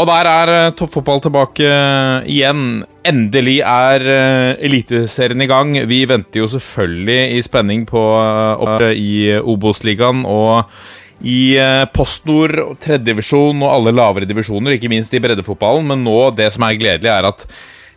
Og 0.00 0.06
der 0.08 0.28
er 0.28 0.50
eh, 0.54 0.70
toppfotball 0.78 1.20
tilbake 1.20 1.66
eh, 1.66 2.28
igjen. 2.32 2.62
Endelig 3.04 3.58
er 3.60 4.04
eh, 4.08 4.62
Eliteserien 4.64 5.44
i 5.44 5.48
gang. 5.50 5.74
Vi 5.90 5.98
venter 6.08 6.40
jo 6.40 6.48
selvfølgelig 6.48 7.36
i 7.36 7.42
spenning 7.44 7.84
på 7.88 8.00
opp 8.00 8.86
i 8.88 9.36
Obos-ligaen 9.36 10.24
og 10.28 10.70
i 11.20 11.52
Postnord, 11.92 12.78
tredjedivisjon 12.80 13.58
og 13.60 13.68
alle 13.68 13.92
lavere 13.92 14.24
divisjoner, 14.24 14.78
ikke 14.78 14.88
minst 14.88 15.12
i 15.12 15.20
breddefotballen. 15.20 15.90
Men 15.92 16.06
nå, 16.06 16.16
det 16.32 16.48
som 16.54 16.64
er 16.64 16.80
gledelig, 16.80 17.12
er 17.12 17.28
at 17.28 17.44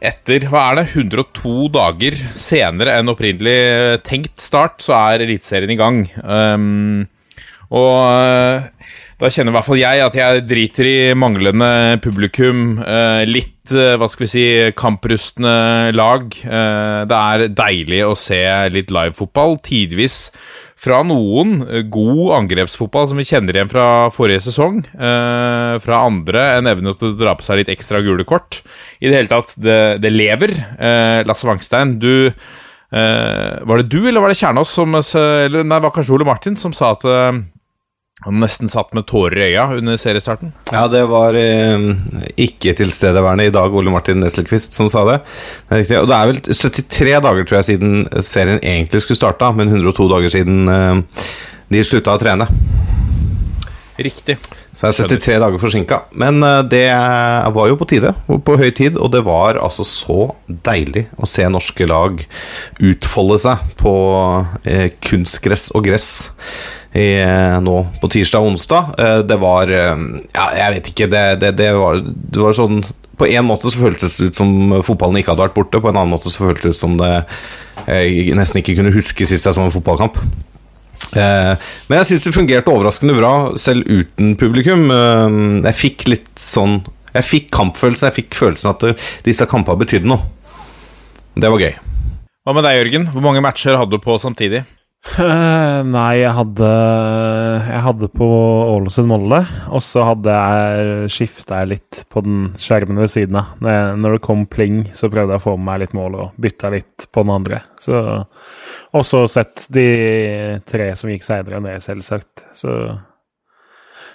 etter 0.04 0.50
hva 0.52 0.66
er 0.74 0.82
det, 0.82 0.90
102 0.92 1.70
dager 1.72 2.18
senere 2.36 2.98
enn 3.00 3.14
opprinnelig 3.14 4.02
tenkt 4.04 4.44
start, 4.44 4.84
så 4.84 4.98
er 5.14 5.24
Eliteserien 5.24 5.72
i 5.72 5.80
gang. 5.80 6.04
Um, 6.20 7.06
og 7.72 8.68
da 9.24 9.30
kjenner 9.32 9.54
i 9.54 9.56
hvert 9.56 9.68
fall 9.70 9.80
jeg 9.80 10.02
at 10.04 10.16
jeg 10.20 10.42
driter 10.50 10.88
i 10.90 10.98
manglende 11.16 11.96
publikum. 12.04 12.82
eh, 12.84 13.24
litt, 13.24 13.72
eh, 13.72 13.96
hva 13.96 14.10
skal 14.12 14.26
vi 14.26 14.32
si, 14.34 14.44
kamprustne 14.76 15.94
lag. 15.96 16.28
Eh, 16.44 17.06
det 17.08 17.20
er 17.20 17.46
deilig 17.48 18.02
å 18.04 18.18
se 18.20 18.42
litt 18.74 18.92
livefotball. 18.92 19.62
Tidvis 19.64 20.28
fra 20.76 21.00
noen 21.08 21.88
god 21.88 22.34
angrepsfotball 22.42 23.08
som 23.08 23.22
vi 23.22 23.24
kjenner 23.30 23.56
igjen 23.56 23.72
fra 23.72 24.10
forrige 24.12 24.44
sesong. 24.44 24.84
eh, 24.92 25.80
fra 25.80 26.04
andre 26.04 26.58
en 26.58 26.68
evne 26.68 26.92
til 27.00 27.14
å 27.14 27.18
dra 27.18 27.38
på 27.40 27.48
seg 27.48 27.62
litt 27.62 27.72
ekstra 27.72 28.04
gule 28.04 28.26
kort. 28.26 28.60
I 29.00 29.08
det 29.08 29.16
hele 29.16 29.32
tatt, 29.32 29.56
det, 29.56 30.02
det 30.04 30.12
lever. 30.12 30.52
Eh, 30.52 31.24
Lasse 31.24 31.48
Wangstein, 31.48 31.98
du 31.98 32.28
eh, 32.92 33.64
Var 33.64 33.78
det 33.78 33.88
du, 33.88 34.04
eller 34.04 34.20
var 34.20 34.28
det 34.28 34.42
Kjernås 34.44 34.76
som 34.76 34.92
eller, 34.94 35.64
Nei, 35.64 35.80
det 35.80 35.84
var 35.88 35.96
kanskje 35.96 36.14
Ole 36.14 36.28
Martin 36.28 36.60
som 36.60 36.76
sa 36.76 36.92
at 36.98 37.08
han 38.24 38.40
nesten 38.40 38.72
satt 38.72 38.94
med 38.96 39.06
tårer 39.10 39.36
i 39.38 39.48
øya 39.52 39.66
under 39.76 39.98
seriestarten. 40.00 40.54
Ja, 40.72 40.86
det 40.92 41.04
var 41.12 41.36
eh, 41.36 41.88
ikke 42.40 42.72
tilstedeværende 42.78 43.50
i 43.50 43.54
dag, 43.54 43.74
Ole 43.76 43.92
Martin 43.92 44.22
Nesselquist, 44.24 44.78
som 44.78 44.88
sa 44.92 45.04
det. 45.10 45.20
Det. 45.70 45.84
Og 46.00 46.08
det 46.08 46.16
er 46.18 46.32
vel 46.32 46.40
73 46.48 47.18
dager, 47.26 47.44
tror 47.44 47.60
jeg, 47.60 47.70
siden 47.74 48.06
serien 48.24 48.62
egentlig 48.64 49.04
skulle 49.04 49.20
starta, 49.20 49.52
men 49.56 49.74
102 49.74 50.08
dager 50.16 50.36
siden 50.38 50.72
eh, 50.72 51.28
de 51.74 51.84
slutta 51.84 52.16
å 52.16 52.22
trene. 52.22 52.48
Riktig. 54.02 54.38
Så 54.74 54.90
jeg 54.90 55.06
er 55.06 55.12
73 55.20 55.36
dager 55.44 55.62
forsinka. 55.62 56.00
Men 56.18 56.42
eh, 56.46 56.62
det 56.66 56.88
var 57.54 57.70
jo 57.70 57.78
på 57.78 57.88
tide, 57.90 58.14
på 58.26 58.56
høy 58.58 58.72
tid, 58.74 58.98
og 58.98 59.12
det 59.14 59.22
var 59.28 59.60
altså 59.62 59.86
så 59.86 60.20
deilig 60.48 61.06
å 61.22 61.30
se 61.30 61.46
norske 61.52 61.86
lag 61.90 62.24
utfolde 62.82 63.38
seg 63.44 63.68
på 63.80 63.94
eh, 64.66 64.88
kunstgress 65.04 65.70
og 65.78 65.86
gress 65.86 66.10
i, 66.94 67.22
eh, 67.22 67.60
nå 67.62 67.76
på 68.02 68.10
tirsdag 68.16 68.42
og 68.42 68.56
onsdag. 68.56 68.96
Det 69.30 69.38
var 69.42 69.70
Ja, 69.74 70.48
jeg 70.58 70.78
vet 70.78 70.90
ikke, 70.94 71.10
det, 71.14 71.24
det, 71.44 71.54
det, 71.62 71.70
var, 71.78 72.02
det 72.02 72.42
var 72.42 72.56
sånn 72.58 72.82
På 73.18 73.28
en 73.30 73.46
måte 73.46 73.70
så 73.70 73.82
føltes 73.82 74.18
det 74.18 74.32
ut 74.32 74.40
som 74.42 74.80
fotballen 74.86 75.22
ikke 75.22 75.34
hadde 75.34 75.46
vært 75.46 75.58
borte, 75.58 75.82
på 75.82 75.92
en 75.92 76.00
annen 76.02 76.16
måte 76.16 76.34
så 76.34 76.48
føltes 76.48 76.66
det 76.66 76.74
ut 76.74 76.82
som 76.82 76.98
det 77.02 77.14
jeg 77.84 78.36
nesten 78.38 78.62
ikke 78.62 78.78
kunne 78.78 78.94
huske 78.96 79.26
sist 79.28 79.48
jeg 79.48 79.58
så 79.58 79.64
en 79.64 79.74
fotballkamp. 79.74 80.20
Eh, 81.14 81.70
men 81.90 82.02
jeg 82.02 82.10
syns 82.12 82.28
det 82.28 82.36
fungerte 82.36 82.74
overraskende 82.74 83.16
bra, 83.18 83.34
selv 83.62 83.88
uten 83.90 84.36
publikum. 84.40 84.88
Eh, 84.92 85.40
jeg 85.70 85.80
fikk 85.80 86.08
litt 86.12 86.34
sånn 86.40 86.82
Jeg 87.14 87.28
fikk 87.30 87.50
kampfølelse. 87.54 88.08
Jeg 88.10 88.16
fikk 88.16 88.38
følelsen 88.40 88.72
at 88.72 89.04
disse 89.22 89.46
kampene 89.46 89.78
betydde 89.84 90.10
noe. 90.10 90.24
Det 91.38 91.52
var 91.54 91.62
gøy. 91.62 91.76
Hva 92.44 92.56
med 92.58 92.66
deg, 92.66 92.80
Jørgen? 92.80 93.06
Hvor 93.14 93.22
mange 93.22 93.44
matcher 93.46 93.78
hadde 93.78 93.94
du 93.94 94.02
på 94.02 94.16
samtidig? 94.18 94.64
Nei, 95.94 96.14
jeg 96.22 96.32
hadde 96.32 96.68
Jeg 97.68 97.82
hadde 97.86 98.08
på 98.16 98.28
Ålesund-Molde, 98.72 99.42
og 99.76 99.84
så 99.84 100.06
hadde 100.08 100.36
jeg 100.36 101.10
skifta 101.12 101.60
litt 101.68 102.06
på 102.14 102.24
den 102.24 102.46
skjermen 102.62 103.02
ved 103.02 103.12
siden 103.12 103.38
av. 103.42 103.52
Når, 103.60 104.16
det 104.16 104.24
kom 104.24 104.46
pling, 104.50 104.86
så 104.96 105.12
prøvde 105.12 105.36
jeg 105.36 105.44
å 105.44 105.46
få 105.46 105.58
med 105.58 105.68
meg 105.68 105.82
litt 105.84 105.98
mål 105.98 106.20
og 106.24 106.40
bytta 106.42 106.72
litt 106.74 107.08
på 107.12 107.26
den 107.26 107.34
andre. 107.36 107.62
Og 108.96 109.04
så 109.08 109.26
sett 109.32 109.68
de 109.76 109.88
tre 110.72 110.94
som 111.00 111.12
gikk 111.12 111.28
seinere 111.28 111.60
ned, 111.64 111.84
selvsagt. 111.84 112.48
Så, 112.56 112.78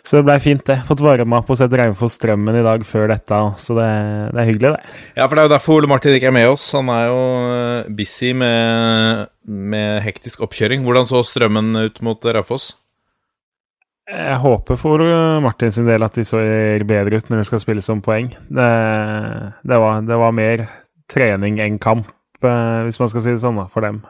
så 0.06 0.19
det 0.19 0.25
blei 0.26 0.38
fint, 0.42 0.64
det. 0.69 0.81
Fått 0.88 1.03
varma 1.04 1.41
opp 1.42 1.50
og 1.53 1.59
sett 1.60 1.75
Raufoss 1.76 2.19
Strømmen 2.19 2.59
i 2.59 2.64
dag 2.64 2.84
før 2.86 3.09
dette 3.10 3.36
òg, 3.36 3.59
så 3.60 3.76
det, 3.78 3.88
det 4.34 4.42
er 4.42 4.48
hyggelig, 4.48 4.75
det. 4.75 4.98
Ja, 5.19 5.26
for 5.26 5.34
det 5.34 5.42
er 5.42 5.48
jo 5.48 5.54
derfor 5.54 5.78
Ole 5.78 5.91
Martin 5.91 6.16
ikke 6.16 6.31
er 6.31 6.36
med 6.36 6.50
oss. 6.50 6.66
Han 6.76 6.91
er 6.94 7.06
jo 7.10 7.22
eh, 7.53 7.94
busy 7.98 8.32
med, 8.38 9.28
med 9.44 10.03
hektisk 10.06 10.44
oppkjøring. 10.47 10.84
Hvordan 10.87 11.08
så 11.10 11.22
strømmen 11.26 11.72
ut 11.84 12.03
mot 12.06 12.28
Raufoss? 12.38 12.72
Jeg 14.08 14.41
håper 14.41 14.78
for 14.81 15.04
uh, 15.04 15.38
Martin 15.44 15.72
sin 15.75 15.88
del 15.88 16.06
at 16.06 16.14
de 16.16 16.25
ser 16.25 16.84
bedre 16.88 17.19
ut 17.20 17.26
når 17.28 17.42
de 17.42 17.48
skal 17.50 17.60
spille 17.60 17.84
som 17.84 18.00
poeng. 18.04 18.31
Det, 18.48 18.69
det, 19.69 19.81
var, 19.82 20.00
det 20.06 20.16
var 20.22 20.37
mer 20.37 20.64
trening 21.12 21.60
enn 21.60 21.76
kamp, 21.82 22.08
eh, 22.41 22.78
hvis 22.87 23.00
man 23.00 23.10
skal 23.12 23.25
si 23.25 23.34
det 23.34 23.42
sånn, 23.42 23.60
da, 23.60 23.66
for 23.72 23.84
dem. 23.84 24.00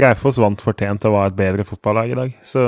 Raufoss 0.00 0.40
vant 0.40 0.64
fortjent 0.64 1.04
og 1.08 1.18
var 1.18 1.30
et 1.32 1.36
bedre 1.36 1.64
fotballag 1.68 2.12
i 2.12 2.18
dag, 2.18 2.32
så 2.44 2.64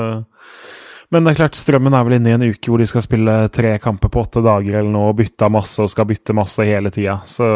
Men 1.14 1.26
det 1.26 1.32
er 1.34 1.40
klart, 1.42 1.58
Strømmen 1.58 1.94
er 1.94 2.06
vel 2.06 2.16
inne 2.18 2.32
i 2.32 2.36
en 2.36 2.46
uke 2.50 2.70
hvor 2.70 2.82
de 2.82 2.88
skal 2.90 3.04
spille 3.04 3.34
tre 3.54 3.76
kamper 3.82 4.10
på 4.10 4.24
åtte 4.24 4.42
dager 4.42 4.80
eller 4.80 4.90
noe, 4.90 5.12
og 5.12 5.20
bytte 5.20 5.50
masse 5.52 5.82
og 5.84 5.92
skal 5.92 6.08
bytte 6.08 6.34
masse 6.36 6.66
hele 6.66 6.90
tida, 6.94 7.20
så 7.28 7.50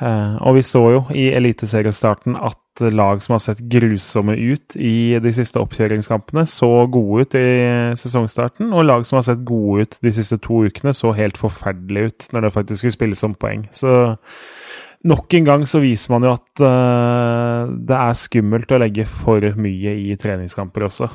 Eh, 0.00 0.36
og 0.40 0.56
vi 0.56 0.62
så 0.64 0.80
jo 0.94 1.00
i 1.14 1.28
eliteseriestarten 1.36 2.36
at 2.40 2.58
lag 2.90 3.20
som 3.20 3.34
har 3.36 3.42
sett 3.44 3.60
grusomme 3.70 4.32
ut 4.32 4.76
i 4.80 5.18
de 5.20 5.32
siste 5.36 5.60
oppkjøringskampene, 5.60 6.46
så 6.48 6.86
gode 6.90 7.26
ut 7.26 7.36
i 7.36 7.44
sesongstarten, 8.00 8.72
og 8.72 8.86
lag 8.88 9.04
som 9.06 9.20
har 9.20 9.26
sett 9.28 9.44
gode 9.46 9.84
ut 9.84 9.98
de 10.02 10.14
siste 10.16 10.40
to 10.42 10.62
ukene, 10.64 10.94
så 10.96 11.12
helt 11.14 11.36
forferdelig 11.40 12.06
ut 12.08 12.28
når 12.32 12.46
det 12.46 12.54
faktisk 12.56 12.80
skulle 12.80 12.96
spilles 12.96 13.22
som 13.22 13.36
poeng. 13.36 13.66
Så 13.76 14.16
nok 15.04 15.36
en 15.36 15.50
gang 15.50 15.68
så 15.68 15.82
viser 15.84 16.14
man 16.14 16.24
jo 16.24 16.32
at 16.38 16.64
uh, 16.64 17.68
det 17.76 17.98
er 17.98 18.18
skummelt 18.18 18.72
å 18.72 18.80
legge 18.80 19.04
for 19.10 19.44
mye 19.60 19.94
i 20.08 20.16
treningskamper 20.16 20.88
også. 20.88 21.10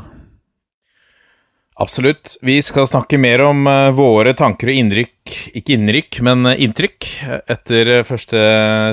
Absolutt. 1.77 2.37
Vi 2.41 2.57
skal 2.65 2.87
snakke 2.89 3.19
mer 3.21 3.43
om 3.45 3.67
eh, 3.69 3.91
våre 3.93 4.31
tanker 4.37 4.71
og 4.71 4.77
innrykk, 4.79 5.33
ikke 5.59 5.75
innrykk, 5.75 6.17
men 6.25 6.49
eh, 6.49 6.63
inntrykk, 6.65 7.09
eh, 7.27 7.43
etter 7.53 7.91
første 8.07 8.39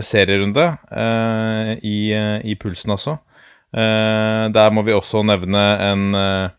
serierunde 0.04 0.66
uh, 0.92 1.70
i, 1.80 2.12
i 2.44 2.56
Pulsen 2.60 2.92
også. 2.92 3.16
Uh, 3.72 4.52
der 4.52 4.68
må 4.76 4.84
vi 4.84 4.92
også 4.92 5.24
nevne 5.24 5.64
en 5.86 6.04
uh, 6.12 6.52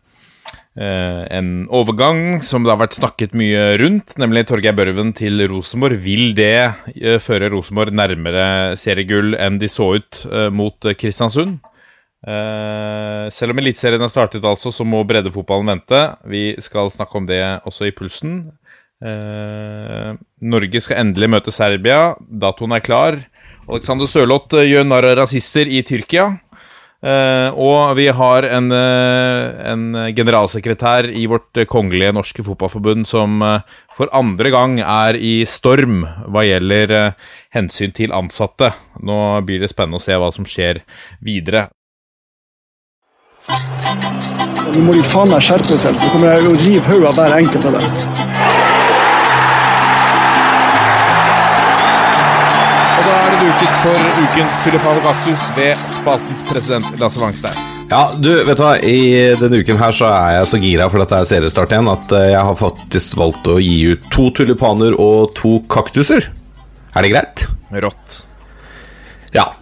en 0.76 1.46
overgang 1.72 2.42
som 2.44 2.60
det 2.60 2.68
har 2.68 2.82
vært 2.82 2.98
snakket 2.98 3.32
mye 3.32 3.78
rundt, 3.80 4.10
nemlig 4.20 4.42
Torgeir 4.50 4.74
Børven 4.76 5.14
til 5.16 5.40
Rosenborg. 5.48 6.02
Vil 6.04 6.34
det 6.36 7.16
føre 7.24 7.48
Rosenborg 7.54 7.96
nærmere 7.96 8.74
seriegull 8.76 9.38
enn 9.40 9.56
de 9.56 9.70
så 9.72 9.86
ut 9.96 10.20
mot 10.52 10.90
Kristiansund? 11.00 11.62
Eh, 12.26 13.26
selv 13.30 13.54
om 13.54 13.60
Eliteserien 13.62 14.02
har 14.02 14.10
startet, 14.10 14.44
altså, 14.44 14.72
så 14.74 14.86
må 14.86 15.04
breddefotballen 15.06 15.76
vente. 15.76 16.00
Vi 16.26 16.48
skal 16.62 16.90
snakke 16.90 17.20
om 17.20 17.28
det 17.28 17.42
også 17.68 17.86
i 17.86 17.94
Pulsen. 17.94 18.40
Uh, 18.96 20.16
Norge 20.40 20.80
skal 20.80 21.02
endelig 21.02 21.28
møte 21.28 21.52
Serbia. 21.52 22.14
Datoen 22.16 22.72
er 22.72 22.80
klar. 22.80 23.18
Alexander 23.68 24.08
Sørloth 24.08 24.56
eh, 24.56 24.70
gjør 24.70 24.86
narr 24.88 25.10
av 25.10 25.18
rasister 25.20 25.68
i 25.68 25.82
Tyrkia. 25.86 26.30
Uh, 27.04 27.52
og 27.60 27.92
vi 27.98 28.06
har 28.08 28.46
en, 28.48 28.72
en 28.72 29.84
generalsekretær 30.16 31.10
i 31.12 31.26
vårt 31.28 31.60
kongelige 31.68 32.14
norske 32.16 32.42
fotballforbund 32.42 33.04
som 33.06 33.44
for 33.94 34.10
andre 34.16 34.50
gang 34.50 34.80
er 34.80 35.20
i 35.20 35.44
storm 35.46 36.00
hva 36.32 36.46
gjelder 36.48 36.96
hensyn 37.54 37.94
til 37.94 38.16
ansatte. 38.16 38.72
Nå 39.04 39.20
blir 39.46 39.60
det 39.62 39.70
spennende 39.70 40.00
å 40.00 40.06
se 40.08 40.16
hva 40.16 40.32
som 40.34 40.48
skjer 40.48 40.80
videre. 41.20 41.68
Nå 43.48 44.82
må 44.84 44.96
de 44.96 45.04
faen 45.08 45.30
meg 45.30 45.44
skjerpe 45.44 45.78
seg, 45.80 45.96
så 45.96 46.10
kommer 46.12 46.34
jeg 46.34 46.48
å 46.50 46.56
rive 46.60 46.84
hodet 46.90 47.10
av 47.12 47.20
hver 47.20 47.36
enkelt 47.38 47.68
av 47.70 47.76
dem. 47.78 47.86
Og 52.96 53.06
da 53.06 53.14
er 53.14 53.30
det 53.30 53.38
duket 53.44 53.78
for 53.84 54.26
ukens 54.26 54.60
tulipanogaktus 54.66 55.48
ved 55.56 55.88
spaltens 55.94 56.44
president 56.50 57.00
Lasse 57.00 57.22
Wangstein. 57.22 57.64
Ja, 57.86 58.02
du, 58.18 58.32
vet 58.42 58.58
du 58.58 58.64
hva. 58.64 58.72
I 58.82 59.36
denne 59.38 59.60
uken 59.62 59.78
her 59.78 59.94
så 59.94 60.08
er 60.10 60.40
jeg 60.40 60.50
så 60.50 60.58
gira 60.58 60.88
for 60.90 61.04
at 61.04 61.12
det 61.12 61.20
er 61.20 61.28
seriestart 61.30 61.74
igjen 61.74 61.90
at 61.92 62.14
eh, 62.18 62.32
jeg 62.32 62.42
har 62.48 62.58
faktisk 62.58 63.14
valgt 63.20 63.46
å 63.52 63.60
gi 63.62 63.76
ut 63.92 64.08
to 64.14 64.26
tulipaner 64.34 64.96
og 64.98 65.36
to 65.38 65.60
kaktuser. 65.70 66.26
Er 66.96 67.06
det 67.06 67.12
greit? 67.12 67.44
Rått. 67.84 68.18
Ja. 69.36 69.52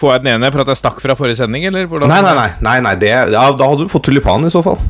Det. 0.00 0.02
Får 0.02 0.14
jeg 0.16 0.24
den 0.24 0.32
ene 0.34 0.50
for 0.54 0.64
at 0.64 0.72
jeg 0.72 0.80
stakk 0.80 1.00
fra 1.04 1.14
forrige 1.18 1.36
sending, 1.42 1.66
eller? 1.68 1.86
Nei, 2.08 2.20
nei, 2.24 2.34
nei, 2.38 2.48
nei, 2.64 2.76
nei 2.88 2.94
det, 3.00 3.10
ja, 3.12 3.46
da 3.52 3.68
hadde 3.68 3.84
du 3.84 3.92
fått 3.92 4.06
tulipan 4.08 4.46
i 4.48 4.52
så 4.52 4.62
fall. 4.64 4.80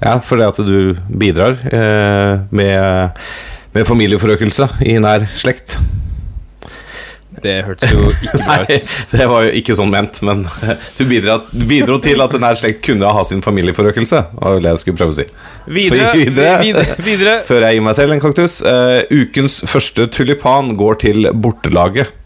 Ja, 0.00 0.14
fordi 0.24 0.46
at 0.48 0.56
du 0.64 0.94
bidrar 1.20 1.58
eh, 1.68 2.38
med, 2.56 3.18
med 3.76 3.84
familieforøkelse 3.88 4.70
i 4.88 4.94
nær 5.04 5.26
slekt. 5.36 5.76
Det 7.40 7.52
hørtes 7.64 7.92
jo 7.94 8.08
ikke 8.10 8.38
bra 8.40 8.56
ut. 8.58 8.68
Nei, 8.68 8.78
det 9.12 9.26
var 9.30 9.44
jo 9.46 9.52
ikke 9.60 9.76
sånn 9.78 9.92
ment, 9.92 10.18
men 10.26 10.42
du 10.98 11.04
bidro, 11.08 11.36
bidro 11.68 11.96
til 12.04 12.20
at 12.24 12.34
nær 12.42 12.58
slekt 12.58 12.82
kunne 12.84 13.08
ha 13.16 13.22
sin 13.28 13.40
familieforøkelse. 13.44 14.22
Det 14.32 14.40
var 14.42 14.56
vel 14.56 14.64
det 14.66 14.72
jeg 14.74 14.82
skulle 14.82 15.00
prøve 15.00 15.14
å 15.14 15.18
si. 15.20 15.26
Videre, 15.70 16.10
Videre. 16.18 16.56
videre, 16.64 16.96
videre. 17.06 17.36
Før 17.48 17.64
jeg 17.68 17.78
gir 17.78 17.86
meg 17.86 17.96
selv 18.00 18.16
en 18.16 18.24
kaktus. 18.24 18.58
eh, 18.66 19.04
ukens 19.12 19.60
første 19.70 20.08
tulipan 20.12 20.72
går 20.80 20.98
til 21.04 21.30
bortelaget. 21.32 22.16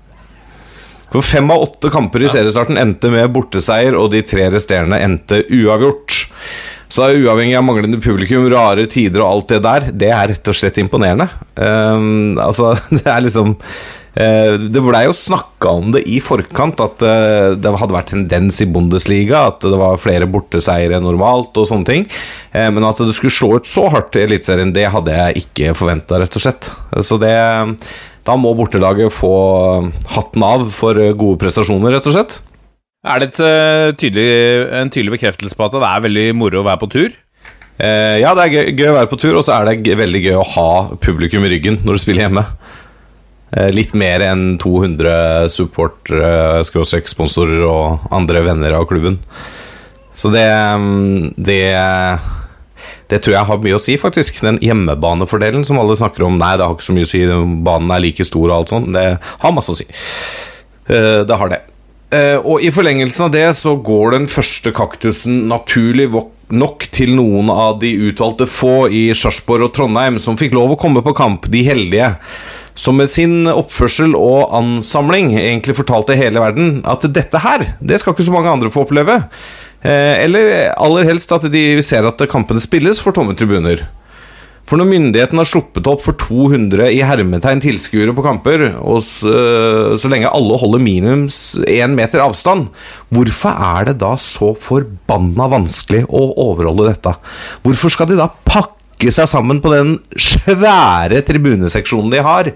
For 1.15 1.23
fem 1.23 1.51
av 1.55 1.63
åtte 1.63 1.93
kamper 1.95 2.25
i 2.27 2.29
seriestarten 2.33 2.79
endte 2.81 3.07
med 3.13 3.31
borteseier, 3.31 3.95
og 3.95 4.11
de 4.11 4.25
tre 4.27 4.49
resterende 4.51 4.99
endte 4.99 5.45
uavgjort. 5.47 6.25
Så 6.91 7.07
uavhengig 7.15 7.55
av 7.59 7.63
manglende 7.67 8.01
publikum, 8.03 8.49
rare 8.51 8.89
tider 8.91 9.23
og 9.23 9.29
alt 9.29 9.53
det 9.53 9.61
der, 9.63 9.91
det 9.95 10.09
er 10.11 10.33
rett 10.33 10.51
og 10.51 10.57
slett 10.59 10.81
imponerende. 10.83 11.29
Um, 11.55 12.35
altså, 12.43 12.73
det 12.97 13.07
er 13.07 13.23
liksom 13.23 13.53
eh, 13.55 14.57
Det 14.59 14.83
blei 14.83 15.05
jo 15.07 15.15
snakka 15.15 15.71
om 15.79 15.93
det 15.95 16.03
i 16.11 16.19
forkant, 16.23 16.83
at 16.83 17.05
eh, 17.07 17.51
det 17.63 17.75
hadde 17.79 17.97
vært 17.97 18.11
tendens 18.11 18.59
i 18.63 18.69
Bundesliga, 18.71 19.45
at 19.53 19.63
det 19.63 19.79
var 19.79 20.03
flere 20.03 20.27
borteseiere 20.31 20.99
normalt 21.03 21.55
og 21.63 21.69
sånne 21.71 21.91
ting. 21.93 22.09
Eh, 22.51 22.71
men 22.75 22.87
at 22.91 23.03
det 23.03 23.15
skulle 23.15 23.39
slå 23.39 23.53
ut 23.61 23.71
så 23.71 23.87
hardt 23.95 24.19
i 24.19 24.27
Eliteserien, 24.27 24.75
det 24.75 24.91
hadde 24.95 25.15
jeg 25.15 25.45
ikke 25.47 25.77
forventa, 25.79 26.19
rett 26.23 26.39
og 26.39 26.47
slett. 26.47 26.71
Så 27.07 27.23
det 27.23 27.37
Da 28.25 28.37
må 28.41 28.55
bortelaget 28.57 29.13
få 29.13 29.35
hatten 30.15 30.45
av 30.47 30.69
for 30.73 30.97
gode 31.19 31.41
prestasjoner, 31.43 31.97
rett 31.97 32.09
og 32.09 32.17
slett. 32.17 32.39
Er 33.05 33.21
det 33.21 33.35
et, 33.35 33.41
eh, 33.45 33.93
tydelig, 34.01 34.73
en 34.73 34.89
tydelig 34.89 35.19
bekreftelse 35.19 35.57
på 35.57 35.67
at 35.67 35.75
det 35.77 35.85
er 35.85 36.05
veldig 36.07 36.29
moro 36.35 36.63
å 36.63 36.65
være 36.65 36.81
på 36.81 36.91
tur? 36.95 37.11
Eh, 37.79 38.21
ja, 38.23 38.33
det 38.35 38.47
er 38.47 38.55
gøy, 38.55 38.71
gøy 38.79 38.89
å 38.93 38.97
være 38.97 39.11
på 39.11 39.19
tur, 39.21 39.35
og 39.37 39.45
så 39.45 39.59
er 39.59 39.69
det 39.69 39.99
veldig 39.99 40.23
gøy 40.25 40.39
å 40.39 40.49
ha 40.55 40.71
publikum 41.03 41.45
i 41.45 41.51
ryggen 41.53 41.83
når 41.85 41.99
du 41.99 42.01
spiller 42.01 42.25
hjemme. 42.29 42.47
Eh, 43.53 43.69
litt 43.75 43.93
mer 43.95 44.25
enn 44.25 44.57
200 44.59 45.51
supportere, 45.53 46.65
skråstrek 46.65 47.11
sponsorer 47.11 47.67
og 47.69 48.09
andre 48.11 48.41
venner 48.47 48.79
av 48.79 48.89
klubben. 48.89 49.19
Så 50.15 50.31
det, 50.33 50.49
mm, 50.49 51.35
det 51.37 51.61
Det 53.15 53.21
tror 53.23 53.37
jeg 53.37 53.47
har 53.47 53.61
mye 53.63 53.77
å 53.79 53.83
si, 53.83 53.95
faktisk. 54.01 54.41
Den 54.43 54.59
hjemmebanefordelen 54.65 55.63
som 55.67 55.79
alle 55.79 55.95
snakker 55.99 56.27
om. 56.27 56.39
Nei, 56.41 56.57
det 56.59 56.67
har 56.67 56.75
ikke 56.75 56.89
så 56.89 56.97
mye 56.97 57.07
å 57.07 57.11
si, 57.13 57.23
banen 57.69 57.93
er 57.95 58.03
like 58.03 58.27
stor 58.27 58.49
og 58.49 58.57
alt 58.57 58.73
sånt. 58.75 58.91
Det 58.97 59.05
har 59.23 59.55
masse 59.55 59.71
å 59.71 59.79
si. 59.79 59.87
Eh, 60.89 61.23
Det 61.23 61.39
har 61.39 61.49
det. 61.53 61.61
Eh, 62.11 62.37
Og 62.43 62.63
i 62.63 62.71
forlengelsen 62.75 63.27
av 63.29 63.31
det 63.35 63.47
så 63.57 63.77
går 63.81 64.19
den 64.19 64.27
første 64.27 64.73
kaktusen 64.75 65.47
naturlig 65.49 66.11
nok 66.51 66.89
til 66.93 67.15
noen 67.17 67.49
av 67.51 67.79
de 67.81 67.95
utvalgte 68.11 68.47
få 68.51 68.91
i 68.93 69.07
Sarpsborg 69.17 69.65
og 69.69 69.73
Trondheim 69.75 70.19
som 70.19 70.37
fikk 70.37 70.53
lov 70.53 70.75
å 70.75 70.81
komme 70.81 71.03
på 71.03 71.15
kamp, 71.17 71.47
de 71.51 71.63
heldige. 71.65 72.17
Som 72.75 72.99
med 72.99 73.09
sin 73.09 73.47
oppførsel 73.47 74.17
og 74.19 74.51
ansamling 74.53 75.33
egentlig 75.39 75.77
fortalte 75.79 76.17
hele 76.19 76.43
verden 76.43 76.81
at 76.85 77.07
dette 77.15 77.39
her, 77.39 77.77
det 77.81 78.01
skal 78.01 78.13
ikke 78.15 78.27
så 78.27 78.35
mange 78.35 78.51
andre 78.51 78.71
få 78.75 78.83
oppleve. 78.85 79.21
Eh, 79.85 80.25
Eller 80.25 80.73
aller 80.81 81.05
helst 81.11 81.33
at 81.37 81.45
de 81.53 81.83
ser 81.85 82.07
at 82.09 82.25
kampene 82.31 82.63
spilles 82.63 83.01
for 83.05 83.13
tomme 83.17 83.37
tribuner. 83.37 83.85
For 84.65 84.81
når 84.81 84.89
myndighetene 84.89 85.43
har 85.43 85.49
sluppet 85.49 85.89
opp 85.91 86.01
for 86.07 86.17
200 86.17 86.87
i 86.97 87.03
hermetegn 87.05 87.61
tilskuere 87.61 88.15
på 88.17 88.23
kamper, 88.25 88.63
og 88.81 89.03
så, 89.05 89.33
så 90.01 90.09
lenge 90.09 90.31
alle 90.33 90.57
holder 90.61 90.81
minimums 90.81 91.41
én 91.69 91.93
meter 91.93 92.23
avstand, 92.25 92.71
hvorfor 93.13 93.53
er 93.53 93.91
det 93.91 93.99
da 94.01 94.15
så 94.17 94.55
forbanna 94.57 95.51
vanskelig 95.53 96.07
å 96.09 96.23
overholde 96.47 96.89
dette? 96.89 97.13
Hvorfor 97.67 97.93
skal 97.93 98.09
de 98.09 98.17
da 98.23 98.31
pakke 98.49 99.13
seg 99.13 99.29
sammen 99.29 99.61
på 99.61 99.75
den 99.75 99.99
svære 100.17 101.21
tribuneseksjonen 101.29 102.17
de 102.17 102.25
har? 102.25 102.55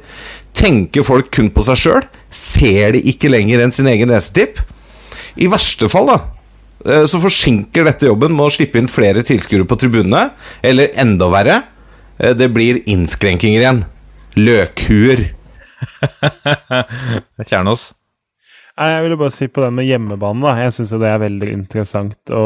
Tenker 0.56 1.04
folk 1.04 1.28
kun 1.36 1.52
på 1.52 1.66
seg 1.68 1.82
sjøl? 1.82 2.08
Ser 2.32 2.96
de 2.96 3.04
ikke 3.12 3.28
lenger 3.28 3.60
enn 3.66 3.74
sin 3.76 3.92
egen 3.92 4.08
nesetipp? 4.08 4.64
I 5.36 5.52
verste 5.52 5.92
fall, 5.92 6.08
da, 6.08 6.16
eh, 6.24 6.37
så 7.10 7.20
forsinker 7.22 7.86
dette 7.88 8.06
jobben 8.06 8.34
med 8.36 8.46
å 8.46 8.54
slippe 8.54 8.78
inn 8.80 8.90
flere 8.90 9.24
tilskuere 9.26 9.66
på 9.68 9.78
tribunene, 9.80 10.28
eller 10.62 10.94
enda 10.98 11.28
verre, 11.32 11.60
eh, 12.18 12.34
det 12.38 12.50
blir 12.54 12.82
innskrenkinger 12.86 13.64
igjen. 13.64 13.84
Løkhuer. 14.38 15.24
Kjernås. 17.48 17.92
Jeg 18.78 19.02
ville 19.02 19.18
bare 19.18 19.34
si 19.34 19.48
på 19.50 19.62
den 19.64 19.74
med 19.74 19.88
hjemmebane, 19.88 20.44
da. 20.44 20.54
Jeg 20.62 20.76
syns 20.76 20.94
jo 20.94 21.00
det 21.02 21.10
er 21.10 21.24
veldig 21.26 21.54
interessant 21.54 22.34
å 22.34 22.44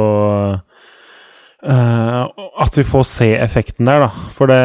Uh, 1.63 2.27
At 2.59 2.75
vi 2.75 2.83
får 2.83 3.05
se 3.07 3.29
effekten 3.39 3.87
der, 3.87 4.03
da. 4.03 4.31
For 4.35 4.51
det, 4.51 4.57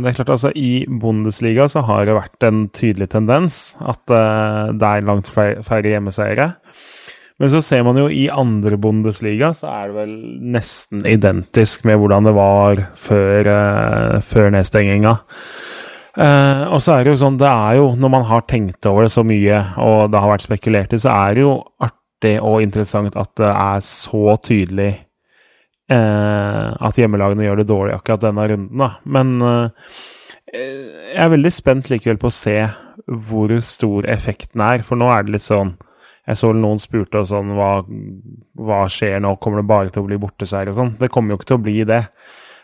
det 0.00 0.08
er 0.08 0.14
klart, 0.16 0.30
altså 0.32 0.52
i 0.56 0.86
Bundesliga 0.88 1.66
så 1.68 1.82
har 1.84 2.06
det 2.08 2.16
vært 2.16 2.46
en 2.48 2.62
tydelig 2.72 3.10
tendens 3.12 3.58
at 3.84 4.00
uh, 4.08 4.72
det 4.72 4.88
er 4.88 5.04
langt 5.04 5.28
flere, 5.28 5.60
færre 5.66 5.92
hjemmeseiere. 5.92 6.54
Men 7.36 7.52
så 7.52 7.60
ser 7.60 7.82
man 7.84 7.98
jo 8.00 8.06
i 8.08 8.26
andre 8.32 8.78
Bundesliga 8.80 9.50
så 9.56 9.68
er 9.68 9.90
det 9.90 9.96
vel 9.98 10.12
nesten 10.56 11.04
identisk 11.08 11.84
med 11.88 12.00
hvordan 12.00 12.28
det 12.28 12.32
var 12.36 12.80
før, 12.96 13.50
uh, 13.50 14.20
før 14.24 14.54
nedstenginga. 14.54 15.12
Uh, 16.16 16.64
og 16.72 16.80
så 16.80 16.94
er 16.94 17.04
det 17.04 17.12
jo 17.12 17.20
sånn, 17.20 17.36
det 17.40 17.50
er 17.50 17.76
jo, 17.76 17.90
når 18.00 18.12
man 18.14 18.24
har 18.30 18.46
tenkt 18.48 18.88
over 18.88 19.04
det 19.04 19.12
så 19.12 19.24
mye, 19.26 19.60
og 19.84 20.08
det 20.12 20.22
har 20.22 20.32
vært 20.32 20.46
spekulert 20.46 20.96
i, 20.96 21.00
så 21.02 21.12
er 21.12 21.36
det 21.36 21.44
jo 21.44 21.58
artig 21.84 22.38
og 22.40 22.62
interessant 22.64 23.18
at 23.20 23.34
det 23.36 23.52
er 23.52 23.84
så 23.84 24.38
tydelig 24.40 24.92
uh, 25.92 26.72
at 26.88 26.96
hjemmelagene 26.96 27.44
gjør 27.44 27.60
det 27.60 27.68
dårlig 27.68 27.98
akkurat 27.98 28.24
denne 28.24 28.48
runden, 28.48 28.80
da. 28.80 28.94
Men 29.04 29.36
uh, 29.44 30.00
jeg 30.56 31.20
er 31.20 31.34
veldig 31.36 31.52
spent 31.52 31.92
likevel 31.92 32.22
på 32.22 32.32
å 32.32 32.38
se 32.38 32.62
hvor 33.28 33.52
stor 33.60 34.08
effekten 34.08 34.64
er, 34.64 34.80
for 34.88 34.96
nå 34.96 35.12
er 35.12 35.26
det 35.26 35.36
litt 35.36 35.44
sånn 35.44 35.76
jeg 36.26 36.40
så 36.40 36.50
noen 36.56 36.80
spurte 36.82 37.20
og 37.22 37.28
sånn 37.30 37.52
hva, 37.54 37.70
hva 38.58 38.80
skjer 38.90 39.20
nå, 39.22 39.36
kommer 39.42 39.62
det 39.62 39.70
bare 39.70 39.92
til 39.94 40.02
å 40.02 40.08
bli 40.08 40.18
borteseier 40.18 40.72
og 40.72 40.78
sånn? 40.80 40.96
Det 40.98 41.10
kommer 41.14 41.32
jo 41.32 41.40
ikke 41.40 41.50
til 41.52 41.58
å 41.58 41.62
bli 41.62 41.76
det. 41.86 42.02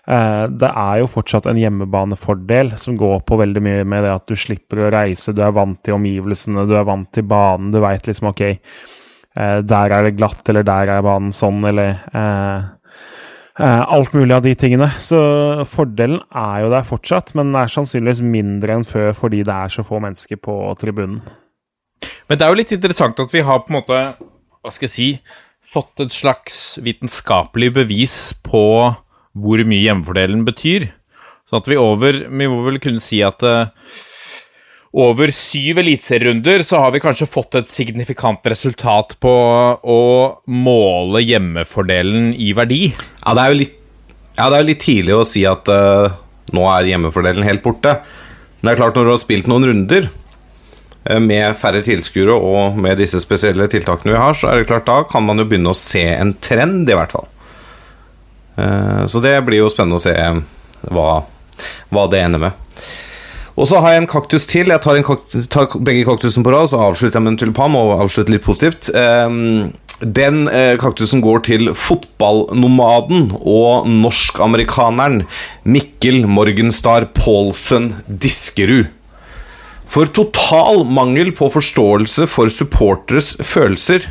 Eh, 0.02 0.44
det 0.50 0.66
er 0.68 0.96
jo 0.98 1.10
fortsatt 1.10 1.46
en 1.46 1.60
hjemmebanefordel 1.60 2.74
som 2.82 2.98
går 2.98 3.22
på 3.28 3.38
veldig 3.38 3.62
mye 3.62 3.84
med 3.86 4.02
det 4.02 4.16
at 4.16 4.26
du 4.26 4.34
slipper 4.34 4.82
å 4.82 4.90
reise, 4.90 5.34
du 5.34 5.44
er 5.46 5.54
vant 5.54 5.78
til 5.78 5.94
omgivelsene, 5.94 6.66
du 6.66 6.74
er 6.74 6.88
vant 6.88 7.06
til 7.14 7.26
banen, 7.30 7.70
du 7.70 7.78
veit 7.84 8.08
liksom 8.10 8.32
ok, 8.32 8.42
eh, 8.50 9.58
der 9.62 9.94
er 9.94 10.08
det 10.08 10.16
glatt, 10.18 10.42
eller 10.50 10.66
der 10.66 10.96
er 10.96 11.06
banen 11.06 11.30
sånn, 11.36 11.62
eller 11.70 11.94
eh, 12.10 12.66
eh, 13.62 13.84
alt 13.94 14.18
mulig 14.18 14.34
av 14.34 14.42
de 14.42 14.56
tingene. 14.58 14.90
Så 14.98 15.22
fordelen 15.70 16.18
er 16.34 16.64
jo 16.64 16.74
der 16.74 16.88
fortsatt, 16.88 17.30
men 17.38 17.52
den 17.52 17.62
er 17.62 17.70
sannsynligvis 17.70 18.24
mindre 18.26 18.80
enn 18.80 18.88
før 18.88 19.14
fordi 19.14 19.44
det 19.46 19.54
er 19.54 19.70
så 19.70 19.86
få 19.86 20.02
mennesker 20.02 20.42
på 20.42 20.58
tribunen. 20.82 21.22
Men 22.28 22.38
det 22.38 22.46
er 22.46 22.52
jo 22.52 22.60
litt 22.60 22.74
interessant 22.74 23.20
at 23.22 23.32
vi 23.34 23.44
har 23.46 23.62
på 23.62 23.72
en 23.72 23.78
måte, 23.80 24.00
hva 24.62 24.72
skal 24.72 24.88
jeg 24.88 24.94
si, 24.94 25.08
fått 25.62 26.02
et 26.02 26.14
slags 26.14 26.78
vitenskapelig 26.82 27.72
bevis 27.76 28.16
på 28.44 28.64
hvor 29.32 29.62
mye 29.64 29.84
hjemmefordelen 29.86 30.42
betyr. 30.46 30.90
Sånn 31.48 31.62
at 31.62 31.68
vi 31.70 31.78
over 31.80 32.24
Vi 32.28 32.48
må 32.48 32.62
vel 32.66 32.80
kunne 32.82 33.02
si 33.02 33.22
at 33.24 33.42
eh, 33.46 33.70
over 34.92 35.30
syv 35.32 35.80
eliteserierunder 35.80 36.64
så 36.68 36.82
har 36.82 36.92
vi 36.92 37.00
kanskje 37.00 37.28
fått 37.30 37.56
et 37.56 37.70
signifikant 37.72 38.44
resultat 38.44 39.14
på 39.24 39.32
å 39.80 40.02
måle 40.52 41.22
hjemmefordelen 41.24 42.34
i 42.36 42.50
verdi. 42.56 42.90
Ja, 43.22 43.32
det 43.32 43.44
er 43.44 43.54
jo 43.54 43.60
litt, 43.62 43.78
ja, 44.36 44.50
er 44.50 44.66
litt 44.68 44.84
tidlig 44.84 45.16
å 45.16 45.24
si 45.28 45.46
at 45.48 45.70
uh, 45.72 46.12
nå 46.52 46.66
er 46.74 46.90
hjemmefordelen 46.90 47.48
helt 47.48 47.64
borte. 47.64 48.02
Men 48.60 48.68
det 48.68 48.74
er 48.74 48.82
klart, 48.82 49.00
når 49.00 49.08
du 49.08 49.14
har 49.14 49.22
spilt 49.22 49.48
noen 49.48 49.70
runder 49.70 50.10
med 51.02 51.56
færre 51.58 51.82
tilskuere 51.82 52.34
og 52.36 52.78
med 52.78 53.00
disse 53.02 53.18
spesielle 53.22 53.66
tiltakene 53.70 54.14
vi 54.14 54.20
har, 54.22 54.36
så 54.38 54.50
er 54.50 54.60
det 54.60 54.68
klart 54.70 54.86
da 54.86 55.00
kan 55.10 55.24
man 55.26 55.42
jo 55.42 55.48
begynne 55.50 55.72
å 55.72 55.78
se 55.78 56.04
en 56.14 56.34
trend, 56.44 56.86
i 56.86 56.96
hvert 56.96 57.14
fall. 57.14 57.26
Eh, 58.56 59.06
så 59.10 59.22
det 59.24 59.34
blir 59.46 59.62
jo 59.62 59.70
spennende 59.72 59.98
å 59.98 60.04
se 60.04 60.14
hva, 60.92 61.08
hva 61.90 62.08
det 62.12 62.22
ender 62.22 62.46
med. 62.46 62.58
Og 63.52 63.68
så 63.68 63.82
har 63.84 63.94
jeg 63.94 64.02
en 64.02 64.08
kaktus 64.08 64.46
til. 64.48 64.72
Jeg 64.72 64.80
tar, 64.84 64.98
kaktus, 65.04 65.48
tar 65.52 65.68
begge 65.84 66.06
kaktusene 66.08 66.44
på 66.46 66.54
rad, 66.54 66.70
så 66.72 66.80
avslutter 66.86 67.18
jeg 67.18 67.26
med 67.26 67.34
en 67.34 67.40
tulipan 67.42 67.76
og 67.76 67.98
avslutter 68.00 68.32
litt 68.32 68.46
positivt. 68.46 68.92
Ehm, 68.96 69.72
Den 70.02 70.48
eh, 70.50 70.74
kaktusen 70.82 71.20
går 71.22 71.44
til 71.46 71.68
fotballnomaden 71.78 73.28
og 73.38 73.86
norsk-amerikaneren 73.86 75.20
Mikkel 75.62 76.24
Morgenstar 76.26 77.06
Paulsen 77.14 77.92
Diskerud. 78.08 78.88
For 79.92 80.08
total 80.08 80.86
mangel 80.88 81.34
på 81.36 81.50
forståelse 81.52 82.24
for 82.32 82.48
supporteres 82.48 83.34
følelser. 83.44 84.06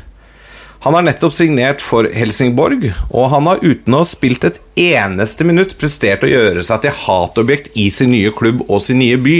Han 0.84 0.94
har 0.94 1.06
nettopp 1.08 1.34
signert 1.34 1.82
for 1.82 2.06
Helsingborg, 2.14 2.88
og 3.10 3.32
han 3.34 3.50
har 3.50 3.64
uten 3.66 3.96
å 3.98 4.04
ha 4.04 4.10
spilt 4.10 4.46
et 4.46 4.60
eneste 4.78 5.46
minutt 5.46 5.74
prestert 5.82 6.26
å 6.26 6.30
gjøre 6.30 6.62
seg 6.66 6.84
til 6.84 6.96
hatobjekt 7.06 7.74
i 7.82 7.88
sin 7.94 8.14
nye 8.14 8.34
klubb 8.34 8.62
og 8.68 8.82
sin 8.86 9.02
nye 9.02 9.18
by. 9.22 9.40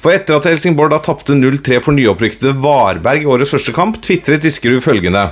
For 0.00 0.16
etter 0.16 0.38
at 0.38 0.48
Helsingborg 0.48 0.92
da 0.92 1.02
tapte 1.04 1.36
0-3 1.36 1.82
for 1.84 1.96
nyopprykkede 1.96 2.56
Varberg 2.64 3.24
i 3.24 3.30
årets 3.36 3.52
første 3.52 3.76
kamp, 3.76 4.00
tvitret 4.00 4.44
Diskerud 4.44 4.84
følgende 4.84 5.28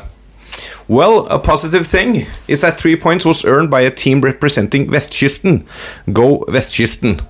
Well, 0.86 1.26
a 1.30 1.38
positive 1.38 1.86
thing 1.86 2.26
is 2.48 2.60
that 2.60 2.76
three 2.76 2.96
points 2.96 3.24
was 3.24 3.44
earned 3.44 3.70
by 3.70 3.86
a 3.86 3.90
team 3.90 4.20
representing 4.20 4.90
Vestkysten. 4.90 5.62
Go 6.12 6.44
Vestkysten. 6.48 7.20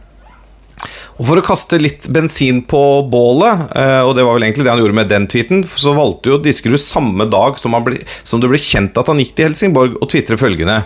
Og 1.20 1.26
For 1.28 1.36
å 1.36 1.44
kaste 1.44 1.76
litt 1.76 2.06
bensin 2.08 2.62
på 2.64 2.80
bålet, 3.12 3.66
eh, 3.76 4.00
og 4.00 4.14
det 4.16 4.24
var 4.24 4.38
vel 4.38 4.46
egentlig 4.46 4.64
det 4.64 4.72
han 4.72 4.80
gjorde 4.80 4.96
med 4.96 5.10
den 5.12 5.26
tweeten, 5.28 5.66
så 5.68 5.92
valgte 5.92 6.32
jo 6.32 6.38
Diskerud 6.40 6.80
samme 6.80 7.26
dag 7.28 7.58
som, 7.60 7.76
ble, 7.84 7.98
som 8.24 8.40
det 8.40 8.48
ble 8.48 8.56
kjent 8.56 8.96
at 8.96 9.10
han 9.12 9.20
gikk 9.20 9.34
til 9.36 9.50
Helsingborg, 9.50 9.98
å 10.00 10.08
tvitre 10.08 10.40
følgende 10.40 10.78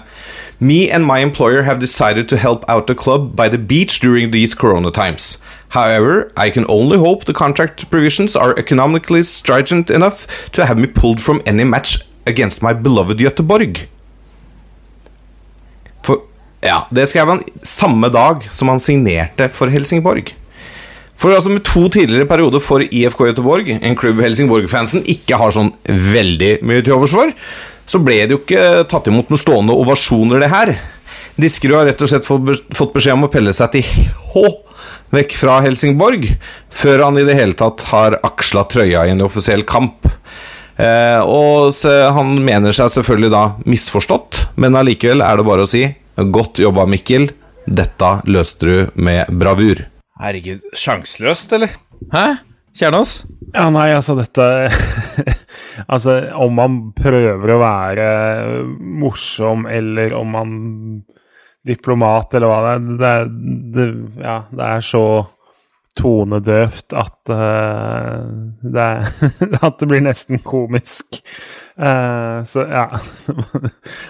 Me 0.58 0.90
and 0.90 1.06
my 1.06 1.20
employer 1.22 1.62
have 1.62 1.78
decided 1.78 2.28
to 2.28 2.36
help 2.36 2.66
out 2.68 2.88
the 2.88 2.98
club 2.98 3.36
by 3.36 3.48
the 3.48 3.58
beach 3.58 4.00
during 4.00 4.32
these 4.32 4.54
corona 4.54 4.90
times. 4.90 5.38
However, 5.68 6.32
I 6.36 6.50
can 6.50 6.66
only 6.68 6.98
hope 6.98 7.26
the 7.26 7.32
contract 7.32 7.88
provisions 7.90 8.34
are 8.34 8.58
economically 8.58 9.22
stringent 9.22 9.90
enough 9.90 10.26
to 10.52 10.66
have 10.66 10.78
me 10.78 10.86
pulled 10.86 11.20
from 11.20 11.42
any 11.46 11.64
match 11.64 11.98
against 12.26 12.62
my 12.62 12.72
beloved 12.72 13.18
Göteborg. 13.18 13.86
Ja, 16.64 16.86
det 16.94 17.10
skrev 17.10 17.28
han 17.28 17.42
samme 17.62 18.08
dag 18.08 18.46
som 18.54 18.70
han 18.72 18.80
signerte 18.80 19.50
for 19.52 19.68
Helsingborg. 19.72 20.32
For 21.20 21.34
altså 21.34 21.52
Med 21.52 21.62
to 21.64 21.86
tidligere 21.92 22.26
perioder 22.28 22.60
for 22.64 22.82
IFK 22.82 23.20
Göteborg, 23.28 23.68
en 23.76 23.96
klubb 23.96 24.22
Helsingborg-fansen 24.24 25.04
ikke 25.06 25.38
har 25.40 25.54
sånn 25.54 25.70
veldig 25.86 26.58
mye 26.66 26.82
til 26.82 26.96
overs 26.96 27.14
for, 27.14 27.30
så 27.86 28.00
ble 28.00 28.22
det 28.24 28.34
jo 28.34 28.40
ikke 28.40 28.84
tatt 28.90 29.10
imot 29.12 29.30
med 29.30 29.40
stående 29.40 29.76
ovasjoner, 29.76 30.40
det 30.40 30.50
her. 30.52 30.74
Diskerud 31.40 31.76
har 31.76 31.88
rett 31.90 32.02
og 32.02 32.10
slett 32.10 32.26
fått 32.26 32.94
beskjed 32.94 33.18
om 33.18 33.26
å 33.28 33.32
pelle 33.32 33.52
seg 33.54 33.74
til 33.74 33.88
H 34.32 34.44
vekk 35.14 35.36
fra 35.38 35.60
Helsingborg, 35.62 36.26
før 36.72 37.04
han 37.06 37.20
i 37.20 37.26
det 37.28 37.36
hele 37.38 37.54
tatt 37.58 37.84
har 37.92 38.18
aksla 38.24 38.64
trøya 38.70 39.04
i 39.06 39.12
en 39.12 39.22
offisiell 39.26 39.62
kamp. 39.68 40.08
Eh, 40.74 41.20
og 41.22 41.70
han 42.16 42.32
mener 42.42 42.74
seg 42.74 42.90
selvfølgelig 42.90 43.30
da 43.30 43.44
misforstått, 43.68 44.40
men 44.58 44.74
allikevel 44.80 45.22
er 45.22 45.38
det 45.38 45.46
bare 45.46 45.66
å 45.66 45.70
si 45.70 45.84
godt 46.16 46.62
jobba, 46.62 46.86
Mikkel. 46.86 47.30
Dette 47.64 48.10
løste 48.28 48.66
du 48.66 49.00
med 49.00 49.30
bravur. 49.40 49.86
Herregud, 50.20 50.62
sjanseløst, 50.76 51.52
eller? 51.56 51.72
Hæ? 52.12 52.26
Kjernås? 52.74 53.22
Ja, 53.54 53.68
nei, 53.70 53.92
altså, 53.94 54.16
dette 54.18 54.44
Altså, 55.94 56.16
om 56.38 56.54
man 56.58 56.78
prøver 56.96 57.54
å 57.54 57.60
være 57.60 58.06
morsom, 59.02 59.66
eller 59.70 60.14
om 60.18 60.32
man 60.34 60.56
diplomat, 61.66 62.34
eller 62.34 62.50
hva 62.50 62.58
det 62.62 62.74
er 62.74 62.84
det, 63.00 63.14
det, 63.74 63.86
Ja, 64.22 64.36
det 64.50 64.70
er 64.70 64.84
så 64.86 65.04
tonedøvt 65.98 66.94
at 66.98 67.32
uh, 67.32 68.26
det, 68.62 68.88
at 69.66 69.80
det 69.80 69.88
blir 69.90 70.04
nesten 70.04 70.42
komisk. 70.44 71.20
Uh, 71.78 72.42
så 72.46 72.66
ja. 72.76 72.86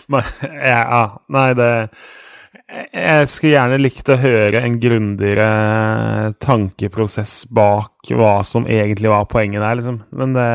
ja. 0.09 1.05
Nei, 1.33 1.49
det 1.57 1.71
Jeg 2.93 3.29
skulle 3.29 3.55
gjerne 3.55 3.81
likt 3.81 4.09
å 4.09 4.19
høre 4.21 4.63
en 4.65 4.79
grundigere 4.81 6.33
tankeprosess 6.41 7.45
bak 7.53 8.13
hva 8.15 8.39
som 8.47 8.69
egentlig 8.69 9.13
var 9.13 9.29
poenget 9.31 9.65
der, 9.65 9.81
liksom. 9.81 10.03
Men 10.17 10.37
det 10.37 10.51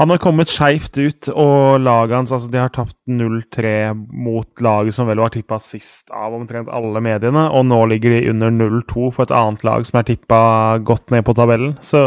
han 0.00 0.08
har 0.08 0.16
kommet 0.16 0.48
skeivt 0.48 0.96
ut, 0.96 1.26
og 1.28 1.82
laget 1.84 2.14
hans 2.16 2.30
altså 2.32 2.48
De 2.48 2.56
har 2.56 2.70
tapt 2.72 2.96
0-3 3.04 3.92
mot 4.16 4.62
laget 4.64 4.96
som 4.96 5.10
vel 5.10 5.20
var 5.20 5.34
tippa 5.34 5.58
sist 5.60 6.08
av 6.08 6.32
omtrent 6.38 6.72
alle 6.72 7.02
mediene, 7.04 7.42
og 7.52 7.66
nå 7.68 7.82
ligger 7.90 8.14
de 8.16 8.30
under 8.32 8.54
0-2 8.54 9.10
for 9.12 9.26
et 9.26 9.34
annet 9.36 9.66
lag 9.68 9.84
som 9.84 10.00
er 10.00 10.08
tippa 10.08 10.40
godt 10.88 11.12
ned 11.12 11.26
på 11.26 11.36
tabellen. 11.36 11.76
Så 11.84 12.00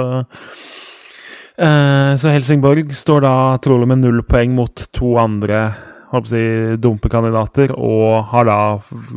eh, 1.62 2.16
Så 2.18 2.34
Helsingborg 2.34 2.90
står 2.98 3.28
da 3.28 3.36
trolig 3.62 3.92
med 3.94 4.02
null 4.02 4.24
poeng 4.26 4.58
mot 4.58 4.88
to 4.98 5.14
andre 5.22 5.68
håper 6.14 6.38
jeg, 6.38 6.80
dumpekandidater, 6.82 7.76
og 7.78 8.30
har 8.34 8.50
da 8.50 8.58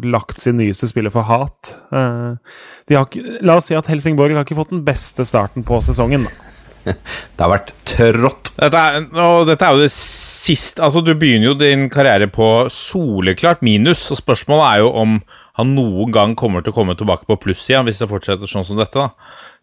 lagt 0.04 0.40
sin 0.40 0.60
nyeste 0.60 0.88
spiller 0.88 1.12
for 1.12 1.24
hat. 1.28 1.78
Eh, 1.92 2.60
har, 2.92 3.20
la 3.40 3.56
oss 3.56 3.72
si 3.72 3.76
at 3.76 3.88
Helsingborg 3.88 4.36
har 4.36 4.44
ikke 4.44 4.60
fått 4.60 4.72
den 4.72 4.84
beste 4.84 5.24
starten 5.28 5.64
på 5.64 5.80
sesongen. 5.84 6.28
da. 6.28 6.45
Det 6.86 7.42
har 7.42 7.50
vært 7.52 7.72
trått. 7.88 8.52
Dette 8.56 8.80
er, 8.80 9.08
og 9.20 9.48
dette 9.50 9.66
er 9.66 9.74
jo 9.76 9.82
det 9.84 9.92
siste 9.92 10.80
Altså, 10.84 11.02
du 11.04 11.10
begynner 11.18 11.50
jo 11.50 11.56
din 11.58 11.88
karriere 11.92 12.28
på 12.32 12.46
soleklart 12.72 13.64
minus, 13.66 14.04
og 14.14 14.20
spørsmålet 14.20 14.66
er 14.68 14.84
jo 14.84 14.92
om 15.02 15.18
han 15.56 15.72
noen 15.72 16.12
gang 16.12 16.34
kommer 16.36 16.60
til 16.62 16.74
å 16.74 16.76
komme 16.76 16.94
tilbake 16.98 17.24
på 17.28 17.38
plussida 17.40 17.80
hvis 17.86 18.00
det 18.02 18.08
fortsetter 18.10 18.50
sånn 18.50 18.66
som 18.68 18.80
dette. 18.80 19.00
da. 19.00 19.10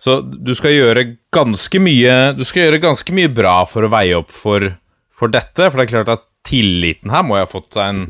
Så 0.01 0.19
du 0.21 0.53
skal 0.57 0.73
gjøre 0.73 1.05
ganske 1.33 1.81
mye 1.81 2.33
Du 2.37 2.41
skal 2.47 2.65
gjøre 2.65 2.81
ganske 2.81 3.13
mye 3.15 3.29
bra 3.29 3.59
for 3.69 3.85
å 3.85 3.91
veie 3.93 4.17
opp 4.17 4.33
for, 4.33 4.73
for 5.13 5.33
dette, 5.33 5.69
for 5.69 5.79
det 5.79 5.85
er 5.85 5.93
klart 5.93 6.13
at 6.15 6.25
tilliten 6.43 7.13
her 7.13 7.23
må 7.23 7.37
jo 7.37 7.45
ha 7.45 7.51
fått 7.51 7.77
seg 7.77 7.93
en 7.93 8.05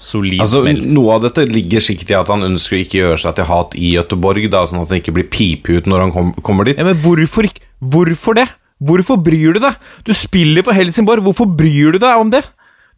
solid 0.00 0.40
Altså, 0.40 0.62
smell. 0.64 0.80
noe 0.96 1.16
av 1.18 1.24
dette 1.26 1.44
ligger 1.48 1.82
sikkert 1.84 2.10
i 2.14 2.18
at 2.18 2.30
han 2.32 2.46
ønsker 2.46 2.78
å 2.78 2.80
ikke 2.84 3.00
gjøre 3.02 3.18
seg 3.20 3.36
til 3.38 3.48
hat 3.50 3.76
i 3.76 3.92
Gøteborg, 3.98 4.46
da, 4.52 4.64
sånn 4.66 4.82
at 4.82 4.92
han 4.94 5.02
ikke 5.02 5.14
blir 5.18 5.28
pipet 5.32 5.82
ut 5.82 5.90
når 5.92 6.06
han 6.06 6.14
kom, 6.14 6.32
kommer 6.46 6.64
dit. 6.68 6.80
Ja, 6.80 6.86
men 6.88 6.98
hvorfor 7.04 7.48
ikke? 7.50 7.66
Hvorfor 7.80 8.38
det? 8.40 8.48
Hvorfor 8.80 9.20
bryr 9.20 9.52
du 9.58 9.60
deg? 9.60 9.76
Du 10.08 10.14
spiller 10.16 10.64
for 10.64 10.72
Helsingborg, 10.76 11.22
hvorfor 11.26 11.46
bryr 11.46 11.92
du 11.96 12.00
deg 12.00 12.16
om 12.22 12.32
det? 12.32 12.42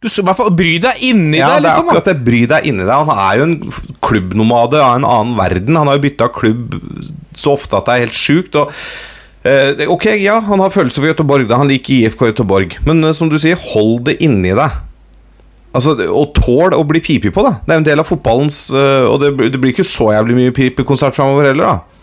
Du 0.03 0.09
i 0.11 0.23
hvert 0.27 0.35
fall 0.35 0.51
Bry 0.51 0.73
deg 0.83 0.99
inni 1.07 1.37
Ja, 1.39 1.53
deg, 1.53 1.63
det 1.63 1.69
er 1.69 1.77
liksom. 1.77 1.85
akkurat 1.87 2.07
det. 2.09 2.15
Bry 2.27 2.41
deg 2.51 2.65
inni 2.67 2.83
deg. 2.83 2.91
Han 3.07 3.19
er 3.23 3.37
jo 3.39 3.43
en 3.47 3.53
klubbnomade 4.03 4.81
av 4.83 4.97
en 4.97 5.05
annen 5.07 5.37
verden. 5.39 5.77
Han 5.79 5.87
har 5.87 5.95
jo 5.95 6.03
bytta 6.03 6.27
klubb 6.35 6.73
så 7.39 7.53
ofte 7.55 7.77
at 7.79 7.87
det 7.87 7.93
er 7.95 8.03
helt 8.03 8.17
sjukt. 8.19 8.57
Og, 8.59 8.73
eh, 9.47 9.85
ok, 9.87 10.09
ja, 10.19 10.41
han 10.43 10.59
har 10.59 10.73
følelser 10.75 10.99
for 11.05 11.07
Göteborg, 11.13 11.47
da. 11.47 11.61
Han 11.61 11.71
liker 11.71 11.95
IFK 12.01 12.25
Göteborg. 12.33 12.75
Men 12.83 12.99
eh, 13.07 13.15
som 13.15 13.31
du 13.31 13.37
sier, 13.39 13.55
hold 13.71 14.03
det 14.09 14.17
inni 14.27 14.51
deg. 14.59 14.75
Altså, 15.73 15.95
Og 16.05 16.33
tål 16.37 16.75
å 16.77 16.83
bli 16.85 17.01
pipi 17.01 17.31
på, 17.33 17.43
da. 17.45 17.57
Det 17.63 17.73
er 17.73 17.79
jo 17.79 17.81
en 17.81 17.89
del 17.89 18.03
av 18.03 18.09
fotballens 18.09 18.59
eh, 18.77 19.07
Og 19.09 19.17
det, 19.23 19.33
det 19.53 19.61
blir 19.61 19.73
ikke 19.73 19.87
så 19.87 20.11
jævlig 20.13 20.37
mye 20.37 20.55
pipekonsert 20.55 21.17
framover 21.17 21.49
heller, 21.49 21.73
da. 21.73 21.93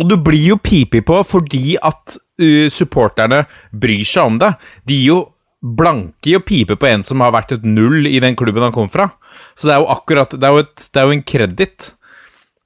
Og 0.00 0.08
du 0.08 0.16
blir 0.24 0.54
jo 0.54 0.60
pipi 0.62 1.02
på 1.04 1.18
fordi 1.28 1.76
at 1.76 2.16
uh, 2.16 2.68
supporterne 2.72 3.42
bryr 3.76 4.06
seg 4.08 4.30
om 4.30 4.38
deg. 4.40 4.68
De 4.88 4.96
gir 4.96 5.10
jo 5.10 5.18
blanke 5.62 6.32
i 6.32 6.36
å 6.38 6.42
pipe 6.42 6.78
på 6.80 6.88
en 6.88 7.04
som 7.06 7.22
har 7.22 7.34
vært 7.34 7.52
et 7.58 7.66
null 7.66 8.08
i 8.08 8.20
den 8.24 8.38
klubben 8.38 8.64
han 8.64 8.74
kom 8.74 8.88
fra. 8.92 9.10
Så 9.54 9.68
det 9.68 9.74
er 9.76 9.82
jo 9.82 9.92
akkurat 9.92 10.32
Det 10.34 10.48
er 10.48 10.56
jo, 10.56 10.64
et, 10.64 10.86
det 10.88 11.00
er 11.00 11.06
jo 11.06 11.16
en 11.16 11.26
kreditt. 11.28 11.92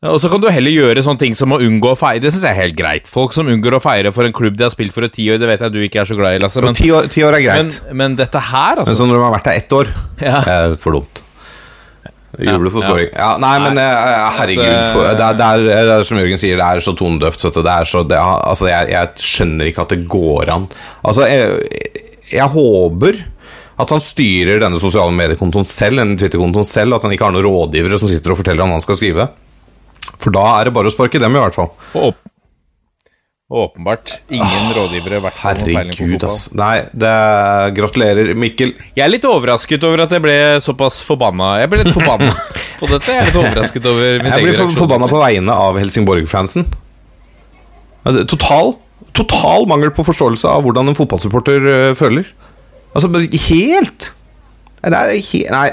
Og 0.04 0.18
så 0.20 0.28
kan 0.28 0.42
du 0.42 0.50
heller 0.52 0.74
gjøre 0.74 1.00
sånne 1.00 1.22
ting 1.22 1.34
som 1.38 1.54
å 1.56 1.58
unngå 1.64 1.94
å 1.94 1.96
feire. 1.96 2.20
Det 2.20 2.28
syns 2.34 2.42
jeg 2.44 2.52
er 2.52 2.58
helt 2.66 2.76
greit. 2.76 3.06
Folk 3.08 3.32
som 3.32 3.48
unngår 3.48 3.78
å 3.78 3.80
feire 3.80 4.10
for 4.12 4.28
en 4.28 4.34
klubb 4.36 4.58
de 4.58 4.66
har 4.66 4.72
spilt 4.74 4.92
for 4.92 5.06
i 5.06 5.08
ti 5.08 5.24
år, 5.32 5.38
det 5.40 5.48
vet 5.48 5.62
jeg 5.64 5.72
du 5.72 5.78
ikke 5.86 6.02
er 6.02 6.10
så 6.10 6.16
glad 6.18 6.36
i, 6.36 6.40
Lasse. 6.42 6.60
Men, 6.60 6.76
ti, 6.76 6.90
år, 6.92 7.08
ti 7.12 7.24
år 7.24 7.38
er 7.38 7.44
greit. 7.46 7.78
men 7.96 8.16
dette 8.18 8.42
her, 8.50 8.76
Men 8.76 8.82
altså 8.84 8.98
så 9.00 9.06
når 9.08 9.16
de 9.16 9.22
har 9.24 9.32
vært 9.38 9.48
der 9.48 9.60
ett 9.62 9.72
år, 9.72 9.88
Ja. 10.20 10.42
er 10.44 10.76
for 10.82 10.98
dumt. 10.98 11.22
Juble 12.36 12.68
for 12.68 12.82
Ja, 12.84 12.88
scoring. 12.90 13.08
Ja, 13.16 13.30
nei, 13.40 13.54
men 13.64 13.78
eh, 13.80 14.16
herregud 14.36 14.92
for, 14.92 15.06
det, 15.16 15.24
er, 15.24 15.38
det, 15.40 15.46
er, 15.46 15.86
det 15.88 15.94
er 15.94 16.04
som 16.04 16.20
Jørgen 16.20 16.42
sier, 16.42 16.60
det 16.60 16.66
er 16.66 16.84
så 16.84 16.92
tonedøvt. 16.98 17.40
Så 17.40 17.54
det 17.56 17.72
er 17.72 17.88
så, 17.88 18.02
det 18.04 18.18
altså, 18.20 18.68
jeg, 18.68 18.90
jeg 18.92 19.24
skjønner 19.30 19.70
ikke 19.70 19.86
at 19.86 19.94
det 19.96 20.02
går 20.12 20.52
an. 20.52 20.68
Altså, 21.08 21.24
jeg, 21.32 21.96
jeg 22.34 22.52
håper 22.52 23.22
at 23.80 23.96
han 23.96 24.04
styrer 24.04 24.60
denne 24.60 24.76
sosiale 24.80 25.16
mediekontoen 25.16 25.64
selv, 25.68 26.02
denne 26.04 26.20
Twitter-kontoen 26.20 26.68
selv, 26.68 26.98
at 26.98 27.08
han 27.08 27.16
ikke 27.16 27.30
har 27.30 27.32
noen 27.32 27.48
rådgivere 27.48 27.96
som 28.00 28.12
sitter 28.12 28.36
og 28.36 28.42
forteller 28.44 28.60
ham 28.66 28.76
hva 28.76 28.82
han 28.82 28.84
skal 28.84 29.00
skrive. 29.00 29.28
For 30.22 30.34
da 30.34 30.46
er 30.60 30.68
det 30.68 30.76
bare 30.76 30.90
å 30.90 30.94
sparke 30.94 31.20
dem, 31.22 31.36
i 31.36 31.42
hvert 31.42 31.56
fall. 31.56 31.72
Og 31.94 32.10
åp 32.12 32.22
åpenbart 33.46 34.10
ingen 34.28 34.72
rådgivere. 34.74 35.20
på 35.22 35.30
Herregud, 35.38 36.24
ass. 36.26 36.48
Nei, 36.58 36.80
det 36.92 37.12
Gratulerer, 37.76 38.32
Mikkel. 38.34 38.72
Jeg 38.96 39.04
er 39.04 39.12
litt 39.12 39.26
overrasket 39.28 39.84
over 39.86 40.02
at 40.02 40.14
jeg 40.16 40.24
ble 40.24 40.34
såpass 40.64 40.98
forbanna. 41.06 41.52
Jeg 41.60 41.70
ble 41.70 41.84
litt 41.84 41.94
forbanna 41.94 42.32
på 42.80 42.88
dette. 42.90 43.12
Jeg 43.12 43.22
er 43.22 43.30
litt 43.30 43.38
overrasket 43.38 43.86
over 43.86 44.18
min 44.24 44.32
Jeg 44.34 44.48
ble 44.48 44.72
forbanna 44.74 45.10
på 45.12 45.20
vegne 45.22 45.54
av 45.66 45.78
Helsingborg-fansen. 45.78 46.66
Total, 48.30 48.74
total 49.14 49.66
mangel 49.70 49.94
på 49.94 50.04
forståelse 50.06 50.50
av 50.50 50.66
hvordan 50.66 50.90
en 50.90 50.98
fotballsupporter 50.98 51.70
øh, 51.70 51.94
føler. 51.98 52.26
Altså, 52.96 53.10
helt 53.50 54.12
Nei, 54.86 55.18
Nei. 55.50 55.68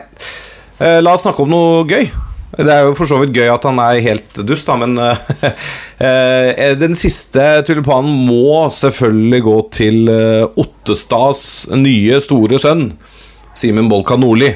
Eh, 0.82 1.00
la 1.04 1.14
oss 1.14 1.22
snakke 1.26 1.44
om 1.44 1.52
noe 1.52 1.84
gøy. 1.86 2.08
Det 2.54 2.70
er 2.70 2.84
jo 2.86 2.94
for 2.94 3.10
så 3.10 3.18
vidt 3.18 3.34
gøy 3.34 3.48
at 3.50 3.64
han 3.66 3.80
er 3.82 4.02
helt 4.06 4.42
dust, 4.46 4.68
da, 4.68 4.76
men 4.78 4.94
eh, 5.02 5.24
eh, 6.06 6.74
den 6.78 6.94
siste 6.98 7.64
tulipanen 7.66 8.28
må 8.28 8.68
selvfølgelig 8.74 9.40
gå 9.48 9.56
til 9.74 10.12
eh, 10.14 10.60
Ottestads 10.62 11.72
nye 11.74 12.20
store 12.22 12.62
sønn, 12.62 12.92
Simen 13.58 13.90
Bolka 13.90 14.20
Nordli. 14.22 14.52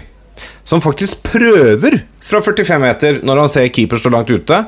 Som 0.68 0.84
faktisk 0.84 1.25
prøver 1.25 2.04
fra 2.22 2.42
45 2.44 2.84
meter 2.84 3.20
når 3.25 3.42
han 3.44 3.51
ser 3.51 3.74
keeper 3.74 3.98
stå 3.98 4.12
langt 4.13 4.30
ute. 4.30 4.62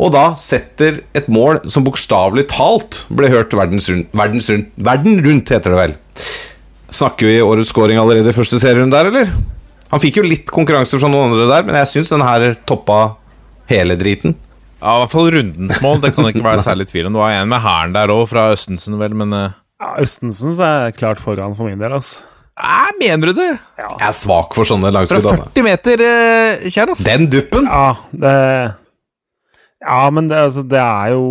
Og 0.00 0.10
da 0.14 0.30
setter 0.40 1.02
et 1.14 1.28
mål 1.30 1.60
som 1.70 1.84
bokstavelig 1.86 2.46
talt 2.50 3.04
ble 3.14 3.28
hørt 3.30 3.52
verdens 3.54 3.90
rundt, 3.92 4.08
verdens 4.16 4.48
rundt, 4.50 4.72
verden 4.88 5.20
rundt, 5.26 5.52
heter 5.52 5.74
det 5.74 5.82
vel. 5.82 5.98
Snakker 6.94 7.28
vi 7.28 7.42
årets 7.44 7.74
scoring 7.74 8.00
allerede 8.00 8.32
i 8.32 8.36
første 8.36 8.58
serierunde 8.62 8.96
der, 8.96 9.10
eller? 9.12 9.34
Han 9.94 10.02
fikk 10.02 10.18
jo 10.18 10.26
litt 10.26 10.50
konkurranse 10.50 10.98
fra 10.98 11.10
noen 11.10 11.30
andre 11.30 11.46
der, 11.46 11.66
men 11.68 11.78
jeg 11.78 11.92
syns 11.92 12.10
den 12.10 12.24
her 12.26 12.48
toppa 12.66 13.14
hele 13.70 13.94
driten. 14.00 14.34
Ja, 14.84 14.98
I 14.98 15.04
hvert 15.04 15.12
fall 15.14 15.30
rundens 15.32 15.78
mål. 15.80 16.00
Det 16.02 16.10
kan 16.12 16.26
det 16.26 16.34
ikke 16.34 16.44
være 16.44 16.64
særlig 16.66 16.88
tvil 16.90 17.06
om. 17.08 17.14
Det 17.16 17.22
var 17.22 17.34
en 17.38 17.52
med 17.52 17.62
hæren 17.64 17.94
der 17.94 18.12
òg, 18.12 18.24
fra 18.28 18.48
Østensen, 18.52 18.98
vel, 19.00 19.14
men 19.16 19.32
eh, 19.38 19.54
Ja, 19.80 19.92
Østensen 20.02 20.58
er 20.60 20.92
klart 20.96 21.22
foran 21.22 21.54
for 21.56 21.70
min 21.70 21.80
del, 21.80 21.94
altså. 21.94 22.26
Æ, 22.54 22.92
Mener 23.00 23.30
du 23.32 23.38
det? 23.38 23.48
Jeg 23.80 24.06
er 24.06 24.12
svak 24.14 24.52
for 24.54 24.68
sånne 24.68 24.92
langskudd, 24.94 25.24
altså. 25.30 25.48
40 25.56 25.64
meter, 25.66 26.04
uh, 26.04 26.66
Kjær, 26.68 26.92
altså. 26.92 27.06
Den 27.08 27.30
duppen! 27.32 27.70
Ja, 27.70 27.94
det 28.12 28.34
Ja, 29.84 30.02
men 30.14 30.28
det, 30.30 30.42
altså, 30.50 30.62
det 30.68 30.80
er 30.82 31.14
jo 31.14 31.24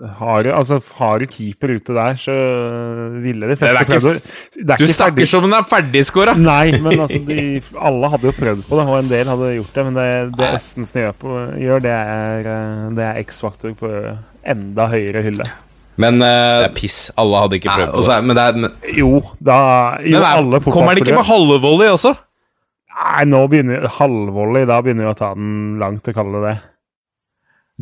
har, 0.00 0.46
altså, 0.56 0.78
har 0.98 1.20
du 1.20 1.26
keeper 1.30 1.74
ute 1.76 1.94
der, 1.94 2.16
så 2.18 2.34
ville 3.22 3.48
de 3.50 3.56
fleste 3.60 3.82
Det 3.82 3.88
prøvd 3.90 4.06
det 4.66 4.78
Du 4.80 4.86
snakker 4.88 5.28
som 5.28 5.44
om 5.44 5.50
den 5.50 5.58
er 5.58 5.66
ferdigskåra! 5.68 6.34
Nei, 6.40 6.78
men 6.82 6.96
altså, 7.04 7.20
de, 7.28 7.60
alle 7.76 8.10
hadde 8.14 8.30
jo 8.30 8.32
prøvd 8.38 8.64
på 8.66 8.78
det, 8.78 8.86
og 8.88 8.96
en 8.98 9.10
del 9.12 9.30
hadde 9.30 9.50
gjort 9.58 9.76
det. 9.76 9.84
Men 9.88 9.98
det, 10.00 10.06
det 10.38 10.48
Østensen 10.56 11.02
gjør, 11.04 11.18
på, 11.20 11.36
gjør, 11.60 11.84
det 11.84 11.92
er, 11.92 12.48
eh, 12.54 12.88
det 12.96 13.06
er 13.10 13.20
X-faktor 13.26 13.76
på 13.78 13.92
enda 14.54 14.88
høyere 14.90 15.22
hylle. 15.28 15.50
Men 16.00 16.18
Det 16.24 16.32
eh, 16.32 16.64
er 16.70 16.74
piss. 16.74 16.98
Alle 17.20 17.44
hadde 17.44 17.60
ikke 17.60 17.76
prøvd 17.76 17.92
nei, 17.92 18.00
på 18.00 18.08
det. 18.08 18.18
Men 18.24 18.40
det 18.40 18.48
er 18.48 18.60
men- 18.64 18.98
Jo, 18.98 19.12
da 19.38 19.60
jo, 20.00 20.16
Men 20.18 20.22
er, 20.24 20.40
alle 20.40 20.64
kommer 20.66 20.96
det 20.96 21.04
ikke 21.04 21.20
med 21.20 21.28
halvvolley 21.28 21.92
også? 21.92 22.16
Nei, 22.96 23.22
nå 23.28 23.44
begynner 23.52 23.88
halvvolley. 24.00 24.66
Da 24.68 24.80
begynner 24.82 25.10
vi 25.10 25.14
å 25.14 25.18
ta 25.20 25.32
den 25.36 25.78
langt 25.82 26.08
å 26.08 26.16
kalle 26.16 26.40
det 26.40 26.50
det. 26.50 26.58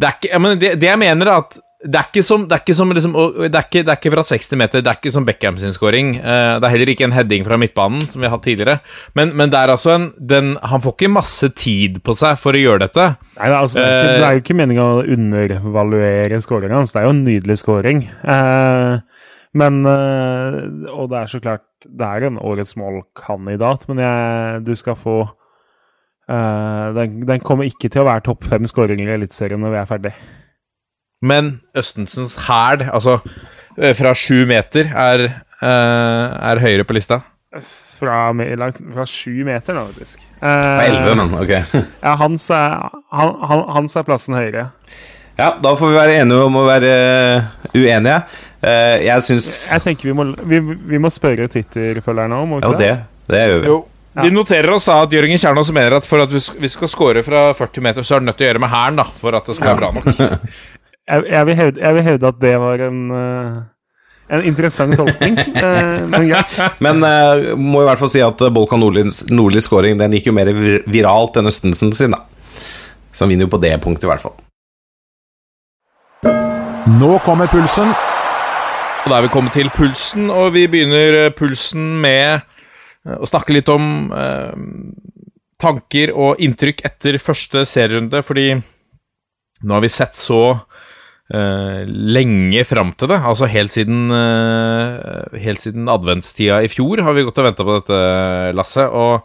Det 0.01 0.07
er 0.09 0.17
ikke, 0.19 0.31
jeg 0.33 0.41
mener, 0.41 0.61
det, 0.61 0.77
det 0.81 0.89
jeg 0.89 0.99
mener 1.01 1.29
er 1.29 1.43
at 1.45 1.61
det 1.81 1.97
er 1.97 2.09
ikke 2.11 2.23
som, 2.27 2.43
det 2.45 2.53
er 2.53 2.61
ikke 2.61 2.75
som 2.77 2.91
liksom, 2.93 3.15
det, 3.41 3.57
er 3.57 3.65
ikke, 3.65 3.81
det 3.87 3.93
er 3.93 3.97
ikke 3.97 4.11
fra 4.13 4.25
60 4.29 4.59
meter, 4.61 4.83
det 4.85 4.91
er 4.91 4.99
ikke 4.99 5.13
som 5.15 5.25
Beckham 5.25 5.57
sin 5.57 5.73
scoring. 5.73 6.11
Eh, 6.19 6.57
det 6.61 6.67
er 6.69 6.73
heller 6.75 6.91
ikke 6.93 7.07
en 7.07 7.15
heading 7.17 7.47
fra 7.47 7.57
midtbanen, 7.57 8.03
som 8.13 8.21
vi 8.21 8.29
har 8.29 8.35
hatt 8.35 8.45
tidligere. 8.45 8.75
Men, 9.17 9.33
men 9.39 9.49
det 9.53 9.57
er 9.57 9.73
altså 9.73 9.95
en 9.95 10.05
den, 10.21 10.51
Han 10.61 10.83
får 10.85 10.93
ikke 10.99 11.09
masse 11.15 11.49
tid 11.57 12.03
på 12.05 12.13
seg 12.21 12.37
for 12.43 12.53
å 12.53 12.61
gjøre 12.61 12.83
dette. 12.85 13.07
Nei, 13.39 13.47
det, 13.49 13.55
er 13.55 13.57
altså, 13.63 13.81
er 13.81 13.89
ikke, 13.89 14.11
Eh. 14.11 14.19
det 14.21 14.27
er 14.29 14.37
jo 14.37 14.43
ikke 14.45 14.59
meninga 14.61 14.85
å 14.91 15.05
undervaluere 15.17 16.41
scoringa 16.45 16.81
hans. 16.83 16.93
Det 16.93 17.01
er 17.01 17.07
jo 17.09 17.15
en 17.15 17.25
nydelig 17.25 17.57
scoring. 17.63 18.03
Eh, 18.29 19.25
men 19.61 19.81
eh, 19.89 20.59
Og 20.93 21.09
det 21.11 21.17
er 21.19 21.31
så 21.33 21.41
klart 21.43 21.65
Det 21.83 22.07
er 22.07 22.29
en 22.29 22.37
årets 22.39 22.77
målkandidat, 22.79 23.89
men 23.89 23.99
jeg, 24.05 24.61
du 24.69 24.75
skal 24.79 24.95
få 25.01 25.17
eh, 26.29 26.87
den, 26.99 27.23
den 27.27 27.41
kommer 27.41 27.65
ikke 27.67 27.89
til 27.89 28.05
å 28.05 28.11
være 28.11 28.27
topp 28.29 28.45
fem 28.53 28.69
skåringer 28.69 29.09
i 29.09 29.17
Eliteserien 29.17 29.65
når 29.65 29.75
vi 29.75 29.81
er 29.81 29.89
ferdig. 29.91 30.15
Men 31.21 31.59
Østensens 31.77 32.37
hæl, 32.47 32.87
altså 32.89 33.19
eh, 33.77 33.93
fra 33.97 34.15
sju 34.17 34.47
meter, 34.49 34.89
er, 34.97 35.27
eh, 35.61 36.51
er 36.51 36.63
høyere 36.63 36.87
på 36.89 36.97
lista. 36.97 37.21
Fra, 38.01 38.31
langt, 38.33 38.81
fra 38.95 39.05
sju 39.05 39.43
meter 39.45 39.77
nå, 39.77 39.85
faktisk. 39.93 40.25
Fra 40.41 40.87
elleve, 40.87 41.17
men 41.21 41.35
ok. 41.37 41.53
ja, 42.07 42.15
hans 42.23 42.49
er, 42.57 42.89
han, 43.13 43.35
han, 43.51 43.65
hans 43.77 43.99
er 44.01 44.07
plassen 44.09 44.39
høyere. 44.39 44.71
Ja, 45.41 45.55
da 45.61 45.75
får 45.77 45.93
vi 45.93 45.97
være 45.97 46.17
enige 46.23 46.49
om 46.49 46.57
å 46.61 46.65
være 46.67 46.89
eh, 46.97 47.53
uenige. 47.77 48.17
Eh, 48.61 48.97
jeg 49.07 49.25
syns 49.25 49.47
Jeg 49.71 49.85
tenker 49.87 50.11
vi 50.11 50.17
må, 50.17 50.27
vi, 50.49 50.59
vi 50.61 50.99
må 51.01 51.09
spørre 51.13 51.47
Twitter-følgerne 51.49 52.41
om, 52.43 52.51
må 52.55 52.59
vi 52.61 52.67
Ja, 52.67 52.75
det, 52.81 52.91
det 53.31 53.47
gjør 53.47 53.63
vi. 53.63 53.71
Ja. 53.71 54.25
Vi 54.27 54.33
noterer 54.35 54.73
oss 54.75 54.89
da 54.89 54.99
at 55.05 55.13
Jørgen 55.15 55.39
Kjernås 55.39 55.71
mener 55.73 56.01
at 56.01 56.09
for 56.09 56.25
at 56.25 56.33
vi 56.33 56.69
skal 56.73 56.91
score 56.91 57.23
fra 57.25 57.45
40 57.57 57.85
meter, 57.85 58.05
så 58.05 58.17
er 58.17 58.25
det 58.25 58.29
nødt 58.29 58.41
til 58.41 58.49
å 58.49 58.51
gjøre 58.51 58.63
med 58.65 58.73
hæren, 58.73 59.01
for 59.21 59.39
at 59.39 59.47
det 59.47 59.57
skal 59.57 59.71
være 59.71 59.81
bra 59.81 59.93
nok. 59.97 60.49
jeg, 61.11 61.27
jeg, 61.33 61.47
vil 61.47 61.57
hevde, 61.59 61.81
jeg 61.83 61.97
vil 61.97 62.07
hevde 62.07 62.31
at 62.31 62.41
det 62.43 62.53
var 62.63 62.83
en, 62.87 63.01
eh, 63.19 63.57
en 64.37 64.45
interessant 64.47 64.97
tolkning. 64.97 65.39
eh, 65.65 66.05
men 66.11 66.29
greit. 66.31 66.59
Men 66.81 67.03
uh, 67.05 67.57
må 67.59 67.83
i 67.83 67.89
hvert 67.89 68.03
fall 68.03 68.13
si 68.13 68.23
at 68.25 68.45
Bolkan 68.55 68.83
Nordlis, 68.83 69.25
Nordlis 69.31 69.67
scoring 69.69 69.99
Den 70.01 70.15
gikk 70.17 70.31
jo 70.31 70.37
mer 70.37 70.53
vir- 70.55 70.85
viralt 70.91 71.41
enn 71.41 71.51
Østensen 71.51 71.93
sin, 71.97 72.15
da. 72.15 72.23
Så 73.11 73.25
han 73.25 73.33
vinner 73.33 73.49
jo 73.49 73.55
på 73.57 73.63
det 73.63 73.75
punktet, 73.83 74.07
i 74.07 74.13
hvert 74.13 74.23
fall. 74.23 74.39
Nå 77.01 77.17
kommer 77.27 77.51
pulsen. 77.51 77.91
Og 79.01 79.09
da 79.09 79.17
er 79.17 79.25
vi 79.25 79.33
kommet 79.33 79.55
til 79.57 79.71
pulsen, 79.73 80.29
og 80.31 80.53
vi 80.55 80.67
begynner 80.69 81.31
pulsen 81.33 81.95
med 82.03 82.45
å 83.09 83.29
snakke 83.29 83.55
litt 83.57 83.71
om 83.73 84.11
eh, 84.13 84.53
tanker 85.61 86.13
og 86.13 86.41
inntrykk 86.43 86.85
etter 86.85 87.17
første 87.23 87.65
serierunde, 87.69 88.21
fordi 88.27 88.53
nå 89.61 89.77
har 89.77 89.85
vi 89.85 89.93
sett 89.93 90.21
så 90.21 90.43
eh, 91.35 91.83
lenge 91.87 92.65
fram 92.69 92.93
til 92.99 93.13
det. 93.13 93.21
Altså 93.27 93.49
helt 93.51 93.75
siden, 93.75 94.11
uh, 94.13 95.39
helt 95.41 95.63
siden 95.65 95.91
adventstida 95.91 96.61
i 96.65 96.71
fjor 96.73 97.03
har 97.07 97.17
vi 97.17 97.25
gått 97.27 97.41
og 97.41 97.49
venta 97.51 97.67
på 97.67 97.79
dette, 97.79 98.01
Lasse. 98.59 98.87
Og 98.89 99.23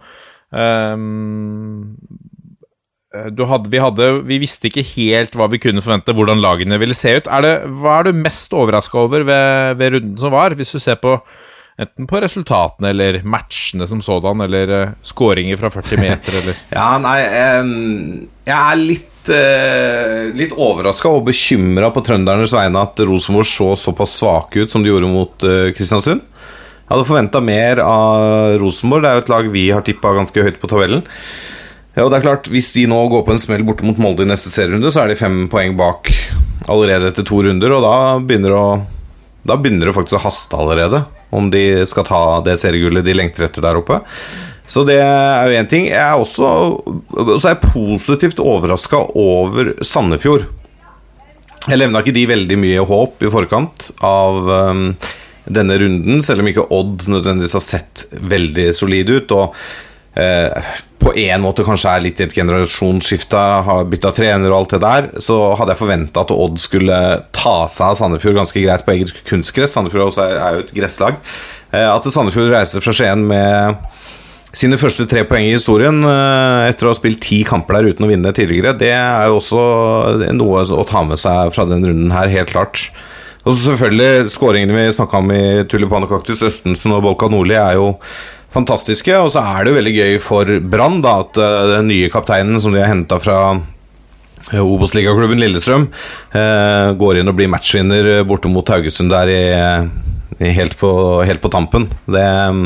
um, 0.51 1.95
hadde, 3.15 3.71
vi, 3.71 3.79
hadde, 3.79 4.11
vi 4.27 4.41
visste 4.43 4.69
ikke 4.69 4.85
helt 4.95 5.35
hva 5.37 5.47
vi 5.51 5.61
kunne 5.63 5.83
forvente, 5.83 6.15
hvordan 6.15 6.43
lagene 6.43 6.79
ville 6.81 6.97
se 6.97 7.15
ut. 7.17 7.31
Er 7.31 7.45
det, 7.45 7.55
hva 7.81 7.99
er 7.99 8.09
du 8.09 8.21
mest 8.25 8.53
overraska 8.53 9.01
over 9.05 9.25
ved, 9.27 9.75
ved 9.81 9.97
runden 9.97 10.21
som 10.21 10.35
var, 10.35 10.55
hvis 10.57 10.75
du 10.75 10.81
ser 10.83 10.99
på 11.01 11.17
enten 11.75 12.07
på 12.07 12.19
resultatene 12.23 12.93
eller 12.93 13.17
matchene 13.27 13.87
som 13.89 13.99
sådan, 14.03 14.45
eller 14.45 14.71
uh, 14.71 14.93
skåringer 15.03 15.59
fra 15.59 15.73
40 15.73 15.99
meter, 15.99 16.39
eller 16.39 16.63
Ja, 16.77 16.93
nei 17.03 17.17
um, 17.59 17.73
Jeg 18.47 18.55
er 18.55 18.79
litt 18.79 19.11
uh, 19.31 20.31
Litt 20.35 20.53
overraska 20.53 21.11
og 21.11 21.25
bekymra 21.29 21.91
på 21.93 22.03
trøndernes 22.05 22.53
vegne 22.55 22.83
at 22.85 22.99
Rosenborg 23.07 23.47
så 23.49 23.71
såpass 23.79 24.17
svake 24.19 24.65
ut 24.65 24.73
som 24.73 24.83
de 24.83 24.91
gjorde 24.91 25.09
mot 25.09 25.45
eh, 25.47 25.71
Kristiansund. 25.75 26.23
Jeg 26.85 26.91
hadde 26.91 27.07
forventa 27.07 27.41
mer 27.41 27.79
av 27.81 28.59
Rosenborg. 28.61 29.03
Det 29.03 29.09
er 29.09 29.17
jo 29.17 29.23
et 29.23 29.31
lag 29.33 29.47
vi 29.53 29.65
har 29.73 29.85
tippa 29.85 30.13
ganske 30.17 30.43
høyt 30.45 30.59
på 30.61 30.69
tabellen. 30.69 31.01
Ja, 31.95 32.03
og 32.03 32.11
det 32.11 32.19
er 32.19 32.25
klart, 32.25 32.49
Hvis 32.51 32.73
de 32.75 32.83
nå 32.91 32.99
går 33.09 33.23
på 33.25 33.33
en 33.33 33.41
smell 33.41 33.63
borte 33.65 33.85
mot 33.87 33.99
Molde 34.01 34.25
i 34.25 34.29
neste 34.29 34.51
serierunde, 34.51 34.91
så 34.91 35.05
er 35.05 35.13
de 35.13 35.19
fem 35.19 35.45
poeng 35.51 35.77
bak 35.79 36.11
allerede 36.71 37.09
etter 37.09 37.25
to 37.25 37.39
runder, 37.45 37.71
og 37.71 37.85
da 37.85 37.95
begynner 38.19 38.51
det, 38.51 38.59
å, 38.59 39.13
da 39.47 39.57
begynner 39.61 39.89
det 39.89 39.95
faktisk 39.95 40.19
å 40.19 40.25
haste 40.25 40.59
allerede 40.59 41.05
om 41.35 41.47
de 41.51 41.85
skal 41.89 42.07
ta 42.07 42.21
det 42.45 42.57
seriegullet 42.61 43.05
de 43.05 43.15
lengter 43.15 43.47
etter 43.47 43.63
der 43.63 43.79
oppe. 43.79 44.01
Så 44.67 44.83
det 44.87 44.97
er 44.97 45.49
jo 45.49 45.57
én 45.59 45.69
ting. 45.69 45.87
Jeg 45.91 46.01
er 46.01 46.17
også 46.17 46.51
så 47.37 47.49
er 47.49 47.53
jeg 47.53 47.73
positivt 47.73 48.41
overraska 48.41 49.03
over 49.13 49.75
Sandefjord. 49.85 50.47
Jeg 51.65 51.81
levna 51.81 52.01
ikke 52.01 52.13
de 52.13 52.27
veldig 52.29 52.57
mye 52.61 52.85
håp 52.85 53.23
i 53.25 53.31
forkant 53.33 53.89
av 54.05 54.49
um, 54.49 54.83
denne 55.45 55.77
runden, 55.81 56.21
selv 56.25 56.43
om 56.43 56.49
ikke 56.49 56.67
Odd 56.73 57.07
nødvendigvis 57.09 57.55
har 57.57 57.63
sett 57.63 58.05
veldig 58.11 58.67
solid 58.77 59.09
ut. 59.13 59.33
Og 59.33 59.55
eh, 60.21 60.69
på 61.01 61.13
en 61.21 61.43
måte 61.43 61.65
kanskje 61.65 61.91
er 61.91 62.05
litt 62.05 62.21
i 62.21 62.25
et 62.25 62.33
generasjonsskifte, 62.37 63.41
har 63.67 63.89
bytta 63.89 64.13
trener 64.17 64.49
og 64.53 64.59
alt 64.59 64.75
det 64.75 64.81
der, 64.85 65.09
så 65.21 65.39
hadde 65.57 65.75
jeg 65.75 65.81
forventa 65.81 66.25
at 66.25 66.33
Odd 66.33 66.61
skulle 66.61 67.01
ta 67.35 67.57
seg 67.69 67.91
av 67.91 67.99
Sandefjord 67.99 68.39
ganske 68.41 68.65
greit 68.65 68.85
på 68.85 68.95
eget 68.95 69.13
kunstgress. 69.29 69.75
Sandefjord 69.75 70.17
er 70.21 70.59
jo 70.59 70.65
et 70.65 70.73
gresslag. 70.77 71.21
Eh, 71.71 71.89
at 71.89 72.09
Sandefjord 72.09 72.53
reiser 72.53 72.85
fra 72.85 72.93
Skien 72.95 73.25
med 73.29 73.77
sine 74.55 74.77
første 74.79 75.05
tre 75.09 75.25
poeng 75.27 75.45
i 75.47 75.55
historien 75.55 75.99
eh, 76.07 76.69
etter 76.69 76.87
å 76.87 76.93
ha 76.93 76.97
spilt 76.97 77.21
ti 77.25 77.41
kamper 77.47 77.79
der 77.79 77.91
uten 77.91 78.07
å 78.07 78.11
vinne 78.11 78.31
tidligere, 78.35 78.75
det 78.79 78.93
er 78.95 79.27
jo 79.29 79.41
også 79.41 79.65
noe 80.37 80.63
å 80.63 80.87
ta 80.87 81.03
med 81.07 81.19
seg 81.21 81.51
fra 81.55 81.67
den 81.69 81.83
runden 81.85 82.13
her, 82.15 82.31
helt 82.31 82.53
klart. 82.53 82.87
Og 83.45 83.57
selvfølgelig 83.59 84.31
skåringene 84.33 84.77
vi 84.77 84.95
snakka 84.95 85.21
om 85.21 85.35
i 85.35 85.43
Tulipan 85.69 86.07
og 86.07 86.15
Kaktus, 86.15 86.41
Østensen 86.47 86.95
og 86.95 87.03
Bolka 87.05 87.29
Nordli, 87.29 87.57
er 87.59 87.77
jo 87.77 87.91
fantastiske. 88.55 89.13
Og 89.21 89.29
så 89.35 89.43
er 89.43 89.59
det 89.61 89.73
jo 89.73 89.77
veldig 89.77 89.93
gøy 89.93 90.17
for 90.23 90.55
Brann 90.71 91.03
at 91.11 91.37
eh, 91.37 91.61
den 91.75 91.91
nye 91.91 92.09
kapteinen 92.13 92.57
som 92.63 92.73
de 92.73 92.81
har 92.81 92.89
henta 92.89 93.19
fra 93.21 93.37
eh, 93.53 94.63
Obos-ligaklubben 94.63 95.43
Lillestrøm, 95.43 95.89
går 96.99 97.19
inn 97.19 97.29
og 97.29 97.37
blir 97.37 97.51
matchvinner 97.51 98.25
borte 98.27 98.49
mot 98.51 98.67
Haugesund 98.71 99.13
der 99.13 99.29
i 99.31 99.43
helt, 100.39 100.77
på, 100.79 100.91
helt 101.25 101.41
på 101.43 101.51
tampen. 101.53 101.89
Det 102.05 102.25
mm, 102.51 102.63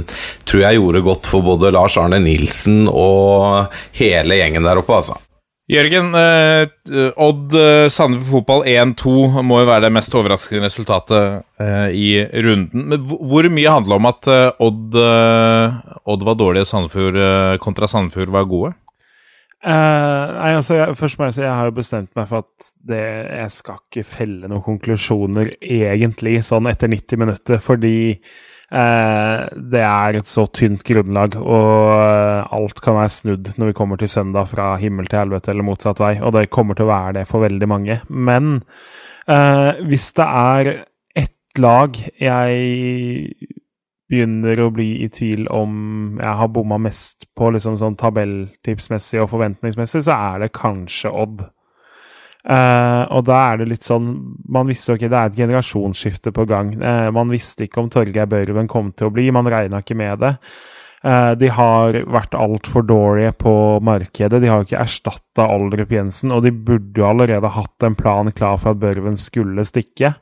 tror 0.49 0.61
jeg 0.65 0.79
gjorde 0.79 1.05
godt 1.05 1.29
for 1.31 1.45
både 1.45 1.71
Lars 1.75 1.97
Arne 2.01 2.19
Nilsen 2.23 2.85
og 2.91 3.73
hele 3.99 4.39
gjengen 4.39 4.67
der 4.67 4.81
oppe, 4.81 4.95
altså. 4.99 5.17
Jørgen, 5.69 6.07
eh, 6.17 7.11
Odd 7.21 7.53
eh, 7.53 7.87
Sandefjord 7.93 8.39
fotball 8.47 8.63
1-2 8.65 9.43
må 9.45 9.59
jo 9.61 9.67
være 9.69 9.83
det 9.85 9.91
mest 9.93 10.15
overraskende 10.17 10.65
resultatet 10.65 11.43
eh, 11.61 11.89
i 11.93 12.07
runden. 12.41 12.87
Men 12.89 13.03
hvor- 13.05 13.49
mye 13.53 13.75
handler 13.75 13.99
om 13.99 14.07
at 14.09 14.25
eh, 14.33 14.47
Odd, 14.65 14.97
eh, 14.97 15.75
Odd 16.09 16.25
var 16.25 16.39
dårlig 16.41 16.63
og 16.65 16.71
Sandefjord 16.71 17.21
eh, 17.21 17.57
kontra 17.61 17.85
Sandefjord 17.91 18.33
var 18.33 18.49
gode? 18.49 18.73
Eh, 19.59 20.27
nei, 20.37 20.51
altså, 20.55 20.77
jeg, 20.77 20.95
først 20.95 21.17
må 21.19 21.27
jeg 21.27 21.35
si 21.35 21.41
jeg 21.43 21.51
har 21.51 21.67
jo 21.67 21.75
bestemt 21.75 22.13
meg 22.15 22.29
for 22.29 22.45
at 22.45 22.69
det, 22.87 23.01
jeg 23.27 23.51
skal 23.51 23.81
ikke 23.81 24.05
felle 24.07 24.47
noen 24.47 24.63
konklusjoner 24.63 25.51
egentlig 25.59 26.37
sånn 26.47 26.69
etter 26.71 26.91
90 26.91 27.19
minutter, 27.19 27.59
fordi 27.63 27.97
uh, 28.15 29.49
det 29.51 29.83
er 29.83 30.19
et 30.21 30.31
så 30.31 30.45
tynt 30.55 30.85
grunnlag, 30.87 31.35
og 31.43 31.91
uh, 31.91 32.55
alt 32.55 32.79
kan 32.85 33.01
være 33.01 33.11
snudd 33.17 33.51
når 33.59 33.73
vi 33.73 33.77
kommer 33.81 33.99
til 33.99 34.13
søndag 34.13 34.47
fra 34.53 34.71
himmel 34.79 35.11
til 35.11 35.25
helvete 35.25 35.51
eller 35.51 35.67
motsatt 35.67 35.99
vei, 36.05 36.13
og 36.23 36.37
det 36.37 36.47
kommer 36.55 36.79
til 36.79 36.87
å 36.87 36.93
være 36.93 37.17
det 37.19 37.27
for 37.27 37.43
veldig 37.43 37.69
mange. 37.69 37.99
Men 38.07 38.61
hvis 39.85 40.07
det 40.17 40.25
er 40.25 40.67
ett 41.19 41.59
lag 41.61 41.97
jeg 42.17 43.35
begynner 44.09 44.59
å 44.63 44.71
bli 44.73 44.89
i 45.03 45.09
tvil 45.13 45.45
om 45.53 46.17
jeg 46.19 46.37
har 46.41 46.51
bomma 46.53 46.79
mest 46.81 47.27
på 47.37 47.51
liksom 47.53 47.77
sånn 47.79 47.97
tabelltipsmessig 47.99 49.21
og 49.21 49.29
forventningsmessig, 49.35 50.03
så 50.07 50.17
er 50.17 50.45
det 50.45 50.53
kanskje 50.57 51.13
Odd. 51.13 51.45
Uh, 52.39 53.03
og 53.13 53.25
da 53.27 53.37
er 53.49 53.57
det 53.59 53.65
litt 53.67 53.83
sånn 53.83 54.05
Man 54.47 54.69
visste 54.71 54.93
ok, 54.95 55.01
det 55.11 55.17
er 55.17 55.27
et 55.27 55.39
generasjonsskifte 55.41 56.31
på 56.31 56.45
gang. 56.47 56.71
Uh, 56.79 57.09
man 57.11 57.29
visste 57.33 57.65
ikke 57.65 57.81
om 57.83 57.89
Torgeir 57.91 58.29
Børven 58.31 58.69
kom 58.71 58.93
til 58.95 59.09
å 59.09 59.13
bli, 59.13 59.27
man 59.35 59.49
regna 59.51 59.81
ikke 59.83 59.97
med 59.99 60.23
det. 60.23 60.31
Uh, 61.03 61.35
de 61.39 61.51
har 61.51 61.99
vært 62.11 62.37
altfor 62.39 62.87
dårlige 62.87 63.35
på 63.43 63.53
markedet. 63.83 64.39
De 64.39 64.49
har 64.49 64.63
jo 64.63 64.69
ikke 64.69 64.81
erstatta 64.81 65.49
Aldrup 65.51 65.91
Jensen, 65.93 66.31
og 66.35 66.47
de 66.47 66.55
burde 66.55 67.03
jo 67.03 67.09
allerede 67.11 67.51
hatt 67.59 67.85
en 67.87 67.99
plan 67.99 68.31
klar 68.31 68.57
for 68.59 68.73
at 68.73 68.81
Børven 68.81 69.19
skulle 69.19 69.67
stikke. 69.67 70.15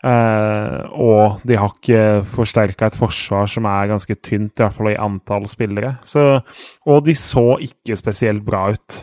Og 0.00 1.42
de 1.44 1.58
har 1.60 1.74
ikke 1.74 2.04
forsterka 2.24 2.88
et 2.88 2.96
forsvar 2.96 3.50
som 3.52 3.66
er 3.68 3.90
ganske 3.90 4.14
tynt, 4.24 4.54
i 4.54 4.62
hvert 4.62 4.76
fall 4.78 4.92
i 4.94 4.96
antall 4.96 5.44
spillere. 5.50 5.98
Så, 6.08 6.24
og 6.88 7.04
de 7.04 7.16
så 7.18 7.58
ikke 7.66 7.98
spesielt 8.00 8.46
bra 8.46 8.70
ut. 8.72 9.02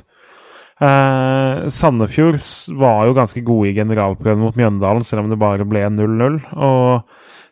Eh, 0.78 1.68
Sandefjord 1.74 2.42
var 2.78 3.08
jo 3.08 3.16
ganske 3.18 3.42
gode 3.46 3.72
i 3.72 3.78
generalprøven 3.78 4.44
mot 4.44 4.58
Mjøndalen, 4.58 5.06
selv 5.06 5.26
om 5.26 5.32
det 5.32 5.40
bare 5.42 5.66
ble 5.66 5.86
0-0. 5.90 6.42
Og 6.54 7.08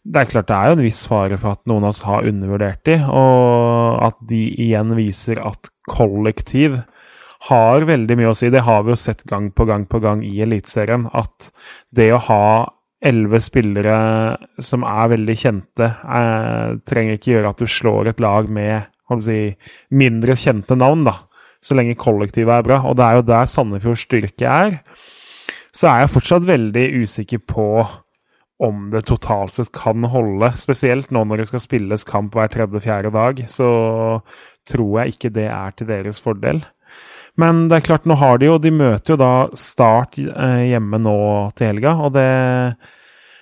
det 0.06 0.22
er 0.22 0.30
klart 0.30 0.50
det 0.52 0.58
er 0.58 0.70
jo 0.70 0.78
en 0.78 0.86
viss 0.86 1.06
fare 1.10 1.40
for 1.42 1.58
at 1.58 1.64
noen 1.70 1.88
av 1.88 1.96
oss 1.96 2.04
har 2.06 2.28
undervurdert 2.30 2.84
de, 2.86 3.00
og 3.10 4.04
at 4.06 4.20
de 4.30 4.44
igjen 4.68 4.94
viser 4.98 5.42
at 5.42 5.72
kollektiv 5.90 6.78
har 7.50 7.86
veldig 7.86 8.18
mye 8.18 8.30
å 8.32 8.38
si. 8.38 8.52
Det 8.54 8.64
har 8.66 8.86
vi 8.86 8.94
jo 8.94 9.00
sett 9.00 9.26
gang 9.30 9.50
på 9.54 9.66
gang 9.70 9.86
på 9.90 10.02
gang 10.02 10.22
i 10.26 10.38
Eliteserien. 10.46 11.10
At 11.14 11.50
det 11.94 12.12
å 12.14 12.22
ha 12.30 12.46
elleve 13.06 13.40
spillere 13.44 13.96
som 14.64 14.84
er 14.88 15.14
veldig 15.14 15.38
kjente, 15.38 15.88
eh, 15.88 16.76
trenger 16.88 17.20
ikke 17.20 17.32
gjøre 17.36 17.54
at 17.54 17.62
du 17.62 17.70
slår 17.70 18.12
et 18.12 18.24
lag 18.24 18.50
med 18.50 18.90
si, 19.22 19.40
mindre 19.94 20.36
kjente 20.40 20.78
navn, 20.80 21.06
da 21.06 21.20
så 21.66 21.78
lenge 21.78 21.98
kollektivet 22.00 22.60
er 22.60 22.66
bra. 22.66 22.80
Og 22.86 22.98
det 22.98 23.06
er 23.06 23.20
jo 23.20 23.28
der 23.28 23.50
Sandefjords 23.50 24.06
styrke 24.06 24.50
er. 24.50 24.80
Så 25.76 25.90
er 25.90 26.04
jeg 26.04 26.14
fortsatt 26.14 26.48
veldig 26.48 26.86
usikker 27.04 27.42
på 27.50 27.70
om 28.64 28.86
det 28.94 29.04
totalt 29.10 29.58
sett 29.58 29.74
kan 29.76 30.06
holde. 30.08 30.54
Spesielt 30.60 31.12
nå 31.12 31.26
når 31.28 31.42
det 31.42 31.50
skal 31.50 31.64
spilles 31.64 32.08
kamp 32.08 32.38
hver 32.38 32.52
tredje-fjerde 32.54 33.12
dag, 33.16 33.42
så 33.52 33.70
tror 34.70 35.02
jeg 35.02 35.16
ikke 35.16 35.34
det 35.36 35.50
er 35.52 35.76
til 35.76 35.90
deres 35.90 36.22
fordel. 36.24 36.64
Men 37.42 37.66
det 37.68 37.80
er 37.80 37.88
klart, 37.90 38.06
nå 38.08 38.16
har 38.20 38.40
de 38.40 38.48
jo 38.48 38.58
De 38.64 38.72
møter 38.72 39.14
jo 39.14 39.20
da 39.20 39.32
Start 39.60 40.20
eh, 40.22 40.62
hjemme 40.72 41.02
nå 41.04 41.18
til 41.58 41.74
helga, 41.74 41.96
og 42.08 42.14
det, 42.16 42.30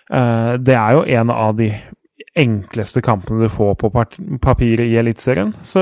eh, 0.10 0.54
det 0.58 0.78
er 0.80 0.98
jo 0.98 1.04
en 1.20 1.34
av 1.34 1.58
de 1.60 1.70
enkleste 2.40 3.02
kampene 3.06 3.46
du 3.46 3.52
får 3.54 3.76
på 3.78 3.90
papiret 4.42 4.88
i 4.88 4.98
Eliteserien. 4.98 5.54
Så 5.62 5.82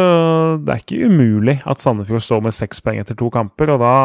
det 0.60 0.74
er 0.74 0.82
ikke 0.84 1.08
umulig 1.08 1.62
at 1.64 1.80
Sandefjord 1.80 2.26
står 2.26 2.42
med 2.48 2.56
seks 2.56 2.84
poeng 2.84 3.00
etter 3.02 3.18
to 3.20 3.30
kamper, 3.32 3.72
og 3.76 3.84
da 3.84 3.96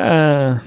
eh, 0.00 0.62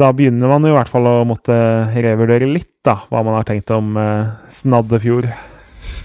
Da 0.00 0.10
begynner 0.16 0.52
man 0.52 0.66
i 0.68 0.74
hvert 0.74 0.90
fall 0.92 1.08
å 1.08 1.22
måtte 1.28 1.56
revurdere 1.96 2.48
litt, 2.50 2.74
da, 2.84 3.00
hva 3.08 3.24
man 3.24 3.38
har 3.38 3.48
tenkt 3.48 3.72
om 3.74 3.96
eh, 4.00 4.34
Snaddefjord. 4.52 5.30